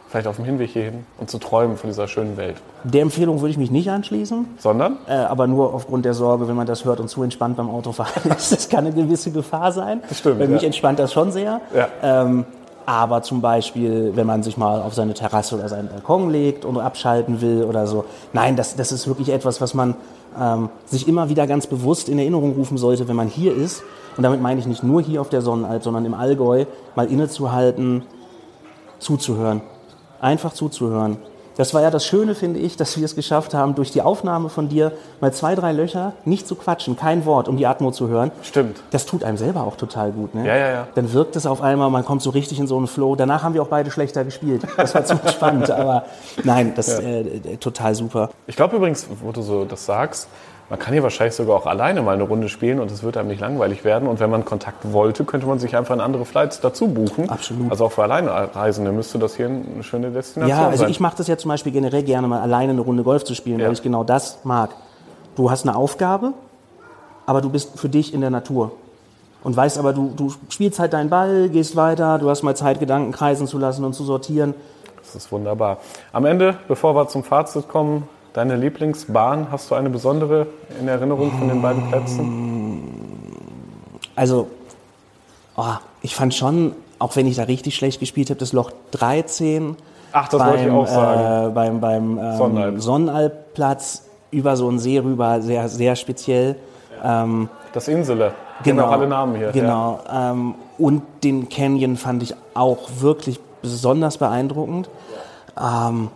vielleicht 0.10 0.28
auf 0.28 0.38
dem 0.38 0.46
Hinweg 0.46 0.70
hierhin 0.72 1.06
und 1.20 1.30
zu 1.30 1.38
träumen 1.38 1.78
von 1.78 1.90
dieser 1.90 2.08
schönen 2.08 2.38
Welt. 2.38 2.56
Der 2.84 3.02
Empfehlung 3.02 3.42
würde 3.42 3.52
ich 3.52 3.58
mich 3.58 3.72
nicht 3.72 3.90
anschließen. 3.90 4.46
Sondern, 4.58 4.98
Äh, 5.08 5.14
aber 5.14 5.48
nur 5.48 5.74
aufgrund 5.74 6.06
der 6.06 6.14
Sorge, 6.14 6.48
wenn 6.48 6.56
man 6.56 6.68
das 6.68 6.86
hört 6.86 7.00
und 7.00 7.10
zu 7.10 7.24
entspannt 7.24 7.58
beim 7.58 7.70
Autofahren 7.70 8.32
ist, 8.38 8.52
das 8.52 8.70
kann 8.70 8.86
eine 8.86 8.96
gewisse 8.96 9.32
Gefahr 9.32 9.72
sein. 9.72 10.02
Das 10.08 10.20
stimmt, 10.20 10.40
Bei 10.40 10.48
mich 10.48 10.62
ja. 10.62 10.68
entspannt 10.68 11.00
das 11.00 11.12
schon 11.14 11.32
sehr. 11.32 11.62
Ja. 11.76 11.88
Ähm, 12.02 12.46
aber 12.86 13.22
zum 13.22 13.42
Beispiel, 13.42 14.14
wenn 14.16 14.26
man 14.26 14.44
sich 14.44 14.56
mal 14.56 14.82
auf 14.82 14.94
seine 14.94 15.14
Terrasse 15.14 15.56
oder 15.56 15.68
seinen 15.68 15.90
Balkon 15.90 16.30
legt 16.30 16.64
und 16.64 16.78
abschalten 16.78 17.42
will 17.42 17.66
oder 17.66 17.86
so. 17.86 18.06
Nein, 18.32 18.56
das, 18.56 18.78
das 18.78 18.94
ist 18.94 19.10
wirklich 19.10 19.28
etwas, 19.30 19.60
was 19.60 19.74
man 19.74 19.96
ähm, 20.40 20.70
sich 20.86 21.06
immer 21.06 21.28
wieder 21.28 21.48
ganz 21.48 21.68
bewusst 21.68 22.08
in 22.08 22.18
Erinnerung 22.18 22.54
rufen 22.54 22.78
sollte, 22.78 23.10
wenn 23.10 23.18
man 23.18 23.28
hier 23.28 23.54
ist. 23.54 23.84
Und 24.16 24.24
damit 24.24 24.42
meine 24.42 24.62
ich 24.62 24.68
nicht 24.68 24.84
nur 24.84 25.02
hier 25.02 25.20
auf 25.20 25.28
der 25.28 25.42
Sonnenalp, 25.42 25.84
sondern 25.84 26.06
im 26.06 26.14
Allgäu 26.14 26.64
mal 26.96 27.08
innezuhalten, 27.08 28.04
zuzuhören. 29.00 29.62
Einfach 30.20 30.54
zuzuhören. 30.54 31.18
Das 31.58 31.74
war 31.74 31.82
ja 31.82 31.90
das 31.90 32.06
Schöne, 32.06 32.36
finde 32.36 32.60
ich, 32.60 32.78
dass 32.78 32.98
wir 32.98 33.04
es 33.06 33.16
geschafft 33.16 33.56
haben, 33.56 33.74
durch 33.74 33.90
die 33.90 34.04
Aufnahme 34.04 34.50
von 34.50 34.70
dir 34.70 34.92
mal 35.20 35.34
zwei, 35.34 35.56
drei 35.56 35.72
Löcher 35.72 36.14
nicht 36.24 36.48
zu 36.48 36.54
quatschen, 36.54 36.96
kein 36.96 37.26
Wort, 37.26 37.48
um 37.48 37.58
die 37.58 37.66
Atmo 37.66 37.90
zu 37.90 38.08
hören. 38.08 38.32
Stimmt. 38.44 38.84
Das 38.92 39.08
tut 39.08 39.24
einem 39.24 39.38
selber 39.38 39.64
auch 39.64 39.76
total 39.76 40.12
gut. 40.12 40.36
Ne? 40.36 40.46
Ja, 40.46 40.56
ja, 40.56 40.70
ja. 40.70 40.88
Dann 40.94 41.12
wirkt 41.14 41.36
es 41.36 41.48
auf 41.48 41.62
einmal, 41.64 41.90
man 41.90 42.06
kommt 42.06 42.22
so 42.22 42.30
richtig 42.30 42.60
in 42.60 42.68
so 42.68 42.78
einen 42.78 42.86
Flow. 42.86 43.16
Danach 43.16 43.42
haben 43.42 43.56
wir 43.56 43.64
auch 43.64 43.70
beide 43.70 43.90
schlechter 43.90 44.24
gespielt. 44.24 44.62
Das 44.78 44.94
war 44.94 45.04
zu 45.04 45.18
spannend, 45.32 45.72
aber 45.72 46.06
nein, 46.44 46.74
das 46.76 47.00
äh, 47.00 47.22
äh, 47.22 47.58
total 47.58 47.96
super. 47.96 48.30
Ich 48.46 48.56
glaube 48.56 48.76
übrigens, 48.76 49.08
wo 49.22 49.32
du 49.32 49.42
so 49.42 49.66
das 49.66 49.84
sagst, 49.84 50.28
man 50.70 50.80
kann 50.80 50.94
hier 50.94 51.02
wahrscheinlich 51.04 51.34
sogar 51.36 51.56
auch 51.56 51.66
alleine 51.66 52.02
mal 52.02 52.14
eine 52.14 52.24
Runde 52.24 52.50
spielen 52.50 52.80
und 52.80 52.92
es 52.92 53.02
wird 53.02 53.16
einem 53.16 53.30
nicht 53.30 53.40
langweilig 53.40 53.84
werden. 53.86 54.08
Und 54.08 54.20
wenn 54.20 54.30
man 54.30 54.44
Kontakt 54.44 54.92
wollte, 54.92 55.24
könnte 55.24 55.48
man 55.48 55.60
sich 55.60 55.76
einfach 55.78 55.96
in 55.96 56.02
andere 56.02 56.26
Flights 56.26 56.60
dazu 56.60 56.88
buchen. 56.90 57.30
Absolut. 57.30 57.72
Also 57.72 57.86
auch 57.86 57.92
für 57.94 58.04
Alleinreisende 58.04 58.92
müsste 58.92 59.18
das 59.18 59.36
hier 59.36 59.46
eine 59.48 59.84
schöne 59.84 60.12
Destination 60.12 60.58
Ja, 60.58 60.68
also 60.68 60.84
sein. 60.84 60.92
ich 60.92 61.00
mache 61.00 61.16
das 61.18 61.28
ja 61.28 61.38
zum 61.38 61.50
Beispiel 61.50 61.72
generell 61.72 62.04
gerne 62.04 62.28
mal 62.28 62.42
alleine 62.42 62.74
eine 62.74 62.82
Runde 62.82 63.04
Golf 63.04 63.24
zu 63.24 63.34
spielen, 63.34 63.60
Ja. 63.60 63.68
weil 63.68 63.74
ich 63.74 63.82
genau 63.82 64.04
das 64.04 64.40
mag. 64.44 64.72
Du 65.36 65.50
hast 65.50 65.66
eine 65.66 65.76
Aufgabe, 65.78 66.34
aber 67.26 67.42
du 67.42 67.50
bist 67.50 67.80
für 67.80 67.90
dich 67.90 68.14
in 68.14 68.22
der 68.22 68.30
Natur. 68.30 68.72
Und 69.44 69.56
weißt 69.56 69.78
aber, 69.78 69.94
du, 69.94 70.12
du 70.18 70.34
spielst 70.50 70.80
halt 70.80 70.92
deinen 70.94 71.10
Ball, 71.10 71.48
gehst 71.48 71.76
weiter, 71.78 72.18
du 72.18 72.30
hast 72.30 72.44
mal 72.44 72.56
Zeit, 72.56 72.80
Gedanken 72.80 73.12
kreisen 73.14 73.48
zu 73.48 73.58
lassen 73.58 73.86
und 73.86 73.94
zu 73.94 74.04
sortieren. 74.04 74.54
Das 75.02 75.16
ist 75.16 75.32
wunderbar. 75.32 75.78
Am 76.12 76.26
Ende, 76.26 76.58
bevor 76.68 76.94
wir 76.96 77.08
zum 77.08 77.24
Fazit 77.24 77.70
kommen, 77.70 78.10
deine 78.38 78.56
Lieblingsbahn, 78.56 79.48
hast 79.52 79.72
du 79.72 79.76
eine 79.76 79.90
besondere 79.90 80.46
in 80.80 80.88
Erinnerung 80.88 81.32
von 81.32 81.48
den 81.48 81.60
beiden 81.60 81.88
Plätzen? 81.90 82.84
Also, 84.16 84.48
oh, 85.56 85.64
ich 86.04 86.16
fand 86.16 86.36
schon, 86.36 86.74
auch 87.00 87.16
wenn 87.16 87.26
ich 87.26 87.38
da 87.38 87.44
richtig 87.44 87.76
schlecht 87.76 88.00
gespielt 88.00 88.30
habe, 88.30 88.40
das 88.40 88.54
Loch 88.54 88.70
13 88.92 89.76
Ach, 90.12 90.28
das 90.28 90.40
beim, 90.40 90.50
wollte 90.50 90.64
ich 90.66 90.72
auch 90.72 90.88
sagen. 90.88 91.50
Äh, 91.50 91.54
beim 91.54 91.82
beim 91.82 92.20
ähm, 92.20 92.38
Sonnenalp. 92.38 92.80
Sonnenalpplatz 92.82 94.04
über 94.30 94.56
so 94.56 94.68
einen 94.68 94.78
See 94.78 95.00
rüber, 95.00 95.42
sehr, 95.42 95.68
sehr 95.68 95.96
speziell. 95.96 96.58
Ähm, 97.04 97.50
Das 97.74 97.88
Insele. 97.88 98.34
Auch 98.64 98.92
alle 98.92 99.08
Namen 99.08 99.36
hier. 99.36 99.52
Genau. 99.52 100.00
Ähm, 100.14 100.54
und 100.78 101.02
den 101.24 101.50
Canyon 101.50 101.98
fand 101.98 102.22
ich 102.22 102.36
auch 102.54 102.88
wirklich 103.00 103.40
besonders 103.64 104.20
beeindruckend. 104.20 104.90
Ähm, 105.60 106.10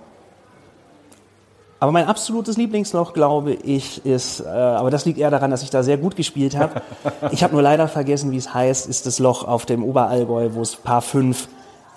aber 1.81 1.91
mein 1.91 2.05
absolutes 2.05 2.57
Lieblingsloch, 2.57 3.11
glaube 3.11 3.53
ich, 3.53 4.05
ist, 4.05 4.39
äh, 4.41 4.47
aber 4.47 4.91
das 4.91 5.05
liegt 5.05 5.17
eher 5.17 5.31
daran, 5.31 5.49
dass 5.49 5.63
ich 5.63 5.71
da 5.71 5.81
sehr 5.81 5.97
gut 5.97 6.15
gespielt 6.15 6.55
habe. 6.55 6.83
ich 7.31 7.43
habe 7.43 7.53
nur 7.53 7.63
leider 7.63 7.87
vergessen, 7.87 8.29
wie 8.31 8.37
es 8.37 8.53
heißt, 8.53 8.87
ist 8.87 9.07
das 9.07 9.17
Loch 9.17 9.47
auf 9.47 9.65
dem 9.65 9.83
Oberallgäu, 9.83 10.49
wo 10.53 10.61
es 10.61 10.75
Paar 10.75 11.01
5 11.01 11.47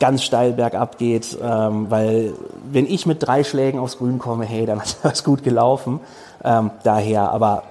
ganz 0.00 0.22
steil 0.22 0.54
bergab 0.54 0.96
geht, 0.96 1.36
ähm, 1.42 1.90
weil 1.90 2.32
wenn 2.72 2.86
ich 2.86 3.04
mit 3.04 3.22
drei 3.22 3.44
Schlägen 3.44 3.78
aufs 3.78 3.98
Grün 3.98 4.18
komme, 4.18 4.46
hey, 4.46 4.64
dann 4.64 4.80
ist 4.84 5.00
das 5.02 5.22
gut 5.22 5.44
gelaufen. 5.44 6.00
Ähm, 6.42 6.70
daher, 6.82 7.30
aber 7.30 7.64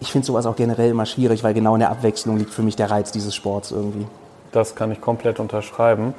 ich 0.00 0.10
finde 0.10 0.26
sowas 0.26 0.46
auch 0.46 0.56
generell 0.56 0.90
immer 0.90 1.04
schwierig, 1.04 1.44
weil 1.44 1.52
genau 1.52 1.74
in 1.74 1.80
der 1.80 1.90
Abwechslung 1.90 2.38
liegt 2.38 2.54
für 2.54 2.62
mich 2.62 2.76
der 2.76 2.90
Reiz 2.90 3.12
dieses 3.12 3.34
Sports 3.34 3.72
irgendwie. 3.72 4.06
Das 4.52 4.74
kann 4.74 4.90
ich 4.90 5.02
komplett 5.02 5.38
unterschreiben. 5.38 6.14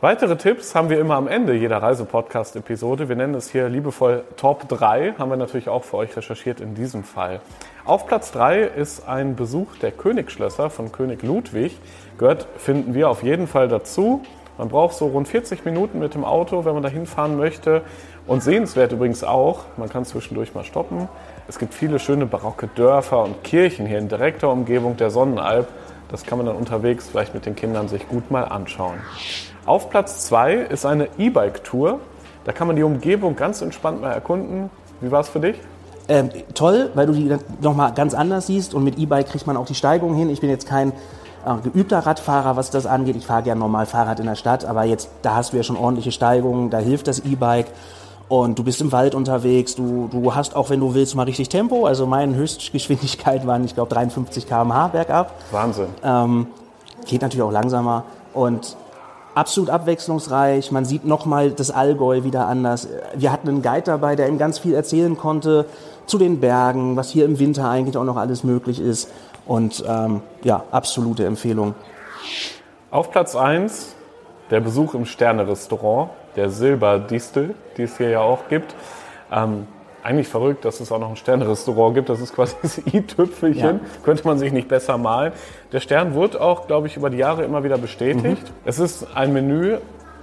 Weitere 0.00 0.36
Tipps 0.36 0.76
haben 0.76 0.90
wir 0.90 1.00
immer 1.00 1.16
am 1.16 1.26
Ende 1.26 1.54
jeder 1.54 1.82
Reise-Podcast-Episode. 1.82 3.08
Wir 3.08 3.16
nennen 3.16 3.34
es 3.34 3.50
hier 3.50 3.68
liebevoll 3.68 4.22
Top 4.36 4.68
3, 4.68 5.14
haben 5.18 5.28
wir 5.28 5.36
natürlich 5.36 5.68
auch 5.68 5.82
für 5.82 5.96
euch 5.96 6.16
recherchiert 6.16 6.60
in 6.60 6.76
diesem 6.76 7.02
Fall. 7.02 7.40
Auf 7.84 8.06
Platz 8.06 8.30
3 8.30 8.60
ist 8.60 9.08
ein 9.08 9.34
Besuch 9.34 9.76
der 9.78 9.90
Königsschlösser 9.90 10.70
von 10.70 10.92
König 10.92 11.24
Ludwig. 11.24 11.76
Gehört, 12.16 12.46
finden 12.58 12.94
wir 12.94 13.10
auf 13.10 13.24
jeden 13.24 13.48
Fall 13.48 13.66
dazu. 13.66 14.22
Man 14.56 14.68
braucht 14.68 14.94
so 14.94 15.08
rund 15.08 15.26
40 15.26 15.64
Minuten 15.64 15.98
mit 15.98 16.14
dem 16.14 16.24
Auto, 16.24 16.64
wenn 16.64 16.74
man 16.74 16.84
da 16.84 16.88
hinfahren 16.88 17.36
möchte. 17.36 17.82
Und 18.28 18.40
sehenswert 18.40 18.92
übrigens 18.92 19.24
auch, 19.24 19.64
man 19.78 19.88
kann 19.88 20.04
zwischendurch 20.04 20.54
mal 20.54 20.62
stoppen. 20.62 21.08
Es 21.48 21.58
gibt 21.58 21.74
viele 21.74 21.98
schöne 21.98 22.26
barocke 22.26 22.68
Dörfer 22.68 23.24
und 23.24 23.42
Kirchen 23.42 23.84
hier 23.84 23.98
in 23.98 24.08
direkter 24.08 24.48
Umgebung 24.52 24.96
der 24.96 25.10
Sonnenalb. 25.10 25.66
Das 26.08 26.24
kann 26.24 26.38
man 26.38 26.46
dann 26.46 26.54
unterwegs 26.54 27.08
vielleicht 27.08 27.34
mit 27.34 27.46
den 27.46 27.56
Kindern 27.56 27.88
sich 27.88 28.08
gut 28.08 28.30
mal 28.30 28.44
anschauen. 28.44 29.00
Auf 29.68 29.90
Platz 29.90 30.24
2 30.24 30.54
ist 30.54 30.86
eine 30.86 31.10
E-Bike-Tour. 31.18 32.00
Da 32.44 32.52
kann 32.52 32.68
man 32.68 32.76
die 32.76 32.82
Umgebung 32.82 33.36
ganz 33.36 33.60
entspannt 33.60 34.00
mal 34.00 34.12
erkunden. 34.12 34.70
Wie 35.02 35.10
war 35.10 35.20
es 35.20 35.28
für 35.28 35.40
dich? 35.40 35.56
Ähm, 36.08 36.30
toll, 36.54 36.90
weil 36.94 37.04
du 37.04 37.12
die 37.12 37.36
nochmal 37.60 37.92
ganz 37.92 38.14
anders 38.14 38.46
siehst 38.46 38.72
und 38.72 38.82
mit 38.82 38.96
E-Bike 38.96 39.28
kriegt 39.28 39.46
man 39.46 39.58
auch 39.58 39.66
die 39.66 39.74
Steigung 39.74 40.14
hin. 40.14 40.30
Ich 40.30 40.40
bin 40.40 40.48
jetzt 40.48 40.66
kein 40.66 40.92
äh, 41.44 41.54
geübter 41.62 41.98
Radfahrer, 41.98 42.56
was 42.56 42.70
das 42.70 42.86
angeht. 42.86 43.14
Ich 43.16 43.26
fahre 43.26 43.42
gerne 43.42 43.60
normal 43.60 43.84
Fahrrad 43.84 44.18
in 44.20 44.24
der 44.24 44.36
Stadt, 44.36 44.64
aber 44.64 44.84
jetzt, 44.84 45.10
da 45.20 45.34
hast 45.34 45.52
du 45.52 45.58
ja 45.58 45.62
schon 45.62 45.76
ordentliche 45.76 46.12
Steigungen, 46.12 46.70
da 46.70 46.78
hilft 46.78 47.06
das 47.06 47.18
E-Bike. 47.18 47.66
Und 48.30 48.58
du 48.58 48.64
bist 48.64 48.80
im 48.80 48.90
Wald 48.90 49.14
unterwegs, 49.14 49.74
du, 49.74 50.08
du 50.10 50.34
hast 50.34 50.56
auch, 50.56 50.70
wenn 50.70 50.80
du 50.80 50.94
willst, 50.94 51.14
mal 51.14 51.24
richtig 51.24 51.50
Tempo. 51.50 51.84
Also 51.84 52.06
meine 52.06 52.34
Höchstgeschwindigkeit 52.36 53.46
waren, 53.46 53.66
ich 53.66 53.74
glaube, 53.74 53.94
53 53.94 54.48
km/h 54.48 54.88
bergab. 54.88 55.34
Wahnsinn. 55.50 55.88
Ähm, 56.02 56.46
geht 57.04 57.20
natürlich 57.20 57.42
auch 57.42 57.52
langsamer 57.52 58.04
und 58.32 58.74
absolut 59.38 59.70
abwechslungsreich. 59.70 60.72
Man 60.72 60.84
sieht 60.84 61.04
nochmal 61.04 61.50
das 61.52 61.70
Allgäu 61.70 62.24
wieder 62.24 62.46
anders. 62.46 62.88
Wir 63.14 63.32
hatten 63.32 63.48
einen 63.48 63.62
Guide 63.62 63.82
dabei, 63.82 64.16
der 64.16 64.28
ihm 64.28 64.38
ganz 64.38 64.58
viel 64.58 64.74
erzählen 64.74 65.16
konnte 65.16 65.66
zu 66.06 66.18
den 66.18 66.40
Bergen, 66.40 66.96
was 66.96 67.10
hier 67.10 67.24
im 67.24 67.38
Winter 67.38 67.68
eigentlich 67.68 67.96
auch 67.96 68.04
noch 68.04 68.16
alles 68.16 68.44
möglich 68.44 68.80
ist. 68.80 69.10
Und 69.46 69.84
ähm, 69.88 70.22
ja, 70.42 70.64
absolute 70.70 71.24
Empfehlung. 71.24 71.74
Auf 72.90 73.10
Platz 73.10 73.36
1 73.36 73.94
der 74.50 74.60
Besuch 74.60 74.94
im 74.94 75.04
Sterne-Restaurant, 75.04 76.10
der 76.36 76.50
Silberdistel, 76.50 77.54
die 77.76 77.82
es 77.82 77.96
hier 77.96 78.10
ja 78.10 78.20
auch 78.20 78.48
gibt. 78.48 78.74
Ähm, 79.30 79.66
eigentlich 80.08 80.28
verrückt, 80.28 80.64
dass 80.64 80.80
es 80.80 80.90
auch 80.90 80.98
noch 80.98 81.10
ein 81.10 81.16
Sterne-Restaurant 81.16 81.94
gibt. 81.94 82.08
Das 82.08 82.20
ist 82.20 82.34
quasi 82.34 82.56
das 82.62 82.78
i-Tüpfelchen. 82.78 83.80
Ja. 83.80 83.80
Könnte 84.02 84.26
man 84.26 84.38
sich 84.38 84.52
nicht 84.52 84.66
besser 84.66 84.96
malen. 84.96 85.32
Der 85.70 85.80
Stern 85.80 86.14
wird 86.14 86.40
auch, 86.40 86.66
glaube 86.66 86.86
ich, 86.86 86.96
über 86.96 87.10
die 87.10 87.18
Jahre 87.18 87.44
immer 87.44 87.62
wieder 87.62 87.76
bestätigt. 87.76 88.50
Es 88.64 88.78
ist 88.78 89.06
ein 89.14 89.34
Menü. 89.34 89.76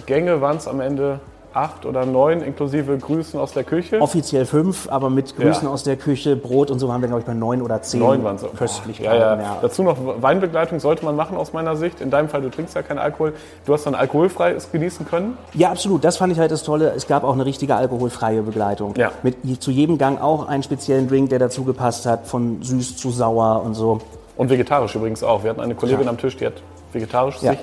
Gänge 0.07 0.41
waren 0.41 0.57
es 0.57 0.67
am 0.67 0.81
Ende 0.81 1.19
acht 1.55 1.85
oder 1.85 2.05
neun, 2.05 2.41
inklusive 2.41 2.97
Grüßen 2.97 3.39
aus 3.39 3.53
der 3.53 3.63
Küche. 3.63 4.01
Offiziell 4.01 4.45
fünf, 4.45 4.87
aber 4.89 5.09
mit 5.09 5.35
Grüßen 5.35 5.67
Ja. 5.67 5.73
aus 5.73 5.83
der 5.83 5.95
Küche, 5.95 6.35
Brot 6.35 6.69
und 6.69 6.79
so 6.79 6.87
waren 6.87 7.01
wir, 7.01 7.07
glaube 7.07 7.21
ich, 7.21 7.25
bei 7.25 7.33
neun 7.33 7.61
oder 7.61 7.81
zehn 7.81 7.99
Neun 8.01 8.23
waren 8.23 8.35
es. 8.35 8.45
Köstlichkeiten. 8.57 9.19
Ja, 9.19 9.35
ja. 9.39 9.57
Dazu 9.61 9.83
noch 9.83 9.95
Weinbegleitung 10.21 10.79
sollte 10.79 11.05
man 11.05 11.15
machen 11.15 11.37
aus 11.37 11.53
meiner 11.53 11.75
Sicht. 11.75 12.01
In 12.01 12.11
deinem 12.11 12.29
Fall, 12.29 12.41
du 12.41 12.49
trinkst 12.49 12.75
ja 12.75 12.81
keinen 12.83 12.99
Alkohol. 12.99 13.33
Du 13.65 13.73
hast 13.73 13.85
dann 13.85 13.95
alkoholfreies 13.95 14.71
genießen 14.71 15.05
können. 15.07 15.37
Ja, 15.53 15.71
absolut. 15.71 16.03
Das 16.03 16.17
fand 16.17 16.33
ich 16.33 16.39
halt 16.39 16.51
das 16.51 16.63
Tolle. 16.63 16.91
Es 16.95 17.07
gab 17.07 17.23
auch 17.23 17.33
eine 17.33 17.45
richtige 17.45 17.75
alkoholfreie 17.75 18.41
Begleitung. 18.41 18.93
Ja. 18.97 19.11
Mit 19.23 19.37
zu 19.63 19.71
jedem 19.71 19.97
Gang 19.97 20.21
auch 20.21 20.47
einen 20.47 20.63
speziellen 20.63 21.07
Drink, 21.07 21.29
der 21.29 21.39
dazu 21.39 21.63
gepasst 21.63 22.05
hat, 22.05 22.27
von 22.27 22.61
süß 22.61 22.97
zu 22.97 23.11
sauer 23.11 23.61
und 23.63 23.73
so. 23.75 23.99
Und 24.37 24.49
vegetarisch 24.49 24.93
übrigens 24.95 25.23
auch. 25.23 25.43
Wir 25.43 25.51
hatten 25.51 25.61
eine 25.61 25.75
Kollegin 25.75 26.03
Ja. 26.03 26.09
am 26.09 26.17
Tisch, 26.17 26.35
die 26.35 26.45
hat 26.47 26.53
vegetarisch 26.91 27.37
Ja. 27.41 27.51
sich 27.51 27.59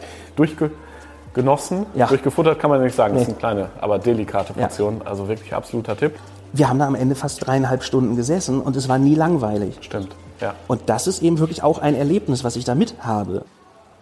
durchgenossen. 1.35 1.87
Ja. 1.95 2.07
Durchgefuttert 2.07 2.59
kann 2.59 2.71
man 2.71 2.83
nicht 2.83 2.95
sagen. 2.95 3.15
Das 3.15 3.23
Nee. 3.23 3.27
sind 3.27 3.39
kleine, 3.39 3.69
aber 3.81 3.99
delikate 3.99 4.53
Ja. 4.57 4.63
Portionen. 4.67 5.03
Also 5.05 5.29
wirklich 5.29 5.55
absoluter 5.55 5.97
Tipp. 5.97 6.15
Wir 6.53 6.69
haben 6.69 6.79
da 6.79 6.87
am 6.87 6.95
Ende 6.95 7.15
fast 7.15 7.47
dreieinhalb 7.47 7.83
Stunden 7.83 8.17
gesessen 8.17 8.61
und 8.61 8.77
es 8.77 8.89
war 8.89 8.99
nie 8.99 9.15
langweilig. 9.15 9.79
Stimmt. 9.81 10.15
Ja. 10.41 10.55
Und 10.69 10.83
das 10.87 11.07
ist 11.07 11.23
eben 11.23 11.39
wirklich 11.39 11.63
auch 11.63 11.79
ein 11.79 11.95
Erlebnis, 11.95 12.45
was 12.45 12.57
ich 12.57 12.65
da 12.65 12.75
mit 12.75 12.95
habe. 13.01 13.43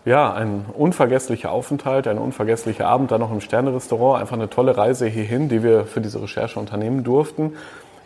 Ja, 0.07 0.33
ein 0.33 0.64
unvergesslicher 0.77 1.53
Aufenthalt, 1.53 2.09
ein 2.09 2.19
unvergesslicher 2.19 2.87
Abend, 2.88 3.11
dann 3.12 3.21
noch 3.21 3.31
im 3.31 3.40
Sterne-Restaurant. 3.43 4.21
Einfach 4.21 4.37
eine 4.37 4.49
tolle 4.49 4.77
Reise 4.77 5.07
hierhin, 5.07 5.49
die 5.51 5.62
wir 5.62 5.85
für 5.85 6.01
diese 6.01 6.21
Recherche 6.23 6.59
unternehmen 6.59 7.05
durften. 7.05 7.53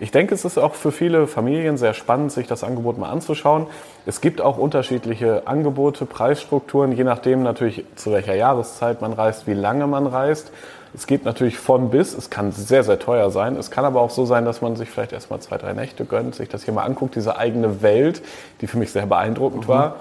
Ich 0.00 0.10
denke, 0.10 0.34
es 0.34 0.44
ist 0.44 0.58
auch 0.58 0.74
für 0.74 0.90
viele 0.90 1.26
Familien 1.28 1.76
sehr 1.76 1.94
spannend, 1.94 2.32
sich 2.32 2.48
das 2.48 2.64
Angebot 2.64 2.98
mal 2.98 3.10
anzuschauen. 3.10 3.68
Es 4.06 4.20
gibt 4.20 4.40
auch 4.40 4.58
unterschiedliche 4.58 5.46
Angebote, 5.46 6.04
Preisstrukturen, 6.04 6.92
je 6.92 7.04
nachdem 7.04 7.42
natürlich, 7.44 7.84
zu 7.94 8.10
welcher 8.12 8.34
Jahreszeit 8.34 9.00
man 9.00 9.12
reist, 9.12 9.46
wie 9.46 9.54
lange 9.54 9.86
man 9.86 10.06
reist. 10.06 10.50
Es 10.94 11.06
geht 11.06 11.24
natürlich 11.24 11.58
von 11.58 11.90
bis, 11.90 12.12
es 12.14 12.30
kann 12.30 12.52
sehr, 12.52 12.84
sehr 12.84 12.98
teuer 12.98 13.30
sein. 13.30 13.56
Es 13.56 13.70
kann 13.70 13.84
aber 13.84 14.00
auch 14.00 14.10
so 14.10 14.26
sein, 14.26 14.44
dass 14.44 14.62
man 14.62 14.76
sich 14.76 14.90
vielleicht 14.90 15.12
erstmal 15.12 15.40
zwei, 15.40 15.58
drei 15.58 15.72
Nächte 15.72 16.04
gönnt, 16.04 16.34
sich 16.34 16.48
das 16.48 16.64
hier 16.64 16.74
mal 16.74 16.84
anguckt, 16.84 17.14
diese 17.14 17.36
eigene 17.36 17.82
Welt, 17.82 18.22
die 18.60 18.66
für 18.66 18.78
mich 18.78 18.92
sehr 18.92 19.06
beeindruckend 19.06 19.68
war. 19.68 19.96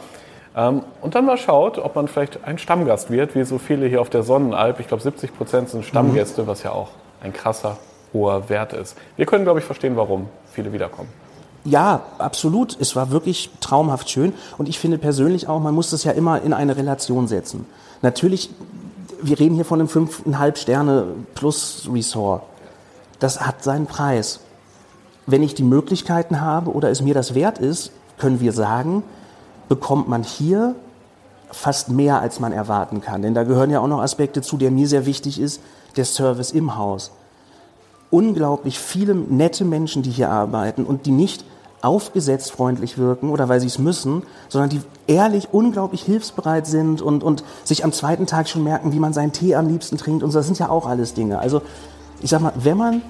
Ähm, 0.55 0.83
und 1.01 1.15
dann 1.15 1.25
mal 1.25 1.37
schaut, 1.37 1.77
ob 1.77 1.95
man 1.95 2.07
vielleicht 2.07 2.43
ein 2.45 2.57
Stammgast 2.57 3.09
wird, 3.11 3.35
wie 3.35 3.43
so 3.43 3.57
viele 3.57 3.87
hier 3.87 4.01
auf 4.01 4.09
der 4.09 4.23
Sonnenalp. 4.23 4.79
Ich 4.79 4.87
glaube, 4.87 5.01
70 5.01 5.35
Prozent 5.35 5.69
sind 5.69 5.85
Stammgäste, 5.85 6.45
was 6.47 6.63
ja 6.63 6.71
auch 6.71 6.89
ein 7.21 7.33
krasser, 7.33 7.77
hoher 8.13 8.49
Wert 8.49 8.73
ist. 8.73 8.95
Wir 9.17 9.25
können, 9.25 9.43
glaube 9.43 9.59
ich, 9.59 9.65
verstehen, 9.65 9.95
warum 9.95 10.27
viele 10.51 10.71
wiederkommen. 10.73 11.09
Ja, 11.65 12.01
absolut. 12.17 12.77
Es 12.79 12.95
war 12.95 13.11
wirklich 13.11 13.49
traumhaft 13.61 14.09
schön. 14.09 14.33
Und 14.57 14.67
ich 14.67 14.79
finde 14.79 14.97
persönlich 14.97 15.47
auch, 15.47 15.59
man 15.59 15.73
muss 15.73 15.91
das 15.91 16.03
ja 16.03 16.11
immer 16.11 16.41
in 16.41 16.53
eine 16.53 16.75
Relation 16.75 17.27
setzen. 17.27 17.65
Natürlich, 18.01 18.49
wir 19.21 19.39
reden 19.39 19.55
hier 19.55 19.65
von 19.65 19.79
einem 19.79 19.87
5,5 19.87 20.57
Sterne 20.57 21.05
plus 21.35 21.87
Resort. 21.91 22.43
Das 23.19 23.41
hat 23.41 23.63
seinen 23.63 23.85
Preis. 23.85 24.41
Wenn 25.25 25.41
ich 25.41 25.55
die 25.55 25.63
Möglichkeiten 25.63 26.41
habe 26.41 26.71
oder 26.71 26.89
es 26.89 27.01
mir 27.01 27.13
das 27.13 27.33
wert 27.33 27.59
ist, 27.59 27.91
können 28.17 28.41
wir 28.41 28.51
sagen, 28.51 29.03
bekommt 29.69 30.09
man 30.09 30.23
hier 30.23 30.75
fast 31.49 31.89
mehr, 31.89 32.19
als 32.19 32.41
man 32.41 32.51
erwarten 32.51 32.99
kann. 32.99 33.21
Denn 33.21 33.33
da 33.33 33.43
gehören 33.43 33.69
ja 33.69 33.79
auch 33.79 33.87
noch 33.87 34.01
Aspekte 34.01 34.41
zu, 34.41 34.57
der 34.57 34.71
mir 34.71 34.87
sehr 34.87 35.05
wichtig 35.05 35.39
ist, 35.39 35.61
der 35.95 36.03
Service 36.03 36.51
im 36.51 36.75
Haus. 36.75 37.11
Unglaublich 38.13 38.77
viele 38.77 39.15
nette 39.15 39.65
Menschen, 39.65 40.03
die 40.03 40.11
hier 40.11 40.29
arbeiten 40.29 40.83
und 40.83 41.07
die 41.07 41.11
nicht 41.11 41.43
aufgesetzt 41.81 42.51
freundlich 42.51 42.99
wirken 42.99 43.29
oder 43.29 43.49
weil 43.49 43.59
sie 43.59 43.67
es 43.67 43.79
müssen, 43.79 44.21
sondern 44.49 44.69
die 44.69 44.81
ehrlich 45.07 45.49
unglaublich 45.51 46.03
hilfsbereit 46.03 46.67
sind 46.67 47.01
und, 47.01 47.23
und 47.23 47.43
sich 47.63 47.83
am 47.83 47.91
zweiten 47.91 48.27
Tag 48.27 48.47
schon 48.47 48.63
merken, 48.63 48.93
wie 48.93 48.99
man 48.99 49.13
seinen 49.13 49.31
Tee 49.31 49.55
am 49.55 49.67
liebsten 49.67 49.97
trinkt 49.97 50.23
und 50.23 50.29
so. 50.29 50.37
Das 50.37 50.45
sind 50.45 50.59
ja 50.59 50.69
auch 50.69 50.85
alles 50.87 51.15
Dinge. 51.15 51.39
Also 51.39 51.63
ich 52.21 52.29
sag 52.29 52.39
mal, 52.39 52.53
wenn 52.55 52.77
man 52.77 53.01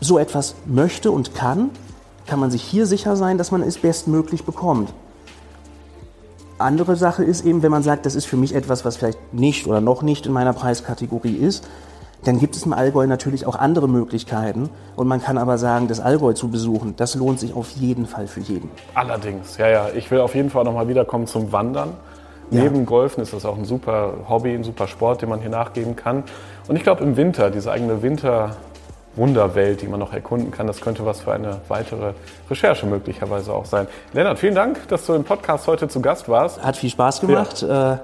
so 0.00 0.18
etwas 0.18 0.54
möchte 0.64 1.12
und 1.12 1.34
kann, 1.34 1.70
kann 2.26 2.40
man 2.40 2.50
sich 2.50 2.62
hier 2.62 2.86
sicher 2.86 3.16
sein, 3.16 3.36
dass 3.36 3.50
man 3.50 3.62
es 3.62 3.76
bestmöglich 3.76 4.44
bekommt. 4.44 4.92
Andere 6.56 6.96
Sache 6.96 7.22
ist 7.22 7.44
eben, 7.44 7.62
wenn 7.62 7.70
man 7.70 7.82
sagt, 7.82 8.06
das 8.06 8.14
ist 8.14 8.24
für 8.24 8.38
mich 8.38 8.54
etwas, 8.54 8.84
was 8.84 8.96
vielleicht 8.96 9.34
nicht 9.34 9.66
oder 9.66 9.82
noch 9.82 10.02
nicht 10.02 10.26
in 10.26 10.32
meiner 10.32 10.54
Preiskategorie 10.54 11.36
ist, 11.36 11.68
dann 12.24 12.38
gibt 12.38 12.56
es 12.56 12.64
im 12.66 12.72
Allgäu 12.72 13.06
natürlich 13.06 13.46
auch 13.46 13.54
andere 13.54 13.88
Möglichkeiten. 13.88 14.70
Und 14.96 15.06
man 15.06 15.22
kann 15.22 15.38
aber 15.38 15.58
sagen, 15.58 15.88
das 15.88 16.00
Allgäu 16.00 16.32
zu 16.32 16.48
besuchen, 16.48 16.94
das 16.96 17.14
lohnt 17.14 17.40
sich 17.40 17.54
auf 17.54 17.70
jeden 17.70 18.06
Fall 18.06 18.26
für 18.26 18.40
jeden. 18.40 18.70
Allerdings, 18.94 19.56
ja, 19.56 19.68
ja. 19.68 19.86
Ich 19.94 20.10
will 20.10 20.20
auf 20.20 20.34
jeden 20.34 20.50
Fall 20.50 20.64
nochmal 20.64 20.88
wiederkommen 20.88 21.26
zum 21.26 21.52
Wandern. 21.52 21.90
Ja. 22.50 22.62
Neben 22.62 22.86
Golfen 22.86 23.22
ist 23.22 23.32
das 23.32 23.44
auch 23.44 23.56
ein 23.56 23.64
super 23.64 24.14
Hobby, 24.28 24.54
ein 24.54 24.64
super 24.64 24.88
Sport, 24.88 25.22
den 25.22 25.28
man 25.28 25.40
hier 25.40 25.50
nachgeben 25.50 25.96
kann. 25.96 26.24
Und 26.66 26.76
ich 26.76 26.82
glaube, 26.82 27.04
im 27.04 27.16
Winter, 27.16 27.50
diese 27.50 27.70
eigene 27.70 28.02
Winter- 28.02 28.56
Wunderwelt, 29.16 29.82
die 29.82 29.88
man 29.88 29.98
noch 29.98 30.12
erkunden 30.12 30.50
kann. 30.50 30.66
Das 30.66 30.80
könnte 30.80 31.04
was 31.04 31.22
für 31.22 31.32
eine 31.32 31.60
weitere 31.68 32.12
Recherche 32.48 32.86
möglicherweise 32.86 33.52
auch 33.52 33.64
sein. 33.64 33.88
Lennart, 34.12 34.38
vielen 34.38 34.54
Dank, 34.54 34.86
dass 34.88 35.04
du 35.06 35.14
im 35.14 35.24
Podcast 35.24 35.66
heute 35.66 35.88
zu 35.88 36.00
Gast 36.00 36.28
warst. 36.28 36.62
Hat 36.62 36.76
viel 36.76 36.90
Spaß 36.90 37.20
gemacht 37.20 37.62
ja. 37.62 37.94
Äh, 37.94 37.98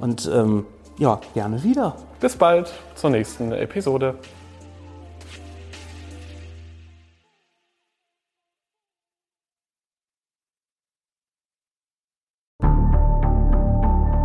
und 0.00 0.30
ähm, 0.32 0.64
ja, 0.96 1.20
gerne 1.34 1.62
wieder. 1.62 1.94
Bis 2.24 2.36
bald 2.36 2.72
zur 2.94 3.10
nächsten 3.10 3.52
Episode. 3.52 4.14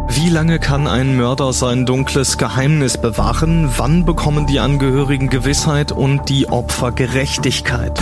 Wie 0.08 0.30
lange 0.30 0.60
kann 0.60 0.88
ein 0.88 1.18
Mörder 1.18 1.52
sein 1.52 1.86
dunkles 1.86 2.38
Geheimnis 2.38 3.02
bewahren? 3.02 3.70
Wann 3.76 4.06
bekommen 4.06 4.47
die 4.47 4.62
Angehörigen 4.62 5.28
Gewissheit 5.30 5.91
und 5.91 6.30
die 6.30 6.47
Opfer 6.47 6.93
Gerechtigkeit? 6.93 8.00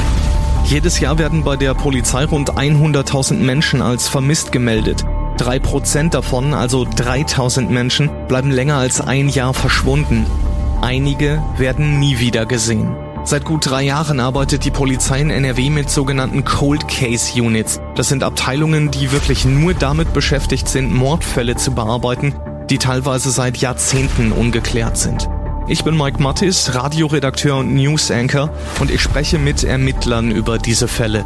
Jedes 0.66 1.00
Jahr 1.00 1.18
werden 1.18 1.44
bei 1.44 1.56
der 1.56 1.74
Polizei 1.74 2.26
rund 2.26 2.52
100.000 2.52 3.34
Menschen 3.38 3.82
als 3.82 4.08
vermisst 4.08 4.52
gemeldet. 4.52 5.04
Drei 5.38 5.60
Prozent 5.60 6.16
davon, 6.16 6.56
also 6.56 6.84
3000 6.84 7.70
Menschen, 7.70 8.10
bleiben 8.28 8.50
länger 8.50 8.78
als 8.78 9.02
ein 9.02 9.30
Jahr 9.30 9.54
verschwunden. 9.54 10.26
Einige 10.82 11.44
werden 11.58 12.00
nie 12.00 12.20
wieder 12.20 12.48
gesehen. 12.48 12.96
Seit 13.24 13.46
gut 13.46 13.70
drei 13.70 13.84
Jahren 13.84 14.20
arbeitet 14.20 14.66
die 14.66 14.72
Polizei 14.72 15.20
in 15.22 15.30
NRW 15.30 15.70
mit 15.70 15.90
sogenannten 15.90 16.44
Cold 16.44 16.88
Case 16.88 17.40
Units. 17.40 17.80
Das 17.94 18.10
sind 18.10 18.24
Abteilungen, 18.24 18.90
die 18.90 19.12
wirklich 19.12 19.46
nur 19.46 19.74
damit 19.76 20.12
beschäftigt 20.14 20.68
sind, 20.68 20.92
Mordfälle 20.92 21.56
zu 21.56 21.72
bearbeiten, 21.72 22.34
die 22.70 22.80
teilweise 22.80 23.30
seit 23.30 23.58
Jahrzehnten 23.58 24.32
ungeklärt 24.32 24.98
sind. 24.98 25.30
Ich 25.68 25.84
bin 25.84 25.98
Mike 25.98 26.22
Mattis, 26.24 26.74
Radioredakteur 26.74 27.58
und 27.58 27.76
News 27.76 28.10
Anchor 28.10 28.50
und 28.80 28.90
ich 28.90 29.02
spreche 29.02 29.38
mit 29.38 29.64
Ermittlern 29.64 30.32
über 30.32 30.58
diese 30.58 30.88
Fälle. 30.88 31.26